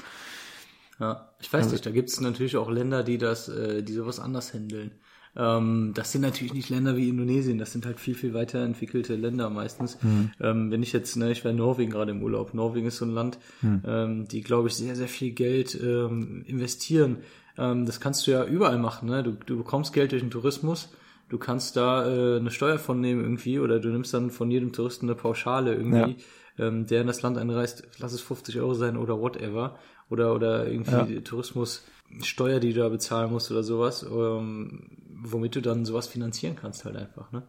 Ja, 0.99 1.29
ich 1.41 1.51
weiß 1.51 1.71
nicht, 1.71 1.85
da 1.85 1.91
gibt 1.91 2.09
es 2.09 2.19
natürlich 2.21 2.57
auch 2.57 2.69
Länder, 2.69 3.03
die 3.03 3.17
das, 3.17 3.47
äh, 3.49 3.81
die 3.81 3.93
sowas 3.93 4.19
anders 4.19 4.53
handeln. 4.53 4.91
Ähm, 5.37 5.91
das 5.93 6.11
sind 6.11 6.21
natürlich 6.21 6.53
nicht 6.53 6.69
Länder 6.69 6.95
wie 6.95 7.09
Indonesien, 7.09 7.57
das 7.57 7.73
sind 7.73 7.85
halt 7.85 7.99
viel, 7.99 8.15
viel 8.15 8.33
weiterentwickelte 8.33 9.15
Länder 9.15 9.49
meistens. 9.49 9.97
Ähm, 10.39 10.71
wenn 10.71 10.81
ich 10.81 10.93
jetzt, 10.93 11.17
ne, 11.17 11.31
ich 11.31 11.43
war 11.43 11.51
in 11.51 11.57
Norwegen 11.57 11.91
gerade 11.91 12.11
im 12.11 12.23
Urlaub. 12.23 12.53
Norwegen 12.53 12.87
ist 12.87 12.97
so 12.97 13.05
ein 13.05 13.11
Land, 13.11 13.37
ähm, 13.85 14.27
die, 14.29 14.41
glaube 14.41 14.69
ich, 14.69 14.75
sehr, 14.75 14.95
sehr 14.95 15.09
viel 15.09 15.31
Geld 15.31 15.77
ähm, 15.81 16.43
investieren. 16.45 17.17
Ähm, 17.57 17.85
das 17.85 17.99
kannst 17.99 18.25
du 18.27 18.31
ja 18.31 18.45
überall 18.45 18.77
machen, 18.77 19.09
ne? 19.09 19.23
Du, 19.23 19.31
du 19.31 19.57
bekommst 19.57 19.93
Geld 19.93 20.11
durch 20.11 20.21
den 20.21 20.31
Tourismus. 20.31 20.89
Du 21.29 21.37
kannst 21.37 21.75
da 21.75 22.07
äh, 22.07 22.37
eine 22.37 22.51
Steuer 22.51 22.77
von 22.77 23.01
nehmen 23.01 23.21
irgendwie 23.21 23.59
oder 23.59 23.79
du 23.79 23.89
nimmst 23.89 24.13
dann 24.13 24.29
von 24.29 24.51
jedem 24.51 24.73
Touristen 24.73 25.07
eine 25.07 25.15
Pauschale 25.15 25.73
irgendwie, 25.73 26.17
ähm, 26.59 26.85
der 26.85 27.01
in 27.01 27.07
das 27.07 27.21
Land 27.23 27.37
einreist, 27.37 27.87
lass 27.97 28.13
es 28.13 28.21
50 28.21 28.59
Euro 28.59 28.73
sein 28.73 28.97
oder 28.97 29.19
whatever. 29.19 29.77
Oder, 30.07 30.35
oder 30.35 30.67
irgendwie 30.67 31.21
Tourismussteuer, 31.21 32.59
die 32.59 32.73
du 32.73 32.81
da 32.81 32.89
bezahlen 32.89 33.31
musst 33.31 33.49
oder 33.49 33.63
sowas, 33.63 34.03
ähm, 34.03 34.87
womit 35.09 35.55
du 35.55 35.61
dann 35.61 35.83
sowas 35.83 36.07
finanzieren 36.07 36.55
kannst 36.55 36.85
halt 36.85 36.95
einfach, 36.95 37.31
ne? 37.31 37.41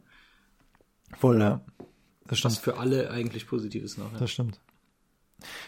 Voll, 1.18 1.38
ja. 1.38 1.60
Das 2.28 2.42
Was 2.44 2.54
stimmt. 2.54 2.56
für 2.56 2.78
alle 2.78 3.10
eigentlich 3.10 3.46
positiv 3.46 3.84
ist 3.84 3.98
nachher. 3.98 4.18
Das 4.18 4.30
stimmt. 4.30 4.58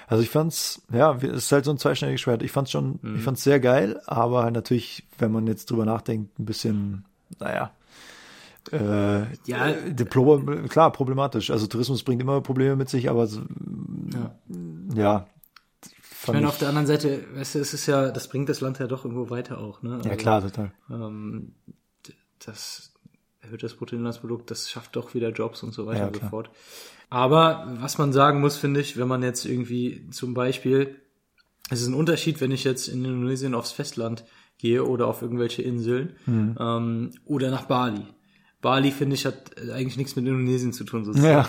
Also 0.07 0.23
ich 0.23 0.31
fand's, 0.31 0.83
ja, 0.93 1.15
es 1.17 1.45
ist 1.45 1.53
halt 1.53 1.65
so 1.65 1.71
ein 1.71 1.79
zweischneidiges 1.79 2.21
Schwert. 2.21 2.43
Ich 2.43 2.51
fand's 2.53 2.71
schon, 2.71 2.99
ich 3.17 3.23
fand's 3.23 3.45
sehr 3.45 3.61
geil, 3.61 4.01
aber 4.07 4.43
halt 4.45 4.55
natürlich, 4.55 5.07
wenn 5.19 5.31
man 5.31 5.47
jetzt 5.47 5.71
drüber 5.71 5.85
nachdenkt, 5.85 6.39
ein 6.39 6.45
bisschen, 6.47 7.05
naja, 7.39 7.73
äh, 8.73 9.23
Ja. 9.47 9.69
äh, 9.69 9.95
Diplo 9.95 10.41
klar, 10.69 10.93
problematisch. 10.93 11.51
Also 11.51 11.67
Tourismus 11.67 12.03
bringt 12.03 12.21
immer 12.23 12.41
Probleme 12.41 12.77
mit 12.77 12.89
sich, 12.89 13.09
aber 13.09 13.27
so, 13.27 13.43
Ja. 14.13 14.35
ja. 14.95 15.27
Ich 16.21 16.29
meine, 16.33 16.49
auf 16.49 16.59
der 16.59 16.69
anderen 16.69 16.87
Seite, 16.87 17.25
weißt 17.35 17.55
du, 17.55 17.59
es 17.61 17.73
ist 17.73 17.87
ja, 17.87 18.11
das 18.11 18.29
bringt 18.29 18.49
das 18.49 18.61
Land 18.61 18.79
ja 18.81 18.87
doch 18.87 19.05
irgendwo 19.05 19.31
weiter 19.31 19.59
auch, 19.59 19.83
ne? 19.83 20.01
ja 20.03 20.11
Also, 20.11 20.17
klar, 20.17 20.43
total. 20.43 20.73
Ähm, 20.91 21.53
das 22.45 22.93
erhöht 23.49 23.63
das 23.63 23.75
Bruttoinlandsprodukt, 23.75 24.51
das 24.51 24.71
schafft 24.71 24.95
doch 24.97 25.15
wieder 25.15 25.31
Jobs 25.31 25.63
und 25.63 25.73
so 25.75 25.87
weiter 25.87 26.01
Ja, 26.01 26.07
und 26.09 26.17
so 26.17 26.27
fort. 26.29 26.51
Aber 27.11 27.67
was 27.81 27.99
man 27.99 28.13
sagen 28.13 28.41
muss, 28.41 28.57
finde 28.57 28.81
ich, 28.81 28.97
wenn 28.99 29.09
man 29.09 29.23
jetzt 29.23 29.45
irgendwie 29.45 30.09
zum 30.11 30.35
Beispiel, 30.35 30.97
es 31.71 31.81
ist 31.81 31.89
ein 31.89 31.95
Unterschied, 31.95 32.41
wenn 32.41 32.51
ich 32.53 32.65
jetzt 32.65 32.89
in 32.89 33.05
Indonesien 33.05 33.55
aufs 33.55 33.73
Festland 33.73 34.25
gehe 34.59 34.85
oder 34.85 35.07
auf 35.07 35.23
irgendwelche 35.23 35.63
Inseln 35.63 36.15
Mhm. 36.27 36.57
ähm, 36.61 37.11
oder 37.25 37.51
nach 37.51 37.65
Bali. 37.67 38.03
Bali, 38.61 38.91
finde 38.91 39.15
ich, 39.15 39.25
hat 39.25 39.53
eigentlich 39.73 39.97
nichts 39.97 40.17
mit 40.17 40.27
Indonesien 40.27 40.73
zu 40.73 40.85
tun, 40.85 41.05
sozusagen. 41.05 41.33
Ja, 41.33 41.49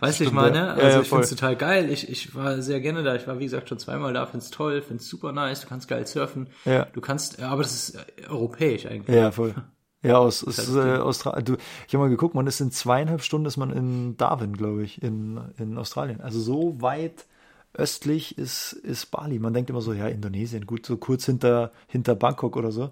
Weißt 0.00 0.20
du, 0.20 0.24
ich 0.24 0.32
meine? 0.32 0.58
ja. 0.58 0.64
Ja, 0.66 0.72
Also 0.74 0.86
ja, 0.96 1.00
ich 1.02 1.08
finde 1.08 1.24
es 1.24 1.30
total 1.30 1.56
geil. 1.56 1.90
Ich, 1.90 2.08
ich 2.08 2.34
war 2.36 2.62
sehr 2.62 2.80
gerne 2.80 3.02
da. 3.02 3.16
Ich 3.16 3.26
war, 3.26 3.38
wie 3.40 3.44
gesagt, 3.44 3.68
schon 3.68 3.78
zweimal 3.80 4.12
da, 4.12 4.26
find's 4.26 4.50
toll, 4.50 4.80
find's 4.80 5.08
super 5.08 5.32
nice. 5.32 5.60
Du 5.62 5.68
kannst 5.68 5.88
geil 5.88 6.06
surfen. 6.06 6.48
Ja. 6.64 6.84
Du 6.92 7.00
kannst, 7.00 7.40
aber 7.42 7.62
das 7.62 7.72
ist 7.90 7.98
europäisch 8.28 8.86
eigentlich. 8.86 9.16
ja, 9.16 9.30
voll. 9.32 9.54
Ja, 10.02 10.18
aus, 10.18 10.42
aus 10.44 10.74
äh, 10.74 10.96
Australien. 10.98 11.44
Du, 11.44 11.56
ich 11.86 11.94
habe 11.94 12.04
mal 12.04 12.10
geguckt, 12.10 12.34
man 12.34 12.46
ist 12.48 12.60
in 12.60 12.72
zweieinhalb 12.72 13.22
Stunden 13.22 13.46
ist 13.46 13.56
man 13.56 13.70
in 13.70 14.16
Darwin, 14.16 14.56
glaube 14.56 14.82
ich, 14.82 15.00
in, 15.02 15.40
in 15.58 15.78
Australien. 15.78 16.20
Also 16.20 16.40
so 16.40 16.80
weit 16.80 17.26
östlich 17.72 18.36
ist, 18.36 18.72
ist 18.72 19.06
Bali. 19.12 19.38
Man 19.38 19.54
denkt 19.54 19.70
immer 19.70 19.80
so, 19.80 19.92
ja, 19.92 20.08
Indonesien, 20.08 20.66
gut, 20.66 20.86
so 20.86 20.96
kurz 20.96 21.26
hinter, 21.26 21.72
hinter 21.86 22.16
Bangkok 22.16 22.56
oder 22.56 22.72
so. 22.72 22.90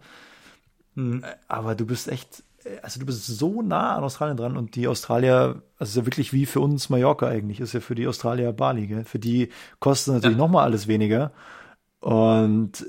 Mhm. 0.95 1.25
Äh, 1.25 1.35
Aber 1.49 1.75
du 1.75 1.87
bist 1.87 2.09
echt, 2.09 2.43
äh, 2.65 2.79
also 2.83 3.01
du 3.01 3.07
bist 3.07 3.27
so 3.27 3.63
nah 3.63 3.97
an 3.97 4.05
Australien 4.05 4.37
dran 4.37 4.57
und 4.57 4.77
die 4.77 4.89
Australier, 4.89 5.63
also 5.79 5.91
ist 5.91 5.97
ja 5.97 6.07
wirklich 6.07 6.33
wie 6.33 6.47
für 6.47 6.61
uns 6.61 6.89
Mallorca 6.91 7.27
eigentlich, 7.29 7.61
ist 7.61 7.73
ja 7.73 7.81
für 7.81 7.95
die 7.95 8.07
Australier 8.07 8.53
Bali, 8.53 8.87
gell? 8.87 9.05
Für 9.05 9.19
die 9.19 9.51
kostet 9.81 10.15
natürlich 10.15 10.37
Ja. 10.37 10.39
noch 10.39 10.47
nochmal 10.49 10.65
alles 10.65 10.87
weniger. 10.89 11.33
Und 12.01 12.87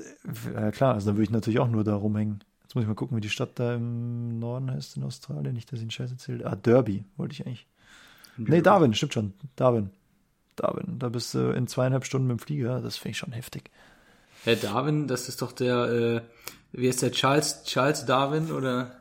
äh, 0.56 0.72
klar, 0.72 0.94
also 0.94 1.08
dann 1.08 1.16
würde 1.16 1.24
ich 1.24 1.30
natürlich 1.30 1.60
auch 1.60 1.68
nur 1.68 1.84
da 1.84 1.96
rumhängen. 1.96 2.44
Jetzt 2.72 2.76
muss 2.76 2.84
ich 2.84 2.88
mal 2.88 2.94
gucken, 2.94 3.18
wie 3.18 3.20
die 3.20 3.28
Stadt 3.28 3.50
da 3.56 3.74
im 3.74 4.38
Norden 4.38 4.70
heißt 4.70 4.96
in 4.96 5.02
Australien. 5.02 5.52
Nicht, 5.52 5.70
dass 5.70 5.80
ich 5.80 5.82
einen 5.82 5.90
Scheiß 5.90 6.10
erzählt. 6.10 6.46
Ah, 6.46 6.56
Derby 6.56 7.04
wollte 7.18 7.34
ich 7.34 7.44
eigentlich. 7.44 7.66
Nee, 8.38 8.62
Darwin, 8.62 8.94
stimmt 8.94 9.12
schon. 9.12 9.34
Darwin. 9.56 9.90
Darwin. 10.56 10.98
Da 10.98 11.10
bist 11.10 11.34
du 11.34 11.50
in 11.50 11.66
zweieinhalb 11.66 12.06
Stunden 12.06 12.28
mit 12.28 12.38
dem 12.38 12.42
Flieger. 12.42 12.80
Das 12.80 12.96
finde 12.96 13.10
ich 13.10 13.18
schon 13.18 13.32
heftig. 13.32 13.70
Herr 14.44 14.56
Darwin, 14.56 15.06
das 15.06 15.28
ist 15.28 15.42
doch 15.42 15.52
der, 15.52 15.84
äh, 15.84 16.20
wie 16.72 16.86
ist 16.86 17.02
der 17.02 17.12
Charles, 17.12 17.62
Charles 17.64 18.06
Darwin 18.06 18.50
oder? 18.50 18.96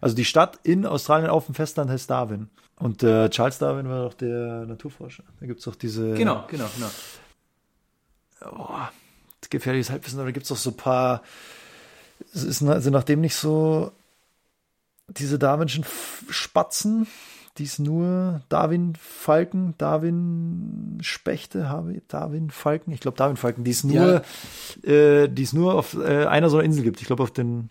Also 0.00 0.16
die 0.16 0.24
Stadt 0.24 0.58
in 0.62 0.86
Australien 0.86 1.28
auf 1.28 1.44
dem 1.44 1.54
Festland 1.54 1.90
heißt 1.90 2.08
Darwin. 2.08 2.48
Und 2.76 3.02
äh, 3.02 3.28
Charles 3.28 3.58
Darwin 3.58 3.86
war 3.90 4.04
doch 4.04 4.14
der 4.14 4.64
Naturforscher. 4.64 5.24
Da 5.40 5.46
gibt's 5.46 5.64
doch 5.64 5.74
diese 5.74 6.14
Genau, 6.14 6.46
genau, 6.48 6.64
genau. 6.74 6.90
gefährliches 9.50 9.90
Halbwissen, 9.90 10.18
aber 10.18 10.28
da 10.28 10.32
gibt's 10.32 10.48
doch 10.48 10.56
so 10.56 10.70
ein 10.70 10.76
paar. 10.78 11.20
Es 12.34 12.44
ist 12.44 12.62
also 12.62 12.90
nachdem 12.90 13.20
nicht 13.20 13.34
so 13.34 13.92
diese 15.08 15.38
Darwinschen 15.38 15.84
Spatzen, 16.28 17.06
die 17.58 17.64
es 17.64 17.78
nur 17.78 18.42
Darwin 18.48 18.94
Falken, 18.96 19.74
Darwin 19.76 20.98
Spechte, 21.02 21.68
habe 21.68 22.00
Darwin 22.08 22.50
Falken, 22.50 22.92
ich 22.92 23.00
glaube 23.00 23.16
Darwin 23.16 23.36
Falken, 23.36 23.64
die 23.64 23.72
es 23.72 23.84
nur, 23.84 24.22
äh, 24.82 25.28
die 25.28 25.42
es 25.42 25.52
nur 25.52 25.74
auf 25.74 25.94
äh, 25.94 26.26
einer 26.26 26.48
so 26.48 26.58
einer 26.58 26.64
Insel 26.64 26.84
gibt. 26.84 27.00
Ich 27.00 27.06
glaube 27.06 27.22
auf 27.22 27.32
den, 27.32 27.68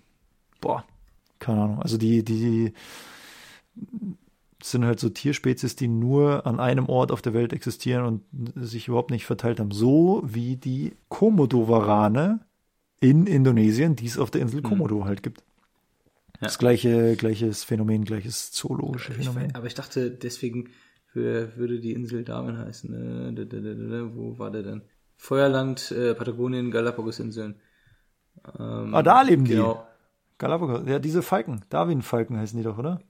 boah, 0.61 0.83
keine 1.39 1.61
Ahnung. 1.61 1.81
Also 1.81 1.97
die, 1.97 2.23
die 2.23 2.73
sind 4.61 4.85
halt 4.85 4.99
so 4.99 5.09
Tierspezies, 5.09 5.75
die 5.75 5.87
nur 5.87 6.45
an 6.45 6.59
einem 6.59 6.89
Ort 6.89 7.11
auf 7.11 7.21
der 7.21 7.33
Welt 7.33 7.53
existieren 7.53 8.05
und 8.05 8.53
sich 8.55 8.89
überhaupt 8.89 9.11
nicht 9.11 9.25
verteilt 9.25 9.59
haben. 9.59 9.71
So 9.71 10.21
wie 10.25 10.57
die 10.57 10.93
Komodo-Warane 11.07 12.41
in 12.99 13.27
Indonesien, 13.27 13.95
die 13.95 14.07
es 14.07 14.17
auf 14.17 14.31
der 14.31 14.41
Insel 14.41 14.61
Komodo 14.61 15.05
halt 15.05 15.23
gibt. 15.23 15.43
Das 16.41 16.57
gleiche, 16.57 17.15
gleiches 17.17 17.63
Phänomen, 17.63 18.05
gleiches 18.05 18.51
zoologische 18.51 19.11
Ich, 19.11 19.17
Phänomen. 19.17 19.53
aber 19.55 19.67
ich 19.67 19.73
dachte, 19.75 20.09
deswegen 20.11 20.69
wür- 21.13 21.55
würde 21.57 21.79
die 21.79 21.91
Insel 21.93 22.23
Darwin 22.23 22.57
heißen. 22.57 23.35
Da, 23.35 24.15
wo 24.15 24.39
war 24.39 24.49
der 24.51 24.63
denn? 24.63 24.81
Feuerland, 25.17 25.91
äh, 25.91 26.15
Patagonien, 26.15 26.71
Galapagos-Inseln. 26.71 27.55
Ähm, 28.57 28.95
Ah, 28.95 29.03
da 29.03 29.21
leben 29.21 29.43
die. 29.43 29.51
Genau. 29.51 29.85
Galapagos, 30.37 30.87
ja, 30.87 30.99
diese 30.99 31.21
Falken, 31.21 31.65
Darwin-Falken 31.69 32.37
heißen 32.37 32.57
die 32.57 32.63
doch, 32.63 32.77
oder? 32.77 33.01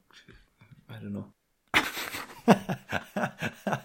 I 0.89 0.93
don't 0.93 1.09
know. 1.11 1.25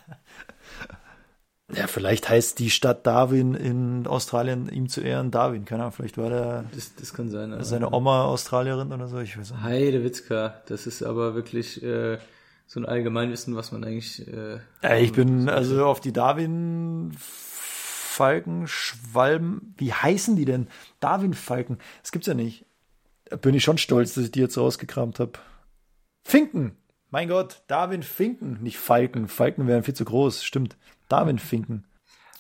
Vielleicht 1.95 2.29
heißt 2.29 2.59
die 2.59 2.71
Stadt 2.71 3.07
Darwin 3.07 3.55
in 3.55 4.09
Australien 4.09 4.69
ihm 4.69 4.89
zu 4.89 5.01
Ehren 5.01 5.31
Darwin. 5.31 5.65
Keine 5.65 5.83
Ahnung, 5.85 5.93
vielleicht 5.93 6.19
war 6.19 6.29
der 6.29 6.65
Das, 6.75 6.93
das 6.97 7.15
kann 7.15 7.29
sein. 7.29 7.57
seine 7.63 7.93
Oma 7.93 8.25
Australierin 8.25 8.93
oder 8.93 9.07
so, 9.07 9.21
ich 9.21 9.39
weiß 9.39 9.53
nicht. 9.53 9.63
Heide 9.63 10.03
Witzka, 10.03 10.61
das 10.67 10.89
ist 10.89 11.05
aber 11.05 11.37
wirklich 11.37 11.81
äh, 11.85 12.19
so 12.67 12.81
ein 12.81 12.87
Allgemeinwissen, 12.87 13.55
was 13.55 13.71
man 13.71 13.85
eigentlich. 13.85 14.27
Äh, 14.27 14.59
Ja, 14.83 14.97
ich 14.97 15.13
bin 15.13 15.49
also 15.49 15.87
auf 15.87 16.01
die 16.01 16.13
Darwin-Falken, 16.13 18.67
Schwalben, 18.67 19.73
wie 19.79 19.93
heißen 19.93 20.35
die 20.35 20.47
denn? 20.47 20.67
Darwin-Falken, 20.99 21.79
das 22.03 22.11
gibt's 22.11 22.27
ja 22.27 22.35
nicht. 22.35 22.67
Da 23.27 23.37
bin 23.37 23.55
ich 23.55 23.63
schon 23.63 23.79
stolz, 23.79 24.15
dass 24.15 24.25
ich 24.25 24.33
die 24.33 24.41
jetzt 24.41 24.59
rausgekramt 24.59 25.21
habe. 25.21 25.35
Finken, 26.25 26.75
mein 27.11 27.29
Gott, 27.29 27.63
Darwin-Finken, 27.69 28.59
nicht 28.63 28.79
Falken. 28.79 29.29
Falken 29.29 29.69
wären 29.69 29.85
viel 29.85 29.95
zu 29.95 30.05
groß, 30.05 30.43
stimmt. 30.43 30.77
Darwin-Finken. 31.09 31.85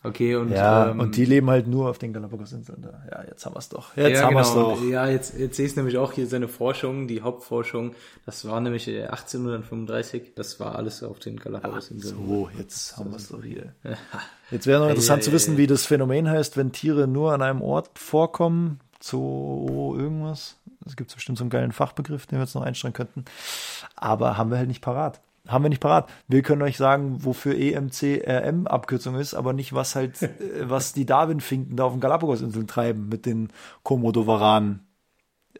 okay, 0.03 0.37
und. 0.37 0.51
Ja, 0.51 0.91
ähm, 0.91 1.01
und 1.01 1.17
die 1.17 1.25
leben 1.25 1.51
halt 1.51 1.67
nur 1.67 1.89
auf 1.89 1.99
den 1.99 2.12
Galapagosinseln. 2.12 2.87
Ja, 3.11 3.25
jetzt 3.25 3.45
haben 3.47 3.55
wir's 3.55 3.69
doch. 3.69 3.97
Jetzt 3.97 4.19
ja, 4.19 4.23
haben 4.23 4.29
genau. 4.31 4.41
wir's 4.41 4.55
doch. 4.55 4.81
Und, 4.81 4.91
Ja, 4.91 5.09
jetzt, 5.09 5.39
jetzt 5.39 5.57
sehe 5.57 5.67
ich 5.67 5.77
nämlich 5.77 5.99
auch 5.99 6.12
hier 6.12 6.27
seine 6.27 6.49
Forschung, 6.49 7.09
die 7.09 7.23
Hauptforschung. 7.23 7.95
Das 8.27 8.47
war 8.47 8.61
nämlich 8.61 8.89
äh, 8.89 9.05
1835. 9.05 10.35
Das 10.35 10.61
war 10.61 10.77
alles 10.77 11.03
auf 11.03 11.19
den 11.19 11.39
Galapagos-Inseln. 11.39 12.27
So, 12.27 12.51
jetzt 12.59 12.97
haben 12.97 13.11
wir 13.11 13.17
es 13.17 13.29
doch 13.29 13.43
hier. 13.43 13.75
Jetzt 14.51 14.67
wäre 14.67 14.81
noch 14.81 14.91
interessant 14.91 15.23
Ei, 15.23 15.25
zu 15.25 15.33
wissen, 15.33 15.57
wie 15.57 15.67
das 15.67 15.87
Phänomen 15.87 16.29
heißt, 16.29 16.57
wenn 16.57 16.71
Tiere 16.71 17.09
nur 17.09 17.33
an 17.33 17.43
einem 17.43 17.62
Ort 17.62 17.99
vorkommen. 17.99 18.81
Zo 19.01 19.95
irgendwas. 19.99 20.57
Es 20.87 20.97
gibt 20.97 21.15
bestimmt 21.15 21.39
so 21.39 21.45
einen 21.45 21.51
geilen 21.51 21.73
Fachbegriff, 21.73 22.27
den 22.27 22.39
wir 22.39 22.45
jetzt 22.45 22.55
noch 22.55 22.62
einstellen 22.62 22.95
könnten. 22.95 23.25
Aber 23.97 24.37
haben 24.37 24.51
wir 24.51 24.59
halt 24.59 24.69
nicht 24.69 24.83
parat. 24.83 25.21
Haben 25.47 25.64
wir 25.64 25.68
nicht 25.68 25.80
parat. 25.80 26.09
Wir 26.26 26.42
können 26.42 26.62
euch 26.62 26.78
sagen, 26.78 27.24
wofür 27.24 27.55
EMCRM 27.55 28.66
Abkürzung 28.66 29.16
ist, 29.16 29.34
aber 29.34 29.53
nicht, 29.53 29.74
was 29.74 29.95
halt, 29.95 30.22
äh, 30.22 30.30
was 30.62 30.92
die 30.92 31.07
Darwin-Finken 31.07 31.76
da 31.76 31.84
auf 31.84 31.92
den 31.92 32.01
Galapagosinseln 32.01 32.66
treiben 32.66 33.09
mit 33.09 33.26
den 33.26 33.51
Komodo-Varanen 33.82 34.86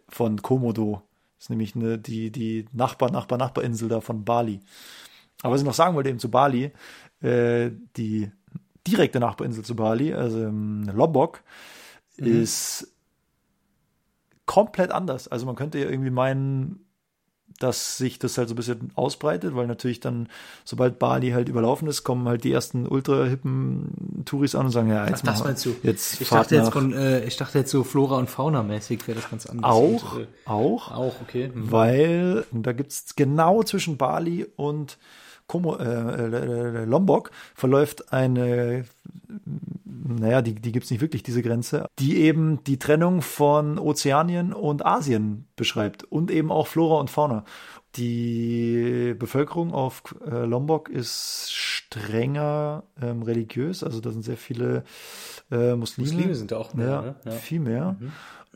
von 0.09 0.41
Komodo. 0.41 1.03
Das 1.37 1.47
ist 1.47 1.51
nämlich 1.51 1.77
eine, 1.77 1.99
die, 1.99 2.31
die 2.31 2.67
Nachbar, 2.73 3.11
Nachbar, 3.11 3.39
Nachbarinsel 3.39 3.89
da 3.89 4.01
von 4.01 4.25
Bali. 4.25 4.61
Aber 5.43 5.53
was 5.53 5.61
ich 5.61 5.67
noch 5.67 5.75
sagen 5.75 5.95
wollte 5.95 6.09
eben 6.09 6.19
zu 6.19 6.31
Bali, 6.31 6.73
äh, 7.21 7.71
die 7.97 8.31
direkte 8.87 9.21
Nachbarinsel 9.21 9.65
zu 9.65 9.77
Bali, 9.77 10.15
also 10.15 10.43
ähm, 10.43 10.91
Lombok, 10.95 11.43
ist 12.17 12.95
komplett 14.47 14.91
anders. 14.91 15.29
Also 15.29 15.47
man 15.47 15.57
könnte 15.57 15.79
ja 15.79 15.89
irgendwie 15.89 16.11
meinen, 16.11 16.84
dass 17.61 17.97
sich 17.99 18.19
das 18.19 18.37
halt 18.37 18.49
so 18.49 18.55
ein 18.55 18.57
bisschen 18.57 18.91
ausbreitet, 18.95 19.55
weil 19.55 19.67
natürlich 19.67 20.01
dann, 20.01 20.29
sobald 20.65 20.99
Bali 20.99 21.31
halt 21.31 21.49
überlaufen 21.49 21.87
ist, 21.89 22.03
kommen 22.05 22.27
halt 22.29 22.45
die 22.45 22.53
ersten 22.53 22.87
ultra-hippen 22.87 24.23
Touris 24.25 24.55
an 24.55 24.67
und 24.67 24.73
sagen, 24.73 24.89
ja, 24.89 25.05
Ach, 25.05 25.09
jetzt 25.09 25.21
das 25.21 25.25
machen 25.25 25.39
wir- 25.41 25.45
meinst 25.49 25.65
du? 25.67 25.77
Jetzt 25.83 26.21
ich 26.21 26.29
dachte 26.29 26.57
jetzt 26.57 26.73
von, 26.73 26.93
äh, 26.93 27.25
ich 27.25 27.37
dachte 27.37 27.59
jetzt 27.59 27.71
so 27.71 27.85
Flora 27.85 28.17
und 28.19 28.29
Fauna 28.29 28.63
mäßig 28.63 29.07
wäre 29.07 29.21
das 29.21 29.31
ganz 29.31 29.47
anders. 29.47 29.71
auch, 29.71 30.15
Und, 30.15 30.23
äh, 30.23 30.27
auch, 30.47 30.91
auch, 30.93 31.15
okay. 31.23 31.51
Mhm. 31.55 31.71
weil 31.71 32.45
da 32.53 32.73
gibt's 32.73 33.15
genau 33.17 33.63
zwischen 33.63 33.97
Bali 33.97 34.47
und 34.57 34.99
Como, 35.47 35.77
äh, 35.77 35.85
äh, 35.85 36.85
Lombok 36.85 37.31
verläuft 37.55 38.13
eine, 38.13 38.85
naja, 39.85 40.43
die, 40.43 40.55
die 40.55 40.73
gibt's 40.73 40.91
nicht 40.91 41.01
wirklich, 41.01 41.23
diese 41.23 41.43
Grenze, 41.43 41.87
die 41.99 42.17
eben 42.19 42.65
die 42.65 42.79
Trennung 42.79 43.21
von 43.23 43.79
Ozeanien 43.79 44.53
und 44.53 44.85
Asien 44.85 45.47
beschreibt 45.57 46.05
und 46.05 46.31
eben 46.31 46.51
auch 46.51 46.67
Flora 46.67 47.01
und 47.01 47.11
Fauna. 47.11 47.45
Die 47.97 49.15
Bevölkerung 49.17 49.73
auf 49.73 50.03
äh, 50.27 50.45
Lombok 50.45 50.89
ist 50.89 51.53
strenger 51.53 52.83
ähm, 53.01 53.23
religiös, 53.23 53.85
also 53.85 54.01
da 54.01 54.11
sind 54.11 54.25
sehr 54.25 54.37
viele 54.37 54.83
äh, 55.53 55.75
Muslime. 55.77 56.11
Muslime 56.11 56.35
sind 56.35 56.51
da 56.51 56.57
auch 56.57 56.75
mehr, 56.75 56.87
ja, 56.87 57.03
ne? 57.03 57.17
Ja. 57.25 57.31
viel 57.33 57.61
mehr. 57.61 57.97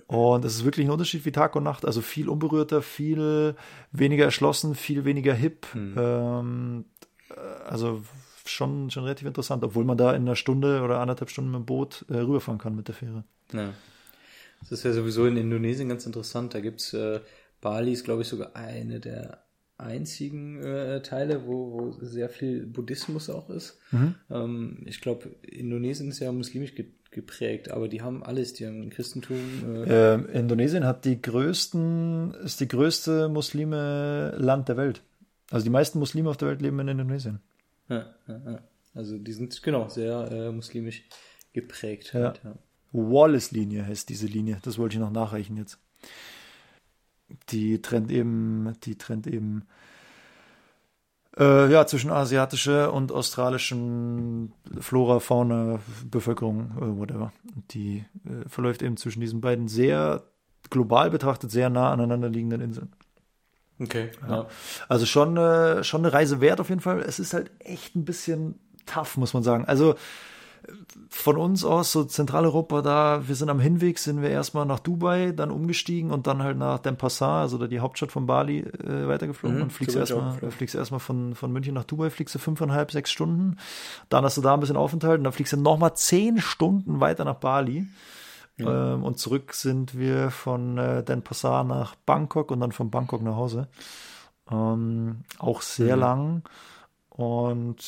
Und 0.07 0.45
es 0.45 0.57
ist 0.57 0.65
wirklich 0.65 0.87
ein 0.87 0.91
Unterschied 0.91 1.25
wie 1.25 1.33
Tag 1.33 1.57
und 1.57 1.65
Nacht. 1.65 1.85
Also 1.85 2.01
viel 2.01 2.29
unberührter, 2.29 2.83
viel 2.83 3.55
weniger 3.93 4.25
erschlossen, 4.25 4.75
viel 4.75 5.05
weniger 5.05 5.35
hip. 5.35 5.67
Ähm, 5.75 6.85
äh, 7.31 7.35
also 7.67 8.03
schon, 8.45 8.91
schon 8.91 9.05
relativ 9.05 9.27
interessant, 9.27 9.63
obwohl 9.65 9.85
man 9.85 9.99
da 9.99 10.15
in 10.15 10.23
einer 10.23 10.37
Stunde 10.37 10.83
oder 10.83 11.01
anderthalb 11.01 11.31
Stunden 11.31 11.51
mit 11.51 11.61
dem 11.61 11.67
Boot 11.67 12.05
äh, 12.09 12.17
rüberfahren 12.17 12.59
kann 12.59 12.75
mit 12.75 12.89
der 12.89 12.95
Fähre. 12.95 13.25
Ja. 13.53 13.73
Das 14.61 14.73
ist 14.73 14.85
ja 14.85 14.93
sowieso 14.93 15.27
in 15.27 15.37
Indonesien 15.37 15.89
ganz 15.89 16.07
interessant. 16.07 16.55
Da 16.55 16.61
gibt's 16.61 16.93
äh, 16.93 17.21
Bali 17.61 17.93
ist, 17.93 18.05
glaube 18.05 18.23
ich, 18.23 18.29
sogar 18.29 18.57
eine 18.57 19.01
der 19.01 19.45
einzigen 19.79 20.61
äh, 20.63 21.03
Teile, 21.03 21.47
wo, 21.47 21.73
wo 21.73 22.05
sehr 22.05 22.29
viel 22.29 22.67
Buddhismus 22.67 23.31
auch 23.31 23.49
ist. 23.49 23.79
Ähm, 24.29 24.83
ich 24.87 25.01
glaube, 25.01 25.37
Indonesien 25.43 26.09
ist 26.09 26.19
ja 26.19 26.33
muslimisch 26.33 26.75
geprägt, 27.11 27.71
aber 27.71 27.89
die 27.89 28.03
haben 28.03 28.23
alles, 28.23 28.53
die 28.53 28.67
haben 28.67 28.91
Christentum. 28.91 29.39
Äh, 29.87 30.15
Ähm, 30.15 30.29
Indonesien 30.29 30.85
hat 30.85 31.05
die 31.05 31.21
größten, 31.21 32.35
ist 32.45 32.61
die 32.61 32.69
größte 32.69 33.29
Muslime 33.29 34.35
Land 34.37 34.69
der 34.69 34.77
Welt. 34.77 35.03
Also 35.51 35.65
die 35.65 35.71
meisten 35.71 35.99
Muslime 35.99 36.29
auf 36.29 36.37
der 36.37 36.49
Welt 36.49 36.61
leben 36.63 36.79
in 36.81 36.89
Indonesien. 36.89 37.41
ja, 37.89 38.07
ja, 38.27 38.41
ja. 38.45 38.59
Also 38.95 39.17
die 39.17 39.33
sind 39.33 39.63
genau 39.63 39.89
sehr 39.89 40.31
äh, 40.31 40.51
muslimisch 40.51 41.05
geprägt. 41.53 42.15
Halt. 42.15 42.41
Wallace-Linie 42.93 43.87
heißt 43.87 44.09
diese 44.09 44.27
Linie. 44.27 44.59
Das 44.63 44.79
wollte 44.79 44.95
ich 44.95 45.01
noch 45.01 45.13
nachreichen 45.13 45.57
jetzt. 45.57 45.79
Die 47.51 47.81
trennt 47.81 48.11
eben, 48.11 48.73
die 48.85 48.97
trennt 48.97 49.27
eben 49.27 49.65
äh, 51.39 51.71
ja, 51.71 51.87
zwischen 51.87 52.11
asiatischer 52.11 52.93
und 52.93 53.13
australischen 53.13 54.53
Flora, 54.81 55.21
Fauna, 55.21 55.79
Bevölkerung, 56.11 56.73
äh, 56.77 56.99
whatever. 56.99 57.33
Die 57.71 58.05
äh, 58.25 58.49
verläuft 58.49 58.83
eben 58.83 58.97
zwischen 58.97 59.21
diesen 59.21 59.41
beiden 59.41 59.69
sehr 59.69 60.25
global 60.71 61.11
betrachtet 61.11 61.51
sehr 61.51 61.71
nah 61.71 61.93
aneinander 61.93 62.29
liegenden 62.29 62.61
Inseln. 62.61 62.93
Okay. 63.81 64.11
Ja. 64.29 64.47
Also 64.89 65.07
schon, 65.07 65.37
äh, 65.37 65.85
schon 65.85 66.05
eine 66.05 66.13
Reise 66.13 66.41
wert 66.41 66.61
auf 66.61 66.69
jeden 66.69 66.81
Fall. 66.81 67.01
Es 67.01 67.21
ist 67.21 67.33
halt 67.33 67.51
echt 67.61 67.95
ein 67.95 68.05
bisschen 68.05 68.59
tough, 68.87 69.17
muss 69.17 69.35
man 69.35 69.43
sagen. 69.43 69.65
Also 69.67 69.95
von 71.11 71.37
uns 71.37 71.65
aus, 71.65 71.93
so 71.93 72.05
Zentraleuropa, 72.05 72.83
da, 72.83 73.27
wir 73.27 73.35
sind 73.35 73.49
am 73.49 73.61
Hinweg, 73.61 73.99
sind 73.99 74.21
wir 74.23 74.31
erstmal 74.31 74.67
nach 74.67 74.79
Dubai, 74.81 75.33
dann 75.33 75.51
umgestiegen 75.51 76.11
und 76.11 76.27
dann 76.27 76.43
halt 76.43 76.59
nach 76.59 76.79
Denpasar, 76.79 77.41
also 77.43 77.59
da 77.59 77.67
die 77.67 77.81
Hauptstadt 77.81 78.13
von 78.13 78.27
Bali, 78.27 78.61
äh, 78.61 79.09
weitergeflogen 79.09 79.57
Mhm, 79.57 79.63
und 79.65 79.73
fliegst 79.73 79.97
erstmal, 79.97 80.39
fliegst 80.51 80.75
erstmal 80.75 81.01
von, 81.01 81.35
von 81.35 81.51
München 81.53 81.75
nach 81.75 81.85
Dubai, 81.85 82.11
fliegst 82.11 82.35
du 82.35 82.39
fünfeinhalb, 82.39 82.91
sechs 82.91 83.11
Stunden. 83.11 83.57
Dann 84.09 84.25
hast 84.25 84.37
du 84.37 84.43
da 84.43 84.55
ein 84.55 84.61
bisschen 84.61 84.77
Aufenthalt 84.77 85.19
und 85.19 85.25
dann 85.25 85.33
fliegst 85.33 85.53
du 85.53 85.57
nochmal 85.57 85.95
zehn 85.95 86.41
Stunden 86.41 87.01
weiter 87.01 87.25
nach 87.25 87.37
Bali. 87.37 87.87
Ähm, 88.61 89.05
und 89.05 89.19
zurück 89.19 89.55
sind 89.55 89.97
wir 89.97 90.31
von 90.31 90.79
äh, 90.79 91.05
Denpasar 91.05 91.63
nach 91.65 91.95
Bangkok 91.95 92.51
und 92.51 92.61
dann 92.61 92.73
von 92.73 92.91
Bangkok 92.91 93.23
nach 93.23 93.37
Hause. 93.37 93.69
Ähm, 94.51 95.19
auch 95.39 95.63
sehr 95.63 95.95
Mhm. 95.97 96.01
lang 96.03 96.43
und 97.19 97.83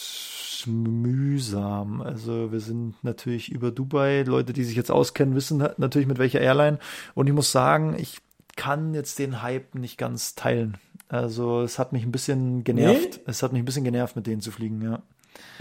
mühsam. 0.67 2.01
Also 2.03 2.51
wir 2.51 2.59
sind 2.59 2.97
natürlich 3.05 3.53
über 3.53 3.71
Dubai. 3.71 4.23
Leute, 4.23 4.53
die 4.53 4.65
sich 4.65 4.75
jetzt 4.75 4.91
auskennen, 4.91 5.37
wissen 5.37 5.65
natürlich 5.77 6.09
mit 6.09 6.19
welcher 6.19 6.41
Airline. 6.41 6.81
Und 7.15 7.29
ich 7.29 7.33
muss 7.33 7.53
sagen, 7.53 7.95
ich 7.97 8.19
kann 8.57 8.93
jetzt 8.93 9.21
den 9.21 9.41
Hype 9.41 9.77
nicht 9.77 9.99
ganz 9.99 10.35
teilen. 10.35 10.79
Also 11.09 11.63
es 11.63 11.79
hat 11.79 11.93
mich 11.93 12.03
ein 12.03 12.11
bisschen 12.11 12.65
genervt. 12.65 13.19
Nee? 13.19 13.23
Es 13.27 13.45
hat 13.45 13.53
mich 13.53 13.63
ein 13.63 13.65
bisschen 13.65 13.85
genervt, 13.85 14.17
mit 14.17 14.27
denen 14.27 14.41
zu 14.41 14.51
fliegen, 14.51 14.83
ja. 14.83 15.01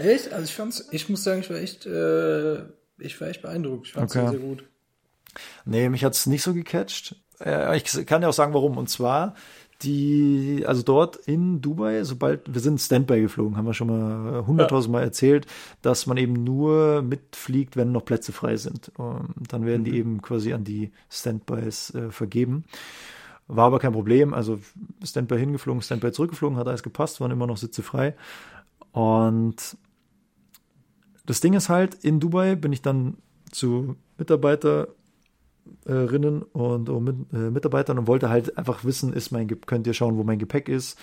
Echt? 0.00 0.32
Also 0.32 0.46
ich 0.46 0.54
fand's, 0.54 0.88
ich 0.90 1.08
muss 1.08 1.22
sagen, 1.22 1.40
ich 1.40 1.50
war 1.50 1.56
echt, 1.58 1.86
äh, 1.86 2.64
ich 2.98 3.20
war 3.20 3.28
echt 3.28 3.40
beeindruckt. 3.40 3.86
Ich 3.86 3.92
fand's 3.92 4.16
Okay. 4.16 4.30
sehr, 4.30 4.38
sehr 4.40 4.48
gut. 4.48 4.64
Nee, 5.64 5.88
mich 5.90 6.02
hat's 6.02 6.26
nicht 6.26 6.42
so 6.42 6.54
gecatcht. 6.54 7.14
Äh, 7.38 7.76
ich 7.76 7.84
kann 8.04 8.22
ja 8.22 8.28
auch 8.30 8.34
sagen, 8.34 8.52
warum. 8.52 8.76
Und 8.78 8.90
zwar 8.90 9.36
die, 9.82 10.64
also 10.66 10.82
dort 10.82 11.16
in 11.16 11.60
Dubai, 11.60 12.04
sobald 12.04 12.52
wir 12.52 12.60
sind 12.60 12.80
Standby 12.80 13.22
geflogen, 13.22 13.56
haben 13.56 13.66
wir 13.66 13.74
schon 13.74 13.88
mal 13.88 14.46
hunderttausend 14.46 14.92
Mal 14.92 15.02
erzählt, 15.02 15.46
dass 15.82 16.06
man 16.06 16.16
eben 16.16 16.32
nur 16.32 17.02
mitfliegt, 17.02 17.76
wenn 17.76 17.92
noch 17.92 18.04
Plätze 18.04 18.32
frei 18.32 18.56
sind. 18.56 18.92
Und 18.96 19.34
dann 19.48 19.64
werden 19.64 19.84
die 19.84 19.96
eben 19.96 20.20
quasi 20.20 20.52
an 20.52 20.64
die 20.64 20.92
Standbys 21.08 21.94
äh, 21.94 22.10
vergeben. 22.10 22.64
War 23.48 23.66
aber 23.66 23.78
kein 23.78 23.92
Problem. 23.92 24.34
Also 24.34 24.60
Standby 25.02 25.38
hingeflogen, 25.38 25.82
Standby 25.82 26.12
zurückgeflogen, 26.12 26.58
hat 26.58 26.68
alles 26.68 26.82
gepasst, 26.82 27.20
waren 27.20 27.30
immer 27.30 27.46
noch 27.46 27.56
Sitze 27.56 27.82
frei. 27.82 28.14
Und 28.92 29.76
das 31.26 31.40
Ding 31.40 31.54
ist 31.54 31.68
halt, 31.68 31.94
in 31.94 32.20
Dubai 32.20 32.54
bin 32.54 32.72
ich 32.72 32.82
dann 32.82 33.16
zu 33.50 33.96
Mitarbeiterinnen 35.84 36.42
und 36.42 36.88
oh, 36.88 37.00
mit, 37.00 37.16
äh, 37.32 37.50
Mitarbeitern 37.50 37.98
und 37.98 38.06
wollte 38.06 38.28
halt 38.28 38.56
einfach 38.56 38.84
wissen, 38.84 39.12
ist 39.12 39.30
mein, 39.30 39.48
könnt 39.66 39.86
ihr 39.86 39.94
schauen, 39.94 40.16
wo 40.16 40.24
mein 40.24 40.38
Gepäck 40.38 40.68
ist. 40.68 40.98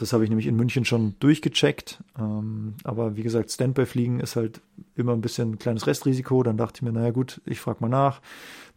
Das 0.00 0.14
habe 0.14 0.24
ich 0.24 0.30
nämlich 0.30 0.46
in 0.46 0.56
München 0.56 0.86
schon 0.86 1.14
durchgecheckt. 1.20 2.02
Ähm, 2.18 2.72
aber 2.84 3.16
wie 3.18 3.22
gesagt, 3.22 3.50
Standby-Fliegen 3.50 4.18
ist 4.18 4.34
halt 4.34 4.62
immer 4.96 5.12
ein 5.12 5.20
bisschen 5.20 5.50
ein 5.50 5.58
kleines 5.58 5.86
Restrisiko. 5.86 6.42
Dann 6.42 6.56
dachte 6.56 6.78
ich 6.78 6.82
mir, 6.82 6.90
naja 6.90 7.10
gut, 7.10 7.42
ich 7.44 7.60
frage 7.60 7.80
mal 7.80 7.90
nach. 7.90 8.22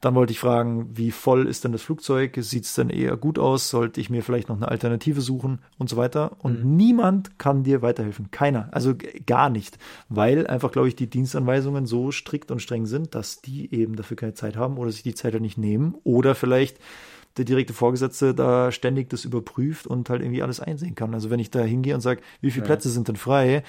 Dann 0.02 0.16
wollte 0.16 0.34
ich 0.34 0.40
fragen, 0.42 0.90
wie 0.98 1.12
voll 1.12 1.48
ist 1.48 1.64
denn 1.64 1.72
das 1.72 1.82
Flugzeug? 1.82 2.36
Sieht 2.42 2.66
es 2.66 2.76
denn 2.76 2.90
eher 2.90 3.16
gut 3.16 3.40
aus? 3.40 3.70
Sollte 3.70 4.02
ich 4.02 4.10
mir 4.10 4.22
vielleicht 4.22 4.50
noch 4.50 4.58
eine 4.58 4.68
Alternative 4.68 5.22
suchen 5.22 5.60
und 5.78 5.88
so 5.90 5.96
weiter? 5.96 6.36
Und 6.40 6.66
mhm. 6.66 6.76
niemand 6.76 7.40
kann 7.40 7.64
dir 7.64 7.82
weiterhelfen. 7.82 8.30
Keiner. 8.30 8.68
Also 8.72 8.94
gar 9.26 9.50
nicht. 9.50 9.78
Weil 10.10 10.46
einfach, 10.46 10.74
glaube 10.74 10.90
ich, 10.90 10.98
die 10.98 11.10
Dienstanweisungen 11.10 11.86
so 11.86 12.12
strikt 12.12 12.52
und 12.52 12.62
streng 12.62 12.86
sind, 12.86 13.16
dass 13.16 13.40
die 13.42 13.74
eben 13.74 13.96
dafür 13.96 14.18
keine 14.18 14.34
Zeit 14.34 14.58
haben 14.58 14.78
oder 14.78 14.92
sich 14.92 15.04
die 15.04 15.16
Zeit 15.16 15.32
halt 15.32 15.42
nicht 15.42 15.58
nehmen. 15.58 15.96
Oder 16.04 16.36
vielleicht 16.36 16.80
der 17.38 17.46
direkte 17.46 17.74
Vorgesetzte 17.74 18.34
da 18.34 18.72
ständig 18.72 19.10
das 19.10 19.26
überprüft 19.26 19.88
und 19.88 20.10
halt 20.10 20.22
irgendwie 20.22 20.44
alles 20.44 20.60
einsehen 20.60 20.96
kann. 20.96 21.14
Also 21.14 21.30
wenn 21.30 21.40
ich 21.40 21.52
da 21.52 21.62
hingehe 21.62 21.96
und 21.96 22.02
sage, 22.02 22.22
wie 22.42 22.52
viele 22.52 22.66
ja. 22.66 22.68
Plätze 22.68 22.90
sind 22.90 23.08
denn 23.08 23.16
frei? 23.16 23.64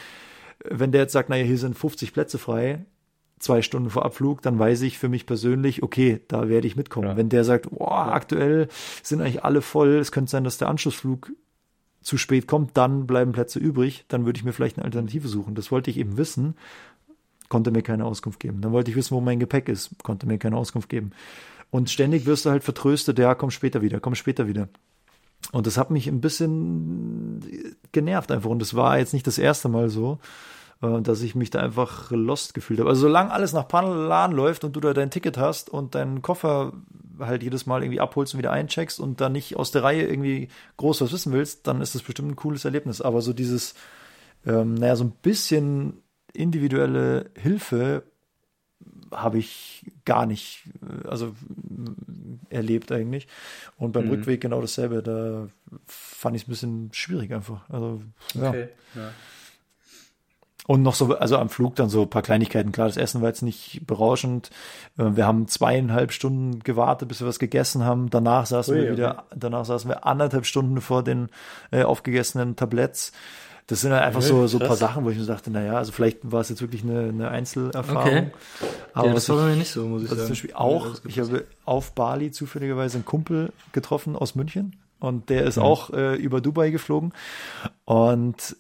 Wenn 0.65 0.93
der 0.93 1.03
jetzt 1.03 1.13
sagt, 1.13 1.29
naja, 1.29 1.45
hier 1.45 1.59
sind 1.59 1.77
50 1.77 2.13
Plätze 2.13 2.39
frei, 2.39 2.85
zwei 3.39 3.63
Stunden 3.63 3.91
vor 3.91 4.05
Abflug, 4.05 4.43
dann 4.43 4.59
weiß 4.59 4.83
ich 4.83 4.99
für 4.99 5.09
mich 5.09 5.27
persönlich, 5.27 5.83
okay, 5.83 6.21
da 6.29 6.49
werde 6.49 6.67
ich 6.67 6.77
mitkommen. 6.77 7.09
Ja. 7.09 7.17
Wenn 7.17 7.29
der 7.29 7.45
sagt, 7.45 7.71
boah, 7.71 8.13
aktuell 8.13 8.69
sind 9.03 9.21
eigentlich 9.21 9.45
alle 9.45 9.63
voll, 9.63 9.97
es 9.97 10.13
könnte 10.13 10.31
sein, 10.31 10.45
dass 10.45 10.59
der 10.59 10.69
Anschlussflug 10.69 11.33
zu 12.01 12.19
spät 12.19 12.47
kommt, 12.47 12.77
dann 12.77 13.07
bleiben 13.07 13.33
Plätze 13.33 13.59
übrig, 13.59 14.05
dann 14.09 14.27
würde 14.27 14.39
ich 14.39 14.45
mir 14.45 14.53
vielleicht 14.53 14.77
eine 14.77 14.85
Alternative 14.85 15.27
suchen. 15.27 15.55
Das 15.55 15.73
wollte 15.73 15.91
ich 15.91 15.97
eben 15.97 16.17
wissen, 16.17 16.55
konnte 17.49 17.71
mir 17.71 17.83
keine 17.83 18.05
Auskunft 18.05 18.41
geben. 18.41 18.61
Dann 18.61 18.73
wollte 18.73 18.91
ich 18.91 18.97
wissen, 18.97 19.15
wo 19.15 19.21
mein 19.21 19.41
Gepäck 19.41 19.69
ist, 19.69 19.91
konnte 20.03 20.27
mir 20.27 20.39
keine 20.39 20.57
Auskunft 20.57 20.89
geben. 20.89 21.13
Und 21.75 21.91
ständig 21.91 22.25
wirst 22.25 22.47
du 22.47 22.51
halt 22.51 22.63
vertröstet, 22.63 23.19
ja, 23.19 23.35
komm 23.35 23.51
später 23.51 23.83
wieder, 23.83 23.99
komm 23.99 24.15
später 24.15 24.47
wieder. 24.47 24.69
Und 25.51 25.67
das 25.67 25.77
hat 25.77 25.91
mich 25.91 26.07
ein 26.07 26.21
bisschen 26.21 27.77
genervt 27.91 28.31
einfach. 28.31 28.49
Und 28.49 28.61
das 28.61 28.77
war 28.77 28.97
jetzt 28.97 29.13
nicht 29.13 29.27
das 29.27 29.39
erste 29.39 29.69
Mal 29.69 29.89
so. 29.89 30.21
Äh, 30.83 31.03
dass 31.03 31.21
ich 31.21 31.35
mich 31.35 31.51
da 31.51 31.59
einfach 31.59 32.13
lost 32.13 32.55
gefühlt 32.55 32.79
habe. 32.79 32.91
Also 32.91 33.03
solange 33.03 33.33
alles 33.33 33.53
nach 33.53 33.67
Plan 33.67 34.31
läuft 34.31 34.63
und 34.63 34.77
du 34.77 34.79
da 34.79 34.93
dein 34.93 35.11
Ticket 35.11 35.37
hast 35.37 35.69
und 35.69 35.97
deinen 35.97 36.23
Koffer 36.23 36.75
halt 37.19 37.43
jedes 37.43 37.67
Mal 37.67 37.83
irgendwie 37.83 38.01
abholst 38.01 38.35
und 38.35 38.39
wieder 38.39 38.53
eincheckst 38.53 39.01
und 39.01 39.21
dann 39.21 39.33
nicht 39.33 39.57
aus 39.57 39.73
der 39.73 39.83
Reihe 39.83 40.07
irgendwie 40.07 40.51
groß 40.77 41.01
was 41.01 41.13
wissen 41.13 41.33
willst, 41.33 41.67
dann 41.67 41.81
ist 41.81 41.97
das 41.97 42.03
bestimmt 42.03 42.31
ein 42.31 42.37
cooles 42.37 42.65
Erlebnis. 42.65 43.01
Aber 43.01 43.21
so 43.21 43.33
dieses, 43.33 43.75
ähm, 44.47 44.75
naja, 44.75 44.95
so 44.95 45.03
ein 45.03 45.13
bisschen 45.23 46.05
individuelle 46.33 47.33
Hilfe 47.37 48.05
habe 49.15 49.39
ich 49.39 49.91
gar 50.05 50.27
nicht, 50.27 50.65
äh, 50.83 51.09
also 51.09 51.35
erlebt 52.51 52.93
eigentlich. 52.93 53.27
Und 53.79 53.93
beim 53.93 54.07
mhm. 54.07 54.11
Rückweg 54.11 54.41
genau 54.41 54.61
dasselbe. 54.61 55.03
Da 55.03 55.49
fand 55.87 56.37
ich 56.37 56.43
es 56.43 56.49
ein 56.49 56.51
bisschen 56.51 56.91
schwierig 56.93 57.33
einfach. 57.33 57.69
Also, 57.69 58.03
ja. 58.35 58.49
Okay, 58.49 58.69
ja. 58.95 59.11
Und 60.67 60.83
noch 60.83 60.95
so, 60.95 61.15
also 61.15 61.37
am 61.37 61.51
Flug 61.51 61.77
dann 61.77 61.91
so 61.91 62.03
ein 62.03 62.11
paar 62.11 62.23
Kleinigkeiten. 62.23 62.73
Klar, 62.73 62.87
das 62.87 62.97
Essen 62.97 63.21
war 63.21 63.29
jetzt 63.29 63.43
nicht 63.43 63.83
berauschend. 63.87 64.51
Äh, 64.97 65.11
wir 65.15 65.27
haben 65.27 65.47
zweieinhalb 65.47 66.11
Stunden 66.13 66.61
gewartet, 66.61 67.09
bis 67.09 67.21
wir 67.21 67.29
was 67.29 67.39
gegessen 67.39 67.85
haben. 67.85 68.09
Danach 68.09 68.47
saßen 68.47 68.75
Ui, 68.75 68.83
wir 68.83 68.93
wieder, 68.93 69.25
okay. 69.27 69.37
danach 69.37 69.67
saßen 69.67 69.91
wir 69.91 70.07
anderthalb 70.07 70.47
Stunden 70.47 70.81
vor 70.81 71.03
den 71.03 71.29
äh, 71.71 71.83
aufgegessenen 71.83 72.57
Tabletts. 72.57 73.13
Das 73.67 73.81
sind 73.81 73.93
halt 73.93 74.03
einfach 74.03 74.21
okay, 74.21 74.29
so, 74.29 74.47
so 74.47 74.59
ein 74.59 74.67
paar 74.67 74.77
Sachen, 74.77 75.05
wo 75.05 75.11
ich 75.11 75.19
mir 75.19 75.25
dachte, 75.25 75.51
naja, 75.51 75.79
also 75.79 75.91
vielleicht 75.91 76.19
war 76.23 76.43
es 76.43 76.51
jetzt 76.51 76.61
wirklich 76.61 76.83
eine, 76.83 77.09
eine 77.09 77.29
Einzelerfahrung. 77.31 78.01
Okay. 78.01 78.31
Aber 78.93 79.09
ja, 79.09 79.15
das 79.15 79.29
war 79.31 79.37
bei 79.37 79.47
mir 79.47 79.57
nicht 79.57 79.71
so, 79.71 79.87
muss 79.87 80.03
ich 80.03 80.09
sagen. 80.09 80.21
Zum 80.21 80.29
Beispiel 80.31 80.53
auch, 80.55 80.97
ich 81.07 81.19
habe 81.19 81.47
auf 81.65 81.93
Bali 81.93 82.31
zufälligerweise 82.31 82.99
einen 82.99 83.07
Kumpel 83.07 83.53
getroffen 83.73 84.17
aus 84.17 84.35
München 84.35 84.77
und 85.01 85.31
der 85.31 85.45
ist 85.45 85.57
mhm. 85.57 85.63
auch 85.63 85.91
äh, 85.91 86.15
über 86.17 86.43
Dubai 86.43 86.71
geflogen 86.71 87.15
und 87.87 88.57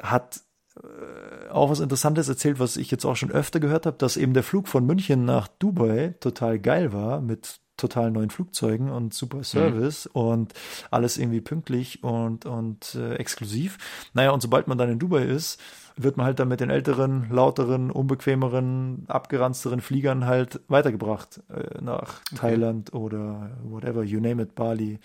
hat 0.00 0.40
äh, 0.76 1.50
auch 1.50 1.68
was 1.68 1.80
Interessantes 1.80 2.28
erzählt, 2.28 2.58
was 2.58 2.78
ich 2.78 2.90
jetzt 2.90 3.04
auch 3.04 3.16
schon 3.16 3.30
öfter 3.30 3.60
gehört 3.60 3.84
habe, 3.84 3.98
dass 3.98 4.16
eben 4.16 4.32
der 4.32 4.42
Flug 4.42 4.66
von 4.66 4.86
München 4.86 5.26
nach 5.26 5.48
Dubai 5.58 6.14
total 6.20 6.58
geil 6.58 6.94
war 6.94 7.20
mit 7.20 7.60
total 7.82 8.10
neuen 8.10 8.30
Flugzeugen 8.30 8.90
und 8.90 9.12
super. 9.12 9.44
Service 9.44 10.08
mhm. 10.14 10.20
und 10.20 10.54
alles 10.90 11.18
irgendwie 11.18 11.40
pünktlich 11.40 12.02
und, 12.02 12.46
und 12.46 12.94
äh, 12.94 13.16
exklusiv. 13.16 13.78
Naja, 14.14 14.30
und 14.30 14.40
sobald 14.40 14.68
man 14.68 14.78
dann 14.78 14.90
in 14.90 14.98
Dubai 14.98 15.24
ist, 15.24 15.60
wird 15.96 16.16
man 16.16 16.26
halt 16.26 16.38
dann 16.38 16.48
mit 16.48 16.60
den 16.60 16.70
älteren, 16.70 17.28
lauteren, 17.30 17.90
unbequemeren, 17.90 19.04
abgeranzteren 19.08 19.80
Fliegern 19.80 20.24
halt 20.26 20.60
weitergebracht 20.68 21.40
äh, 21.50 21.82
nach 21.82 22.20
okay. 22.30 22.36
Thailand 22.36 22.94
oder 22.94 23.50
whatever, 23.62 24.02
you 24.02 24.20
name 24.20 24.42
it, 24.42 24.54
Bali, 24.54 24.98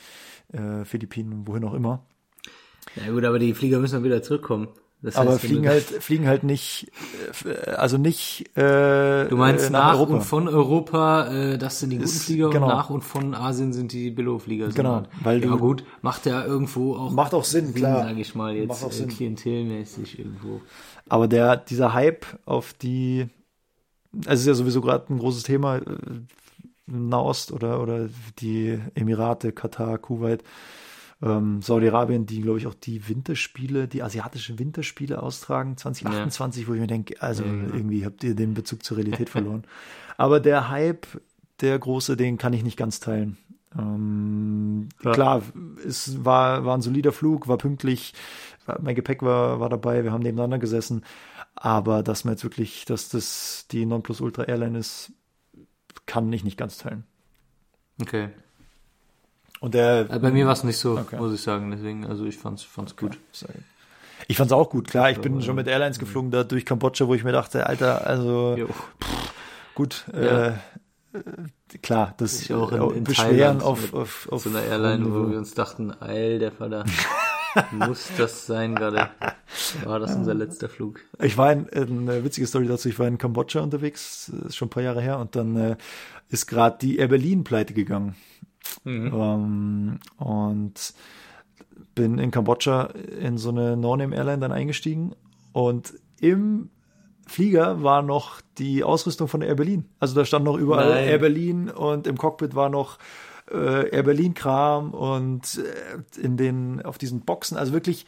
äh, 0.53 0.85
Philippinen, 0.85 1.47
wohin 1.47 1.65
auch 1.65 1.73
immer. 1.73 2.05
Ja 2.95 3.11
gut, 3.11 3.25
aber 3.25 3.39
die 3.39 3.53
Flieger 3.53 3.79
müssen 3.79 3.95
dann 3.95 4.03
wieder 4.03 4.23
zurückkommen. 4.23 4.69
Das 5.01 5.15
heißt, 5.15 5.27
aber 5.27 5.37
fliegen 5.37 5.67
halt, 5.67 5.83
fliegen 5.83 6.27
halt 6.27 6.43
nicht, 6.43 6.91
äh, 7.45 7.69
also 7.69 7.99
nicht. 7.99 8.49
Äh, 8.57 9.27
du 9.27 9.37
meinst 9.37 9.69
nach, 9.69 9.93
nach 9.93 9.95
Europa. 9.95 10.13
und 10.13 10.21
von 10.21 10.47
Europa, 10.47 11.27
äh, 11.27 11.57
das 11.59 11.79
sind 11.79 11.91
die 11.91 11.97
guten 11.97 12.09
Flieger 12.09 12.49
genau. 12.49 12.65
und 12.65 12.71
nach 12.71 12.89
und 12.89 13.01
von 13.03 13.35
Asien 13.35 13.73
sind 13.73 13.91
die 13.91 14.09
Billo-Flieger. 14.09 14.69
Genau, 14.69 15.03
weil 15.21 15.43
ja, 15.43 15.55
gut, 15.55 15.83
macht 16.01 16.25
ja 16.25 16.43
irgendwo 16.43 16.95
auch. 16.95 17.11
Macht 17.11 17.35
auch 17.35 17.43
Sinn, 17.43 17.75
klar. 17.75 18.07
Sag 18.07 18.17
ich 18.17 18.33
mal 18.33 18.55
jetzt 18.55 18.69
macht 18.69 18.83
auch 18.85 18.91
Sinn. 18.91 19.09
klientelmäßig 19.09 20.17
irgendwo. 20.17 20.61
Aber 21.09 21.27
der, 21.27 21.57
dieser 21.57 21.93
Hype 21.93 22.25
auf 22.45 22.73
die, 22.73 23.27
also 24.25 24.31
es 24.31 24.39
ist 24.41 24.47
ja 24.47 24.53
sowieso 24.55 24.81
gerade 24.81 25.13
ein 25.13 25.19
großes 25.19 25.43
Thema, 25.43 25.77
äh, 25.77 25.83
Nahost 26.87 27.51
oder, 27.51 27.81
oder 27.81 28.09
die 28.39 28.79
Emirate, 28.95 29.51
Katar, 29.51 29.99
Kuwait 29.99 30.43
ähm, 31.21 31.61
Saudi-Arabien, 31.61 32.25
die, 32.25 32.41
glaube 32.41 32.59
ich, 32.59 32.67
auch 32.67 32.73
die 32.73 33.07
Winterspiele, 33.07 33.87
die 33.87 34.03
asiatischen 34.03 34.59
Winterspiele 34.59 35.21
austragen, 35.21 35.77
2028, 35.77 36.63
ja. 36.63 36.67
wo 36.67 36.73
ich 36.73 36.79
mir 36.79 36.87
denke, 36.87 37.21
also 37.21 37.43
ja, 37.43 37.51
genau. 37.51 37.73
irgendwie 37.73 38.05
habt 38.05 38.23
ihr 38.23 38.35
den 38.35 38.53
Bezug 38.53 38.83
zur 38.83 38.97
Realität 38.97 39.29
verloren. 39.29 39.63
Aber 40.17 40.39
der 40.39 40.69
Hype, 40.69 41.07
der 41.61 41.77
große, 41.79 42.17
den 42.17 42.37
kann 42.37 42.53
ich 42.53 42.63
nicht 42.63 42.77
ganz 42.77 42.99
teilen. 42.99 43.37
Ähm, 43.77 44.89
ja. 45.03 45.11
Klar, 45.11 45.41
es 45.85 46.23
war, 46.23 46.65
war 46.65 46.77
ein 46.77 46.81
solider 46.81 47.11
Flug, 47.11 47.47
war 47.47 47.57
pünktlich, 47.57 48.13
mein 48.79 48.95
Gepäck 48.95 49.21
war, 49.23 49.59
war 49.59 49.69
dabei, 49.69 50.03
wir 50.03 50.11
haben 50.11 50.23
nebeneinander 50.23 50.59
gesessen. 50.59 51.03
Aber 51.55 52.03
dass 52.03 52.23
man 52.23 52.35
jetzt 52.35 52.43
wirklich, 52.43 52.85
dass 52.85 53.09
das 53.09 53.65
die 53.71 53.85
Nonplusultra 53.85 54.43
Airline 54.43 54.77
ist, 54.77 55.11
kann 56.05 56.31
ich 56.31 56.43
nicht 56.43 56.57
ganz 56.57 56.77
teilen. 56.77 57.03
Okay. 57.99 58.29
Und 59.59 59.73
der, 59.73 60.05
Bei 60.05 60.31
mir 60.31 60.45
war 60.45 60.53
es 60.53 60.63
nicht 60.63 60.77
so, 60.77 60.97
okay. 60.97 61.17
muss 61.17 61.33
ich 61.33 61.41
sagen. 61.41 61.71
Deswegen, 61.71 62.05
also 62.05 62.25
ich 62.25 62.37
fand's, 62.37 62.63
fand's 62.63 62.93
okay. 62.93 63.07
gut. 63.07 63.19
Ich 64.27 64.37
fand's 64.37 64.53
auch 64.53 64.69
gut, 64.69 64.87
klar. 64.87 65.09
Ich 65.09 65.19
bin 65.19 65.41
schon 65.41 65.55
mit 65.55 65.67
Airlines 65.67 65.99
geflogen, 65.99 66.31
da 66.31 66.43
durch 66.43 66.65
Kambodscha, 66.65 67.07
wo 67.07 67.13
ich 67.13 67.23
mir 67.23 67.31
dachte, 67.31 67.67
Alter, 67.67 68.05
also 68.05 68.57
pff, 68.57 69.33
gut, 69.73 70.05
ja. 70.13 70.47
äh, 70.47 70.53
klar, 71.81 72.13
das 72.17 72.41
ich 72.41 72.53
auch 72.53 72.71
in, 72.71 72.97
in 72.97 73.03
Beschweren 73.03 73.61
auf, 73.61 73.93
auf, 73.93 74.27
auf 74.31 74.43
so 74.43 74.49
einer 74.49 74.63
Airline, 74.63 75.05
wo 75.05 75.29
wir 75.29 75.37
uns 75.37 75.53
dachten, 75.53 75.93
eil, 76.01 76.39
der 76.39 76.51
Vater. 76.51 76.85
Muss 77.71 78.09
das 78.17 78.45
sein 78.45 78.75
gerade? 78.75 79.09
War 79.83 79.99
das 79.99 80.15
unser 80.15 80.33
letzter 80.33 80.69
Flug? 80.69 80.99
Ich 81.19 81.37
war 81.37 81.51
in, 81.51 81.65
in, 81.67 82.09
eine 82.09 82.23
witzige 82.23 82.45
Story 82.45 82.67
dazu. 82.67 82.89
Ich 82.89 82.99
war 82.99 83.07
in 83.07 83.17
Kambodscha 83.17 83.61
unterwegs, 83.61 84.29
ist 84.29 84.55
schon 84.55 84.67
ein 84.67 84.69
paar 84.69 84.83
Jahre 84.83 85.01
her, 85.01 85.17
und 85.17 85.35
dann 85.35 85.55
äh, 85.55 85.75
ist 86.29 86.47
gerade 86.47 86.77
die 86.79 86.97
Air 86.97 87.07
Berlin 87.07 87.43
pleite 87.43 87.73
gegangen. 87.73 88.15
Mhm. 88.83 89.11
Ähm, 89.13 89.99
und 90.17 90.93
bin 91.95 92.17
in 92.19 92.31
Kambodscha 92.31 92.89
in 93.19 93.37
so 93.37 93.49
eine 93.49 93.75
No-Name-Airline 93.75 94.39
dann 94.39 94.51
eingestiegen 94.51 95.13
und 95.51 95.93
im 96.19 96.69
Flieger 97.27 97.83
war 97.83 98.01
noch 98.01 98.41
die 98.57 98.83
Ausrüstung 98.83 99.27
von 99.27 99.41
Air 99.41 99.55
Berlin. 99.55 99.85
Also 99.99 100.15
da 100.15 100.23
stand 100.23 100.45
noch 100.45 100.57
überall 100.57 100.89
Nein. 100.89 101.07
Air 101.09 101.19
Berlin 101.19 101.69
und 101.69 102.07
im 102.07 102.17
Cockpit 102.17 102.55
war 102.55 102.69
noch 102.69 102.97
äh, 103.51 103.89
Air 103.89 104.03
Berlin 104.03 104.33
Kram 104.33 104.91
und 104.91 105.59
äh, 105.59 106.21
in 106.21 106.37
den 106.37 106.81
auf 106.83 106.97
diesen 106.97 107.21
Boxen, 107.21 107.57
also 107.57 107.73
wirklich 107.73 108.05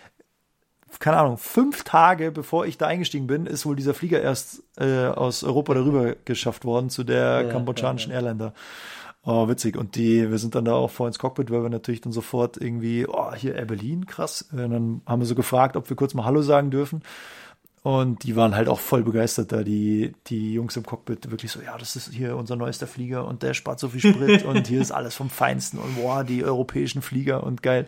keine 0.99 1.17
Ahnung, 1.17 1.37
fünf 1.37 1.83
Tage 1.83 2.31
bevor 2.31 2.65
ich 2.65 2.77
da 2.77 2.87
eingestiegen 2.87 3.27
bin, 3.27 3.45
ist 3.45 3.65
wohl 3.65 3.75
dieser 3.75 3.93
Flieger 3.93 4.21
erst 4.21 4.63
äh, 4.77 5.05
aus 5.05 5.43
Europa 5.43 5.75
darüber 5.75 6.15
geschafft 6.25 6.65
worden 6.65 6.89
zu 6.89 7.03
der 7.03 7.43
ja, 7.43 7.51
kambodschanischen 7.51 8.11
ja, 8.11 8.19
ja. 8.19 8.25
Airline 8.25 8.39
da. 8.39 8.53
Oh, 9.31 9.47
witzig. 9.47 9.77
Und 9.77 9.95
die, 9.95 10.31
wir 10.31 10.39
sind 10.39 10.55
dann 10.55 10.65
da 10.65 10.73
auch 10.73 10.89
vor 10.89 11.05
ins 11.05 11.19
Cockpit, 11.19 11.51
weil 11.51 11.61
wir 11.61 11.69
natürlich 11.69 12.01
dann 12.01 12.11
sofort 12.11 12.57
irgendwie, 12.57 13.05
oh, 13.07 13.31
hier 13.35 13.53
Air 13.53 13.65
Berlin, 13.65 14.07
krass. 14.07 14.47
Und 14.51 14.57
dann 14.57 15.01
haben 15.05 15.21
wir 15.21 15.27
so 15.27 15.35
gefragt, 15.35 15.75
ob 15.75 15.87
wir 15.87 15.95
kurz 15.95 16.15
mal 16.15 16.25
Hallo 16.25 16.41
sagen 16.41 16.71
dürfen. 16.71 17.03
Und 17.83 18.23
die 18.23 18.35
waren 18.35 18.55
halt 18.55 18.67
auch 18.67 18.79
voll 18.79 19.03
begeistert 19.03 19.51
da, 19.51 19.61
die, 19.63 20.15
die 20.25 20.53
Jungs 20.53 20.75
im 20.77 20.83
Cockpit, 20.83 21.29
wirklich 21.29 21.51
so, 21.51 21.61
ja, 21.61 21.77
das 21.77 21.95
ist 21.95 22.11
hier 22.11 22.37
unser 22.37 22.55
neuester 22.55 22.87
Flieger 22.87 23.27
und 23.27 23.43
der 23.43 23.53
spart 23.53 23.79
so 23.79 23.89
viel 23.89 24.01
Sprit 24.01 24.43
und 24.45 24.65
hier 24.65 24.81
ist 24.81 24.91
alles 24.91 25.13
vom 25.13 25.29
Feinsten 25.29 25.77
und 25.77 25.95
boah, 25.95 26.23
die 26.23 26.43
europäischen 26.43 27.03
Flieger 27.03 27.43
und 27.43 27.61
geil. 27.61 27.85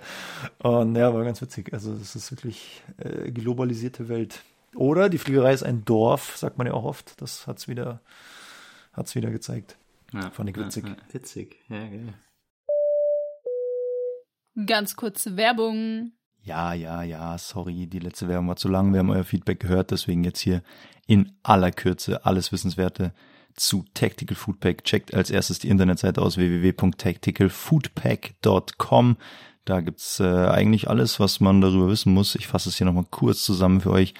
Und 0.59 0.95
ja, 0.95 1.11
war 1.11 1.23
ganz 1.23 1.41
witzig. 1.41 1.73
Also 1.73 1.95
das 1.95 2.15
ist 2.15 2.31
wirklich 2.31 2.83
äh, 2.97 3.31
globalisierte 3.31 4.09
Welt. 4.09 4.43
Oder 4.75 5.09
die 5.09 5.17
Fliegerei 5.17 5.53
ist 5.53 5.63
ein 5.63 5.85
Dorf, 5.85 6.37
sagt 6.37 6.59
man 6.59 6.67
ja 6.67 6.73
auch 6.73 6.83
oft. 6.83 7.19
Das 7.19 7.47
hat's 7.47 7.67
wieder, 7.67 7.99
hat's 8.93 9.15
wieder 9.15 9.31
gezeigt. 9.31 9.75
Ja, 10.13 10.29
Fand 10.29 10.49
ich 10.49 10.57
witzig. 10.57 10.85
Ja, 10.85 10.95
witzig, 11.11 11.63
ja, 11.69 11.87
geil. 11.87 12.13
Ganz 14.65 14.95
kurze 14.95 15.37
Werbung. 15.37 16.13
Ja, 16.43 16.73
ja, 16.73 17.03
ja, 17.03 17.37
sorry, 17.37 17.85
die 17.87 17.99
letzte 17.99 18.27
Werbung 18.27 18.49
war 18.49 18.55
zu 18.55 18.67
lang. 18.67 18.93
Wir 18.93 18.99
haben 18.99 19.11
euer 19.11 19.23
Feedback 19.23 19.59
gehört, 19.59 19.91
deswegen 19.91 20.23
jetzt 20.23 20.39
hier 20.39 20.63
in 21.07 21.31
aller 21.43 21.71
Kürze 21.71 22.25
alles 22.25 22.51
Wissenswerte 22.51 23.13
zu 23.55 23.85
Tactical 23.93 24.35
Foodpack. 24.35 24.83
Checkt 24.83 25.13
als 25.13 25.29
erstes 25.29 25.59
die 25.59 25.69
Internetseite 25.69 26.19
aus 26.21 26.37
www.tacticalfoodpack.com. 26.37 29.17
Da 29.65 29.81
gibt's 29.81 30.19
äh, 30.19 30.47
eigentlich 30.47 30.89
alles, 30.89 31.19
was 31.19 31.39
man 31.39 31.61
darüber 31.61 31.87
wissen 31.87 32.11
muss. 32.13 32.33
Ich 32.35 32.47
fasse 32.47 32.69
es 32.69 32.77
hier 32.77 32.85
nochmal 32.85 33.05
kurz 33.09 33.43
zusammen 33.43 33.81
für 33.81 33.91
euch. 33.91 34.13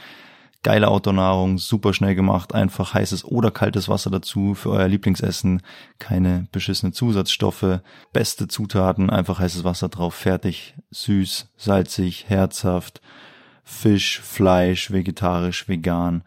Geile 0.63 0.89
Outdoor-Nahrung, 0.89 1.57
super 1.57 1.93
schnell 1.93 2.13
gemacht, 2.13 2.53
einfach 2.53 2.93
heißes 2.93 3.25
oder 3.25 3.49
kaltes 3.49 3.89
Wasser 3.89 4.11
dazu 4.11 4.53
für 4.53 4.69
euer 4.69 4.87
Lieblingsessen, 4.87 5.63
keine 5.97 6.47
beschissene 6.51 6.91
Zusatzstoffe, 6.91 7.79
beste 8.13 8.47
Zutaten, 8.47 9.09
einfach 9.09 9.39
heißes 9.39 9.63
Wasser 9.63 9.89
drauf, 9.89 10.13
fertig, 10.13 10.75
süß, 10.91 11.49
salzig, 11.57 12.25
herzhaft, 12.27 13.01
Fisch, 13.63 14.19
Fleisch, 14.19 14.91
vegetarisch, 14.91 15.67
vegan, 15.67 16.23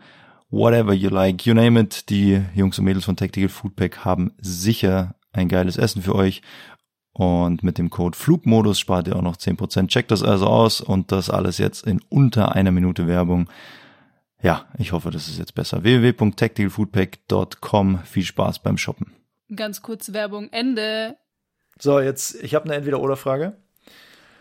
whatever 0.50 0.92
you 0.92 1.10
like, 1.10 1.46
you 1.46 1.54
name 1.54 1.78
it. 1.78 2.08
Die 2.10 2.42
Jungs 2.54 2.78
und 2.78 2.84
Mädels 2.84 3.04
von 3.04 3.16
Tactical 3.16 3.48
Foodpack 3.48 4.04
haben 4.04 4.32
sicher 4.40 5.14
ein 5.32 5.48
geiles 5.48 5.76
Essen 5.76 6.02
für 6.02 6.14
euch. 6.14 6.42
Und 7.12 7.62
mit 7.62 7.78
dem 7.78 7.90
Code 7.90 8.18
Flugmodus 8.18 8.80
spart 8.80 9.06
ihr 9.06 9.16
auch 9.16 9.22
noch 9.22 9.36
10%. 9.36 9.86
Checkt 9.88 10.10
das 10.10 10.22
also 10.22 10.46
aus 10.46 10.80
und 10.80 11.12
das 11.12 11.30
alles 11.30 11.58
jetzt 11.58 11.86
in 11.86 12.00
unter 12.08 12.54
einer 12.56 12.72
Minute 12.72 13.06
Werbung. 13.06 13.48
Ja, 14.44 14.66
ich 14.76 14.92
hoffe, 14.92 15.10
das 15.10 15.26
ist 15.28 15.38
jetzt 15.38 15.54
besser. 15.54 15.84
www.tacticalfoodpack.com. 15.84 18.00
Viel 18.04 18.24
Spaß 18.24 18.58
beim 18.58 18.76
Shoppen. 18.76 19.14
Ganz 19.56 19.80
kurz 19.80 20.12
Werbung, 20.12 20.50
Ende. 20.52 21.16
So, 21.78 21.98
jetzt, 21.98 22.34
ich 22.42 22.54
habe 22.54 22.66
eine 22.66 22.74
Entweder-Oder-Frage. 22.74 23.56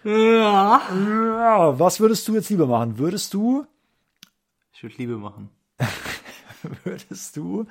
Ja. 0.04 0.82
Ja, 0.92 1.80
was 1.80 2.02
würdest 2.02 2.28
du 2.28 2.36
jetzt 2.36 2.50
lieber 2.50 2.68
machen? 2.68 2.98
Würdest 2.98 3.34
du, 3.34 3.66
Ich 4.74 4.84
würde 4.84 4.96
Liebe 4.98 5.16
machen. 5.16 5.50
würdest 6.84 7.38
du 7.38 7.66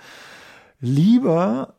lieber 0.80 1.74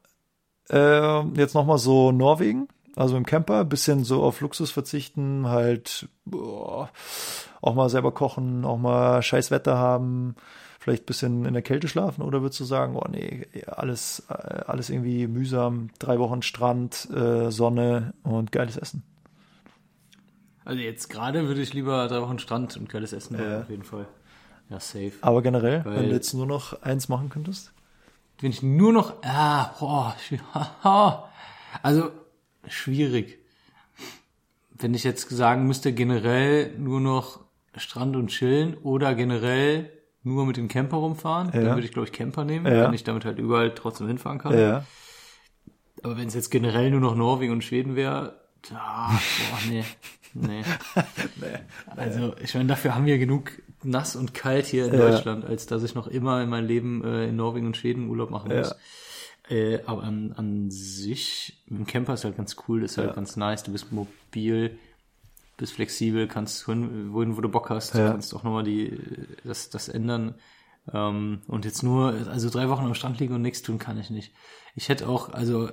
äh, 0.69 1.21
jetzt 1.35 1.55
nochmal 1.55 1.79
so 1.79 2.11
Norwegen, 2.11 2.67
also 2.95 3.17
im 3.17 3.25
Camper, 3.25 3.65
bisschen 3.65 4.03
so 4.03 4.23
auf 4.23 4.41
Luxus 4.41 4.71
verzichten, 4.71 5.47
halt 5.47 6.07
boah, 6.25 6.89
auch 7.61 7.75
mal 7.75 7.89
selber 7.89 8.11
kochen, 8.11 8.65
auch 8.65 8.77
mal 8.77 9.21
scheiß 9.21 9.49
Wetter 9.51 9.77
haben, 9.77 10.35
vielleicht 10.79 11.05
bisschen 11.05 11.45
in 11.45 11.53
der 11.53 11.63
Kälte 11.63 11.87
schlafen 11.87 12.21
oder 12.21 12.41
würdest 12.41 12.59
du 12.59 12.65
sagen, 12.65 12.95
oh 12.95 13.07
nee, 13.09 13.47
alles, 13.67 14.23
äh, 14.29 14.33
alles 14.67 14.89
irgendwie 14.89 15.27
mühsam, 15.27 15.89
drei 15.99 16.19
Wochen 16.19 16.41
Strand, 16.41 17.09
äh, 17.11 17.49
Sonne 17.51 18.13
und 18.23 18.51
geiles 18.51 18.77
Essen? 18.77 19.03
Also 20.65 20.79
jetzt 20.79 21.09
gerade 21.09 21.47
würde 21.47 21.61
ich 21.61 21.73
lieber 21.73 22.07
drei 22.07 22.21
Wochen 22.21 22.39
Strand 22.39 22.77
und 22.77 22.89
geiles 22.89 23.11
Essen 23.13 23.33
machen, 23.37 23.49
Ja. 23.49 23.61
auf 23.61 23.69
jeden 23.69 23.83
Fall. 23.83 24.07
Ja, 24.69 24.79
safe. 24.79 25.11
Aber 25.21 25.41
generell, 25.41 25.83
wenn 25.85 25.93
Weil- 25.95 26.07
du 26.09 26.13
jetzt 26.13 26.33
nur 26.33 26.45
noch 26.45 26.81
eins 26.81 27.09
machen 27.09 27.29
könntest? 27.29 27.73
Wenn 28.39 28.49
ich 28.51 28.63
nur 28.63 28.91
noch, 28.93 29.13
ah, 29.23 29.73
boah, 29.79 30.15
schwi- 30.27 30.39
also 31.83 32.11
schwierig. 32.67 33.39
Wenn 34.71 34.93
ich 34.93 35.03
jetzt 35.03 35.29
sagen 35.29 35.67
müsste, 35.67 35.93
generell 35.93 36.71
nur 36.77 36.99
noch 36.99 37.39
Strand 37.77 38.15
und 38.15 38.27
chillen 38.27 38.75
oder 38.77 39.15
generell 39.15 39.89
nur 40.23 40.45
mit 40.45 40.57
dem 40.57 40.67
Camper 40.67 40.97
rumfahren, 40.97 41.47
Ja. 41.53 41.61
dann 41.61 41.75
würde 41.75 41.85
ich 41.85 41.91
glaube 41.91 42.07
ich 42.07 42.13
Camper 42.13 42.43
nehmen, 42.45 42.65
Ja. 42.65 42.85
wenn 42.85 42.93
ich 42.93 43.03
damit 43.03 43.25
halt 43.25 43.39
überall 43.39 43.73
trotzdem 43.75 44.07
hinfahren 44.07 44.39
kann. 44.39 44.57
Ja. 44.57 44.85
Aber 46.01 46.17
wenn 46.17 46.27
es 46.27 46.33
jetzt 46.33 46.49
generell 46.49 46.91
nur 46.91 46.99
noch 46.99 47.15
Norwegen 47.15 47.53
und 47.53 47.63
Schweden 47.63 47.95
wäre, 47.95 48.39
da, 48.69 49.09
boah, 49.09 49.59
nee, 49.69 49.83
nee. 50.33 50.63
Also, 51.95 52.35
ich 52.41 52.53
meine, 52.55 52.67
dafür 52.67 52.95
haben 52.95 53.05
wir 53.05 53.17
genug 53.17 53.51
nass 53.83 54.15
und 54.15 54.33
kalt 54.33 54.65
hier 54.65 54.85
in. 54.85 54.91
Deutschland, 54.97 55.45
als 55.45 55.65
dass 55.65 55.83
ich 55.83 55.95
noch 55.95 56.07
immer 56.07 56.41
in 56.41 56.49
meinem 56.49 56.67
Leben 56.67 57.03
äh, 57.03 57.27
in 57.27 57.35
Norwegen 57.35 57.67
und 57.67 57.77
Schweden 57.77 58.09
Urlaub 58.09 58.29
machen 58.31 58.55
muss. 58.55 58.75
Äh, 59.53 59.81
aber 59.85 60.03
an, 60.03 60.33
an 60.35 60.71
sich, 60.71 61.63
mit 61.67 61.79
dem 61.79 61.85
Camper 61.85 62.13
ist 62.15 62.23
halt 62.23 62.37
ganz 62.37 62.55
cool, 62.67 62.83
ist 62.83 62.97
halt 62.97 63.09
Ja. 63.09 63.13
ganz 63.13 63.35
nice, 63.37 63.61
du 63.63 63.71
bist 63.71 63.91
mobil, 63.91 64.77
bist 65.57 65.73
flexibel, 65.73 66.27
kannst 66.27 66.65
hin, 66.65 67.13
wohin, 67.13 67.37
wo 67.37 67.41
du 67.41 67.49
Bock 67.49 67.69
hast, 67.69 67.93
Ja. 67.93 68.09
kannst 68.11 68.33
auch 68.33 68.43
nochmal 68.43 68.63
die, 68.63 68.97
das, 69.43 69.69
das 69.69 69.89
ändern. 69.89 70.35
Ähm, 70.91 71.41
und 71.47 71.65
jetzt 71.65 71.83
nur, 71.83 72.13
also 72.29 72.49
drei 72.49 72.67
Wochen 72.69 72.85
am 72.85 72.93
Strand 72.95 73.19
liegen 73.19 73.35
und 73.35 73.41
nichts 73.43 73.61
tun 73.61 73.77
kann 73.77 73.99
ich 73.99 74.09
nicht. 74.09 74.33
Ich 74.75 74.89
hätte 74.89 75.07
auch, 75.07 75.31
also 75.31 75.69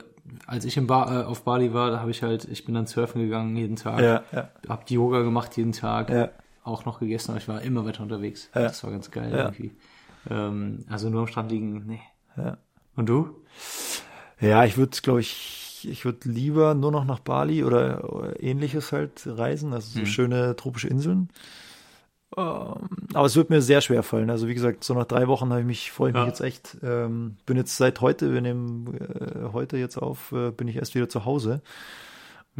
als 0.46 0.64
ich 0.66 0.76
in 0.76 0.86
ba 0.86 1.22
äh, 1.22 1.24
auf 1.24 1.42
Bali 1.44 1.72
war, 1.72 1.90
da 1.90 2.00
habe 2.00 2.10
ich 2.10 2.22
halt, 2.22 2.44
ich 2.44 2.64
bin 2.66 2.74
dann 2.74 2.86
surfen 2.86 3.22
gegangen 3.22 3.56
jeden 3.56 3.76
Tag, 3.76 4.00
Ja, 4.00 4.22
ja, 4.30 4.50
hab 4.68 4.84
die 4.86 4.94
Yoga 4.94 5.22
gemacht 5.22 5.56
jeden 5.56 5.72
Tag, 5.72 6.10
ja. 6.10 6.28
auch 6.64 6.84
noch 6.84 7.00
gegessen, 7.00 7.30
aber 7.30 7.40
ich 7.40 7.48
war 7.48 7.62
immer 7.62 7.84
weiter 7.86 8.02
unterwegs. 8.02 8.50
Ja. 8.54 8.62
Das 8.64 8.84
war 8.84 8.90
ganz 8.90 9.10
geil 9.10 9.32
irgendwie. 9.32 9.72
Ähm, 10.28 10.84
also 10.90 11.08
nur 11.08 11.22
am 11.22 11.26
Strand 11.28 11.50
liegen, 11.50 11.86
nee. 11.86 12.00
Ja. 12.36 12.58
Und 12.96 13.08
du? 13.08 13.30
Ja, 14.40 14.64
ich 14.64 14.76
würde, 14.76 14.96
glaube 15.02 15.20
ich, 15.20 15.86
ich 15.90 16.04
würde 16.04 16.28
lieber 16.28 16.74
nur 16.74 16.92
noch 16.92 17.04
nach 17.04 17.20
Bali 17.20 17.64
oder, 17.64 18.34
ähnliches 18.42 18.92
halt 18.92 19.22
reisen, 19.26 19.72
also 19.72 19.90
so 19.90 20.00
Mhm. 20.00 20.06
schöne 20.06 20.56
tropische 20.56 20.88
Inseln. 20.88 21.28
Ähm, 22.36 22.88
aber 23.12 23.26
es 23.26 23.34
wird 23.36 23.50
mir 23.50 23.60
sehr 23.60 23.80
schwer 23.80 24.02
fallen. 24.02 24.30
Also 24.30 24.46
wie 24.46 24.54
gesagt, 24.54 24.84
so 24.84 24.94
nach 24.94 25.04
drei 25.06 25.26
Wochen 25.26 25.50
habe 25.50 25.60
ich 25.60 25.66
mich, 25.66 25.90
freue 25.90 26.10
ich 26.10 26.14
mich 26.14 26.22
Ja. 26.22 26.28
jetzt 26.28 26.40
echt. 26.40 26.76
Ähm, 26.82 27.36
bin 27.44 27.56
jetzt 27.56 27.76
seit 27.76 28.00
heute, 28.00 28.32
wir 28.32 28.40
nehmen 28.40 28.94
äh, 28.98 29.52
heute 29.52 29.76
jetzt 29.78 29.96
auf, 29.96 30.30
äh, 30.32 30.50
bin 30.52 30.68
ich 30.68 30.76
erst 30.76 30.94
wieder 30.94 31.08
zu 31.08 31.24
Hause 31.24 31.60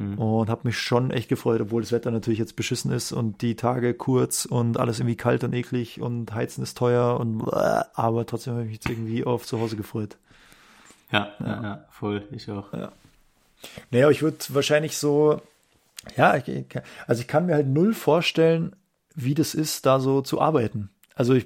Mhm. 0.01 0.17
und 0.17 0.49
habe 0.49 0.63
mich 0.65 0.79
schon 0.79 1.11
echt 1.11 1.29
gefreut, 1.29 1.61
obwohl 1.61 1.83
das 1.83 1.93
Wetter 1.93 2.11
natürlich 2.11 2.39
jetzt 2.39 2.57
beschissen 2.57 2.91
ist 2.91 3.13
und 3.13 3.43
die 3.43 3.55
Tage 3.55 3.93
kurz 3.93 4.47
und 4.47 4.79
alles 4.79 4.99
irgendwie 4.99 5.17
kalt 5.17 5.45
und 5.45 5.53
eklig 5.53 6.01
und 6.01 6.33
Heizen 6.33 6.63
ist 6.63 6.79
teuer 6.79 7.21
und 7.21 7.43
aber 7.53 8.25
trotzdem 8.25 8.55
habe 8.55 8.63
ich 8.63 8.71
mich 8.71 8.77
jetzt 8.79 8.89
irgendwie 8.89 9.25
auf 9.25 9.45
zu 9.45 9.61
Hause 9.61 9.77
gefreut. 9.77 10.17
Ja, 11.13 11.33
ja, 11.41 11.63
ja, 11.63 11.85
voll, 11.91 12.23
ich 12.31 12.51
auch. 12.51 12.73
Naja, 12.73 14.07
aber 14.07 14.11
ich 14.11 14.23
würde 14.23 14.39
wahrscheinlich 14.49 14.97
so, 14.97 15.43
ja, 16.17 16.35
ich, 16.37 16.65
also 17.07 17.21
ich 17.21 17.29
kann 17.29 17.45
mir 17.45 17.55
halt 17.55 17.67
null 17.67 17.93
vorstellen, 17.93 18.75
wie 19.15 19.35
das 19.35 19.55
ist, 19.55 19.85
da 19.85 20.01
so 20.01 20.23
zu 20.23 20.41
arbeiten. 20.41 20.89
Also 21.21 21.35
ich, 21.35 21.45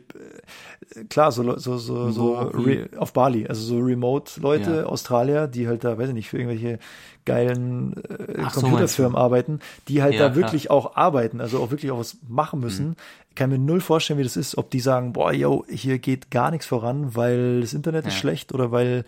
äh, 0.95 1.03
klar, 1.11 1.33
so, 1.33 1.59
so, 1.59 1.79
so, 1.79 2.11
so 2.13 2.35
re, 2.35 2.89
auf 2.97 3.13
Bali, 3.13 3.49
also 3.49 3.61
so 3.61 3.79
Remote-Leute, 3.81 4.71
Ja. 4.71 4.87
Australier, 4.87 5.49
die 5.49 5.67
halt 5.67 5.83
da, 5.83 5.99
weiß 5.99 6.11
ich 6.11 6.15
nicht, 6.15 6.29
für 6.31 6.39
irgendwelche 6.39 6.79
geilen 7.25 7.95
äh, 8.09 8.43
Ach 8.45 8.55
so, 8.55 8.61
Computerfirmen 8.61 9.17
arbeiten, 9.17 9.59
die 9.89 10.01
halt 10.01 10.15
Ja, 10.15 10.21
da 10.21 10.29
klar. 10.29 10.37
wirklich 10.43 10.71
auch 10.71 10.95
arbeiten, 10.95 11.41
also 11.41 11.59
auch 11.59 11.73
wirklich 11.73 11.91
auch 11.91 11.99
was 11.99 12.19
machen 12.29 12.61
müssen. 12.61 12.91
Mhm. 12.91 12.97
Ich 13.31 13.35
kann 13.35 13.51
mir 13.51 13.59
null 13.59 13.81
vorstellen, 13.81 14.21
wie 14.21 14.23
das 14.23 14.37
ist, 14.37 14.57
ob 14.57 14.71
die 14.71 14.79
sagen, 14.79 15.13
boah, 15.13 15.33
yo, 15.33 15.65
hier 15.69 15.99
geht 15.99 16.31
gar 16.31 16.53
nichts 16.53 16.67
voran, 16.67 17.17
weil 17.17 17.63
das 17.63 17.73
Internet 17.75 18.07
ist 18.07 18.15
Ja. 18.15 18.21
schlecht 18.21 18.55
oder 18.55 18.71
weil 18.71 19.05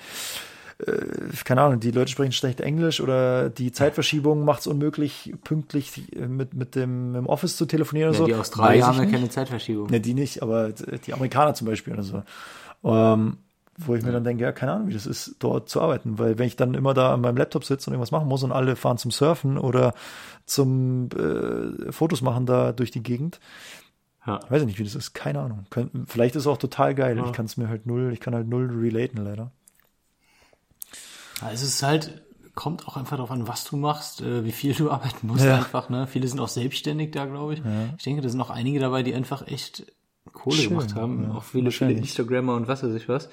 keine 1.45 1.63
Ahnung, 1.63 1.81
die 1.81 1.91
Leute 1.91 2.11
sprechen 2.11 2.33
schlecht 2.33 2.61
Englisch 2.61 3.01
oder 3.01 3.49
die 3.49 3.73
Zeitverschiebung 3.73 4.45
macht 4.45 4.61
es 4.61 4.67
unmöglich, 4.67 5.33
pünktlich 5.43 6.13
äh, 6.15 6.27
mit, 6.27 6.53
mit 6.55 6.75
dem 6.75 7.15
im 7.15 7.27
Office 7.27 7.57
zu 7.57 7.65
telefonieren 7.67 8.13
Ja, 8.13 8.19
oder 8.19 8.19
so. 8.19 8.27
die 8.27 8.35
Australier 8.35 8.87
haben 8.87 8.97
ich 9.03 9.05
ja 9.05 9.11
keine 9.11 9.29
Zeitverschiebung. 9.31 9.87
Ne, 9.89 10.01
die 10.01 10.13
nicht, 10.15 10.43
aber 10.43 10.71
die 10.73 11.15
Amerikaner 11.15 11.55
zum 11.55 11.67
Beispiel 11.67 11.95
oder 11.95 12.03
so. 12.03 12.23
Ähm, 12.85 13.39
wo 13.79 13.95
ich 13.95 14.03
mir 14.03 14.13
dann 14.13 14.25
denke, 14.25 14.43
ja, 14.43 14.53
keine 14.53 14.73
Ahnung, 14.73 14.89
wie 14.89 14.95
das 14.95 15.07
ist, 15.07 15.37
dort 15.39 15.69
zu 15.69 15.81
arbeiten. 15.83 16.19
Weil 16.19 16.39
wenn 16.39 16.47
ich 16.47 16.57
dann 16.57 16.73
immer 16.75 16.95
da 16.95 17.13
an 17.13 17.21
meinem 17.21 17.37
Laptop 17.37 17.65
sitze 17.65 17.89
und 17.91 17.95
irgendwas 17.95 18.11
machen 18.11 18.27
muss 18.29 18.43
und 18.43 18.53
alle 18.53 18.75
fahren 18.77 18.97
zum 18.99 19.11
Surfen 19.11 19.59
oder 19.59 19.93
zum 20.47 21.09
äh, 21.17 21.93
Fotos 21.93 22.23
machen 22.23 22.47
da 22.47 22.73
durch 22.73 22.91
die 22.91 23.03
Gegend, 23.03 23.39
Ja. 24.27 24.41
weiß 24.49 24.63
ich 24.63 24.67
nicht, 24.67 24.79
wie 24.79 24.85
das 24.85 24.95
ist, 24.95 25.13
keine 25.15 25.41
Ahnung. 25.41 25.67
Könnt, 25.71 25.91
vielleicht 26.11 26.37
ist 26.37 26.43
es 26.43 26.47
auch 26.47 26.57
total 26.59 26.95
geil. 26.95 27.17
Ja. 27.19 27.27
Ich 27.27 27.33
kann 27.33 27.47
es 27.47 27.57
mir 27.59 27.69
halt 27.69 27.87
null, 27.87 28.11
ich 28.13 28.21
kann 28.21 28.35
halt 28.35 28.49
null 28.49 28.71
relaten 28.81 29.23
leider. 29.23 29.51
Ja, 31.41 31.51
Es 31.53 31.63
ist 31.63 31.83
halt, 31.83 32.23
kommt 32.55 32.87
auch 32.89 32.97
einfach 32.97 33.17
darauf 33.17 33.31
an, 33.31 33.47
was 33.49 33.65
du 33.65 33.77
machst, 33.77 34.21
äh, 34.23 34.45
wie 34.45 34.53
viel 34.53 34.75
du 34.75 34.91
arbeiten 34.91 35.27
musst 35.27 35.45
Ja. 35.45 35.57
einfach, 35.57 35.89
ne? 35.89 36.07
Viele 36.07 36.29
sind 36.29 36.41
auch 36.41 36.49
selbstständig 36.49 37.13
da, 37.13 37.27
glaube 37.27 37.55
ich. 37.55 37.59
Ja. 37.61 37.95
Ich 37.97 38.05
denke, 38.05 38.23
da 38.23 38.29
sind 38.29 38.41
auch 38.41 38.51
einige 38.51 38.79
dabei, 38.81 39.03
die 39.03 39.15
einfach 39.15 39.47
echt 39.47 39.93
Kohle 40.33 40.57
Schön, 40.57 40.71
gemacht 40.71 40.95
haben. 40.95 41.25
ja, 41.25 41.35
auch 41.35 41.45
viele, 41.45 41.71
viele. 41.71 41.93
Instagrammer 41.93 42.55
und 42.55 42.69
was 42.69 42.83
weiß 42.83 42.95
ich 42.95 43.09
was. 43.09 43.29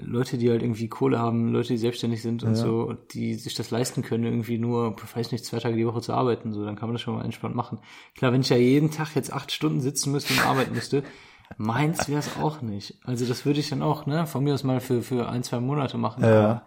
Leute, 0.00 0.38
die 0.38 0.48
halt 0.48 0.62
irgendwie 0.62 0.88
Kohle 0.88 1.18
haben, 1.18 1.48
Leute, 1.52 1.68
die 1.68 1.76
selbstständig 1.78 2.22
sind 2.22 2.44
und 2.44 2.50
Ja. 2.50 2.62
so, 2.62 2.92
die 2.92 3.34
sich 3.34 3.54
das 3.54 3.70
leisten 3.72 4.02
können, 4.02 4.22
irgendwie 4.24 4.56
nur, 4.58 4.94
weiß 5.14 5.32
nicht, 5.32 5.44
zwei 5.44 5.58
Tage 5.58 5.74
die 5.74 5.86
Woche 5.86 6.00
zu 6.00 6.12
arbeiten, 6.12 6.52
so, 6.52 6.64
dann 6.64 6.76
kann 6.76 6.88
man 6.88 6.94
das 6.94 7.02
schon 7.02 7.16
mal 7.16 7.24
entspannt 7.24 7.56
machen. 7.56 7.80
Klar, 8.14 8.32
wenn 8.32 8.42
ich 8.42 8.48
ja 8.48 8.56
jeden 8.56 8.92
Tag 8.92 9.16
jetzt 9.16 9.32
acht 9.32 9.50
Stunden 9.50 9.80
sitzen 9.80 10.12
müsste 10.12 10.34
und 10.34 10.46
arbeiten 10.46 10.72
müsste, 10.72 11.02
meins 11.56 12.08
wäre 12.08 12.20
es 12.20 12.36
auch 12.36 12.62
nicht. 12.62 13.00
Also 13.04 13.26
das 13.26 13.44
würde 13.44 13.58
ich 13.58 13.70
dann 13.70 13.82
auch, 13.82 14.06
ne, 14.06 14.26
von 14.28 14.44
mir 14.44 14.54
aus 14.54 14.62
mal 14.62 14.78
für, 14.80 15.02
für 15.02 15.28
ein, 15.28 15.42
zwei 15.42 15.58
Monate 15.58 15.98
machen. 15.98 16.22
Ja. 16.22 16.66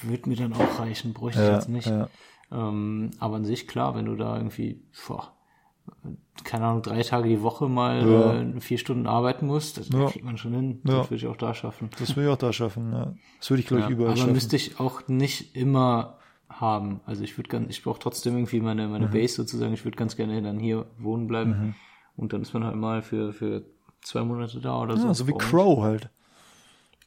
Aber 0.00 0.10
Würde 0.10 0.28
mir 0.28 0.36
dann 0.36 0.52
auch 0.52 0.78
reichen, 0.78 1.12
bräuchte 1.12 1.40
ich 1.40 1.46
Ja, 1.48 1.54
jetzt 1.54 1.68
nicht. 1.68 1.86
ja. 1.88 2.08
Ähm, 2.52 3.10
aber 3.18 3.36
an 3.36 3.44
sich, 3.44 3.66
klar, 3.68 3.94
wenn 3.94 4.04
du 4.06 4.16
da 4.16 4.36
irgendwie, 4.36 4.82
boah, 5.08 5.32
keine 6.44 6.66
Ahnung, 6.66 6.82
drei 6.82 7.02
Tage 7.02 7.28
die 7.28 7.42
Woche 7.42 7.68
mal 7.68 8.06
Ja. 8.08 8.34
äh, 8.34 8.60
vier 8.60 8.78
Stunden 8.78 9.06
arbeiten 9.06 9.46
musst, 9.46 9.78
das 9.78 9.88
Ja. 9.88 10.06
kriegt 10.08 10.24
man 10.24 10.36
schon 10.36 10.52
hin. 10.54 10.80
Ja. 10.84 10.98
Das 10.98 11.10
würde 11.10 11.16
ich 11.16 11.26
auch 11.26 11.36
da 11.36 11.54
schaffen. 11.54 11.90
Das 11.98 12.16
will 12.16 12.24
ich 12.24 12.30
auch 12.30 12.36
da 12.38 12.52
schaffen. 12.52 12.92
Ja. 12.92 13.14
Das 13.38 13.50
würde 13.50 13.60
ich, 13.60 13.66
glaube 13.66 13.84
ich, 13.84 13.90
überall 13.90 14.10
aber 14.10 14.16
schaffen. 14.18 14.32
müsste 14.32 14.56
ich 14.56 14.80
auch 14.80 15.06
nicht 15.08 15.56
immer 15.56 16.18
haben. 16.48 17.00
Also 17.06 17.24
ich 17.24 17.36
würde 17.36 17.48
ganz, 17.48 17.68
ich 17.70 17.82
brauche 17.82 17.98
trotzdem 17.98 18.34
irgendwie 18.34 18.60
meine, 18.60 18.88
meine 18.88 19.08
Base 19.08 19.34
sozusagen. 19.34 19.74
Ich 19.74 19.84
würde 19.84 19.96
ganz 19.96 20.16
gerne 20.16 20.40
dann 20.42 20.58
hier 20.58 20.86
wohnen 20.98 21.26
bleiben. 21.26 21.74
Und 22.16 22.32
dann 22.32 22.42
ist 22.42 22.54
man 22.54 22.64
halt 22.64 22.76
mal 22.76 23.02
für, 23.02 23.32
für 23.32 23.64
zwei 24.02 24.22
Monate 24.22 24.60
da 24.60 24.80
oder 24.80 24.96
so. 24.96 25.08
Ja, 25.08 25.14
so 25.14 25.26
wie 25.26 25.32
Crow 25.32 25.82
halt. 25.82 26.10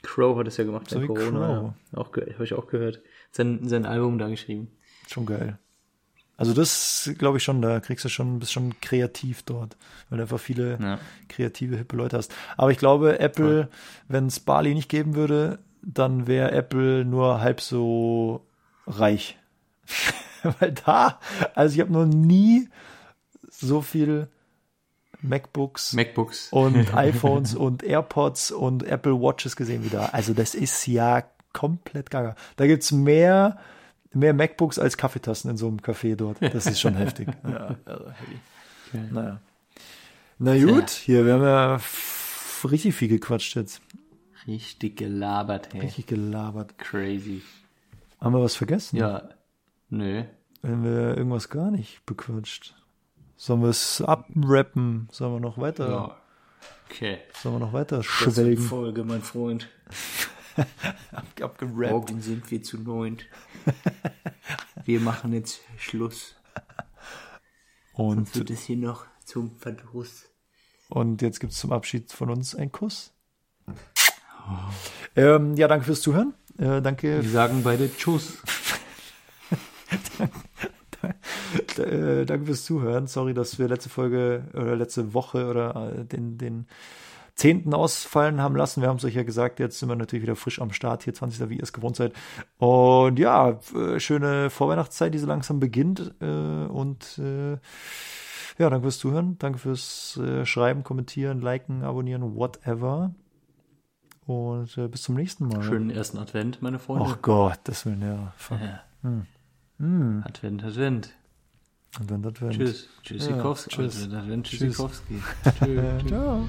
Crow 0.03 0.37
hat 0.37 0.47
es 0.47 0.57
ja 0.57 0.63
gemacht 0.63 0.89
So 0.89 0.97
in 0.97 1.03
wie 1.03 1.07
Corona. 1.07 1.75
Ja. 1.93 1.99
Auch 1.99 2.15
habe 2.15 2.43
ich 2.43 2.53
auch 2.53 2.67
gehört. 2.67 3.01
Sein, 3.31 3.67
sein 3.67 3.85
Album 3.85 4.17
da 4.17 4.29
geschrieben. 4.29 4.69
Schon 5.07 5.25
geil. 5.25 5.59
Also 6.37 6.53
das 6.53 7.09
glaube 7.17 7.37
ich 7.39 7.43
schon, 7.43 7.63
da 7.63 7.79
kriegst 7.79 8.05
du 8.05 8.09
schon, 8.09 8.37
bist 8.37 8.53
schon 8.53 8.79
kreativ 8.79 9.41
dort, 9.41 9.75
weil 10.09 10.17
du 10.17 10.23
einfach 10.23 10.39
viele 10.39 10.77
Ja. 10.79 10.99
kreative, 11.29 11.77
hippe 11.77 11.95
Leute 11.97 12.15
hast. 12.17 12.31
Aber 12.57 12.69
ich 12.69 12.77
glaube, 12.77 13.19
Apple, 13.19 13.69
wenn 14.07 14.27
es 14.27 14.39
Bali 14.39 14.75
nicht 14.75 14.89
geben 14.89 15.15
würde, 15.15 15.57
dann 15.81 16.27
wäre 16.27 16.51
Apple 16.51 17.05
nur 17.05 17.41
halb 17.41 17.59
so 17.59 18.45
reich. 18.85 19.37
weil 20.59 20.73
da, 20.73 21.19
also 21.55 21.73
ich 21.73 21.81
habe 21.81 21.91
noch 21.91 22.05
nie 22.05 22.69
so 23.49 23.81
viel 23.81 24.27
MacBooks 25.21 25.93
MacBooks. 25.93 26.49
und 26.51 26.93
iPhones 26.95 27.55
und 27.55 27.83
AirPods 27.83 28.51
und 28.51 28.83
Apple 28.83 29.19
Watches 29.19 29.55
gesehen 29.55 29.83
wie 29.83 29.89
da. 29.89 30.07
Also 30.07 30.33
das 30.33 30.53
ist 30.55 30.85
ja 30.87 31.23
komplett 31.53 32.09
gaga. 32.11 32.35
Da 32.55 32.67
gibt's 32.67 32.91
mehr, 32.91 33.57
mehr 34.13 34.33
MacBooks 34.33 34.77
als 34.79 34.97
Kaffeetassen 34.97 35.49
in 35.49 35.57
so 35.57 35.67
einem 35.67 35.77
Café 35.77 36.15
dort. 36.15 36.37
Das 36.41 36.65
ist 36.67 36.79
schon 36.79 36.95
heftig. 36.95 37.27
Ja, 37.43 37.75
also 37.85 38.05
heavy. 38.11 39.07
Naja. 39.11 39.39
Na 40.39 40.57
gut, 40.57 40.89
hier, 40.91 41.25
wir 41.25 41.33
haben 41.33 41.43
ja 41.43 41.79
richtig 42.69 42.95
viel 42.95 43.07
gequatscht 43.07 43.55
jetzt. 43.55 43.81
Richtig 44.45 44.97
gelabert, 44.97 45.73
hey. 45.73 45.81
Richtig 45.81 46.07
gelabert. 46.07 46.77
Crazy. 46.77 47.41
Haben 48.21 48.35
wir 48.35 48.41
was 48.41 48.55
vergessen? 48.55 48.97
Ja. 48.97 49.29
Nö. 49.89 50.23
Wenn 50.61 50.83
wir 50.83 51.17
irgendwas 51.17 51.49
gar 51.49 51.71
nicht 51.71 52.05
bequatscht. 52.05 52.75
Sollen 53.37 53.61
wir 53.61 53.69
es 53.69 54.01
abrappen? 54.01 55.07
Sollen 55.11 55.33
wir 55.35 55.39
noch 55.39 55.57
weiter, 55.57 55.89
Ja. 55.89 56.17
Okay. 56.89 57.19
sollen 57.41 57.55
wir 57.55 57.59
noch 57.59 57.73
weiter 57.73 57.97
Das 57.97 58.05
schwelgen? 58.05 58.63
Folge, 58.63 59.03
mein 59.03 59.21
Freund. 59.21 59.69
Abgerappt. 61.41 61.91
Morgen 61.91 62.21
sind 62.21 62.49
wir 62.49 62.63
zu 62.63 62.77
neunt. 62.79 63.25
Wir 64.85 64.99
machen 64.99 65.33
jetzt 65.33 65.59
Schluss. 65.77 66.35
Und 67.93 68.33
Wird 68.35 68.49
es 68.49 68.63
hier 68.63 68.77
noch 68.77 69.05
zum 69.23 69.55
Verdruss. 69.57 70.25
Und 70.89 71.21
jetzt 71.21 71.39
gibt's 71.39 71.59
zum 71.59 71.71
Abschied 71.73 72.11
von 72.11 72.29
uns 72.31 72.55
einen 72.55 72.71
Kuss. 72.71 73.13
Ähm, 75.15 75.55
ja, 75.57 75.67
danke 75.67 75.85
fürs 75.85 76.01
Zuhören. 76.01 76.33
Äh, 76.57 76.81
danke, 76.81 77.21
Wir 77.23 77.29
sagen 77.29 77.61
beide 77.63 77.95
Tschüss. 77.95 78.37
äh, 81.77 82.25
danke 82.25 82.45
fürs 82.45 82.65
Zuhören. 82.65 83.07
Sorry, 83.07 83.33
dass 83.33 83.59
wir 83.59 83.67
letzte 83.67 83.89
Folge 83.89 84.43
oder 84.53 84.75
letzte 84.75 85.13
Woche 85.13 85.47
oder 85.47 85.93
äh, 85.93 86.05
den, 86.05 86.37
den 86.37 86.67
zehnten 87.35 87.73
ausfallen 87.73 88.41
haben 88.41 88.55
lassen. 88.55 88.81
Wir 88.81 88.89
haben 88.89 88.97
es 88.97 89.05
euch 89.05 89.15
ja 89.15 89.23
gesagt, 89.23 89.59
jetzt 89.59 89.79
sind 89.79 89.89
wir 89.89 89.95
natürlich 89.95 90.23
wieder 90.23 90.35
frisch 90.35 90.59
am 90.59 90.71
Start, 90.71 91.03
hier 91.03 91.13
20. 91.13 91.49
wie 91.49 91.57
ihr 91.57 91.63
es 91.63 91.73
gewohnt 91.73 91.95
seid. 91.95 92.13
Und 92.57 93.19
ja, 93.19 93.59
äh, 93.75 93.99
schöne 93.99 94.49
Vorweihnachtszeit, 94.49 95.13
die 95.13 95.19
so 95.19 95.27
langsam 95.27 95.59
beginnt. 95.59 96.13
Und 96.19 97.21
ja, 98.59 98.71
danke 98.71 98.81
fürs 98.81 98.97
Zuhören. 98.97 99.37
Danke 99.37 99.59
fürs 99.59 100.19
Schreiben, 100.45 100.83
Kommentieren, 100.83 101.41
Liken, 101.41 101.83
Abonnieren, 101.83 102.35
whatever. 102.35 103.13
Und 104.25 104.91
bis 104.91 105.03
zum 105.03 105.13
nächsten 105.13 105.47
Mal. 105.47 105.61
Schönen 105.61 105.91
ersten 105.91 106.17
Advent, 106.17 106.63
meine 106.63 106.79
Freunde. 106.79 107.05
Ach 107.07 107.21
Gott, 107.21 107.59
das 107.65 107.85
will 107.85 107.97
ja. 108.01 108.33
Fuck. 108.35 108.57
Advent, 109.79 110.63
Advent. 110.63 111.09
Und 111.99 112.11
dann 112.11 112.21
das 112.21 112.41
wird. 112.41 112.53
Tschüss. 112.53 112.89
Tschüssikowski. 113.03 113.69
tschüss. 113.69 114.03
Advent, 114.03 114.13
Advent, 114.13 114.47
Tschüss. 114.47 114.59
Tschüssikowski. 114.59 115.21
Tschüss. 115.63 116.07
Ciao. 116.07 116.47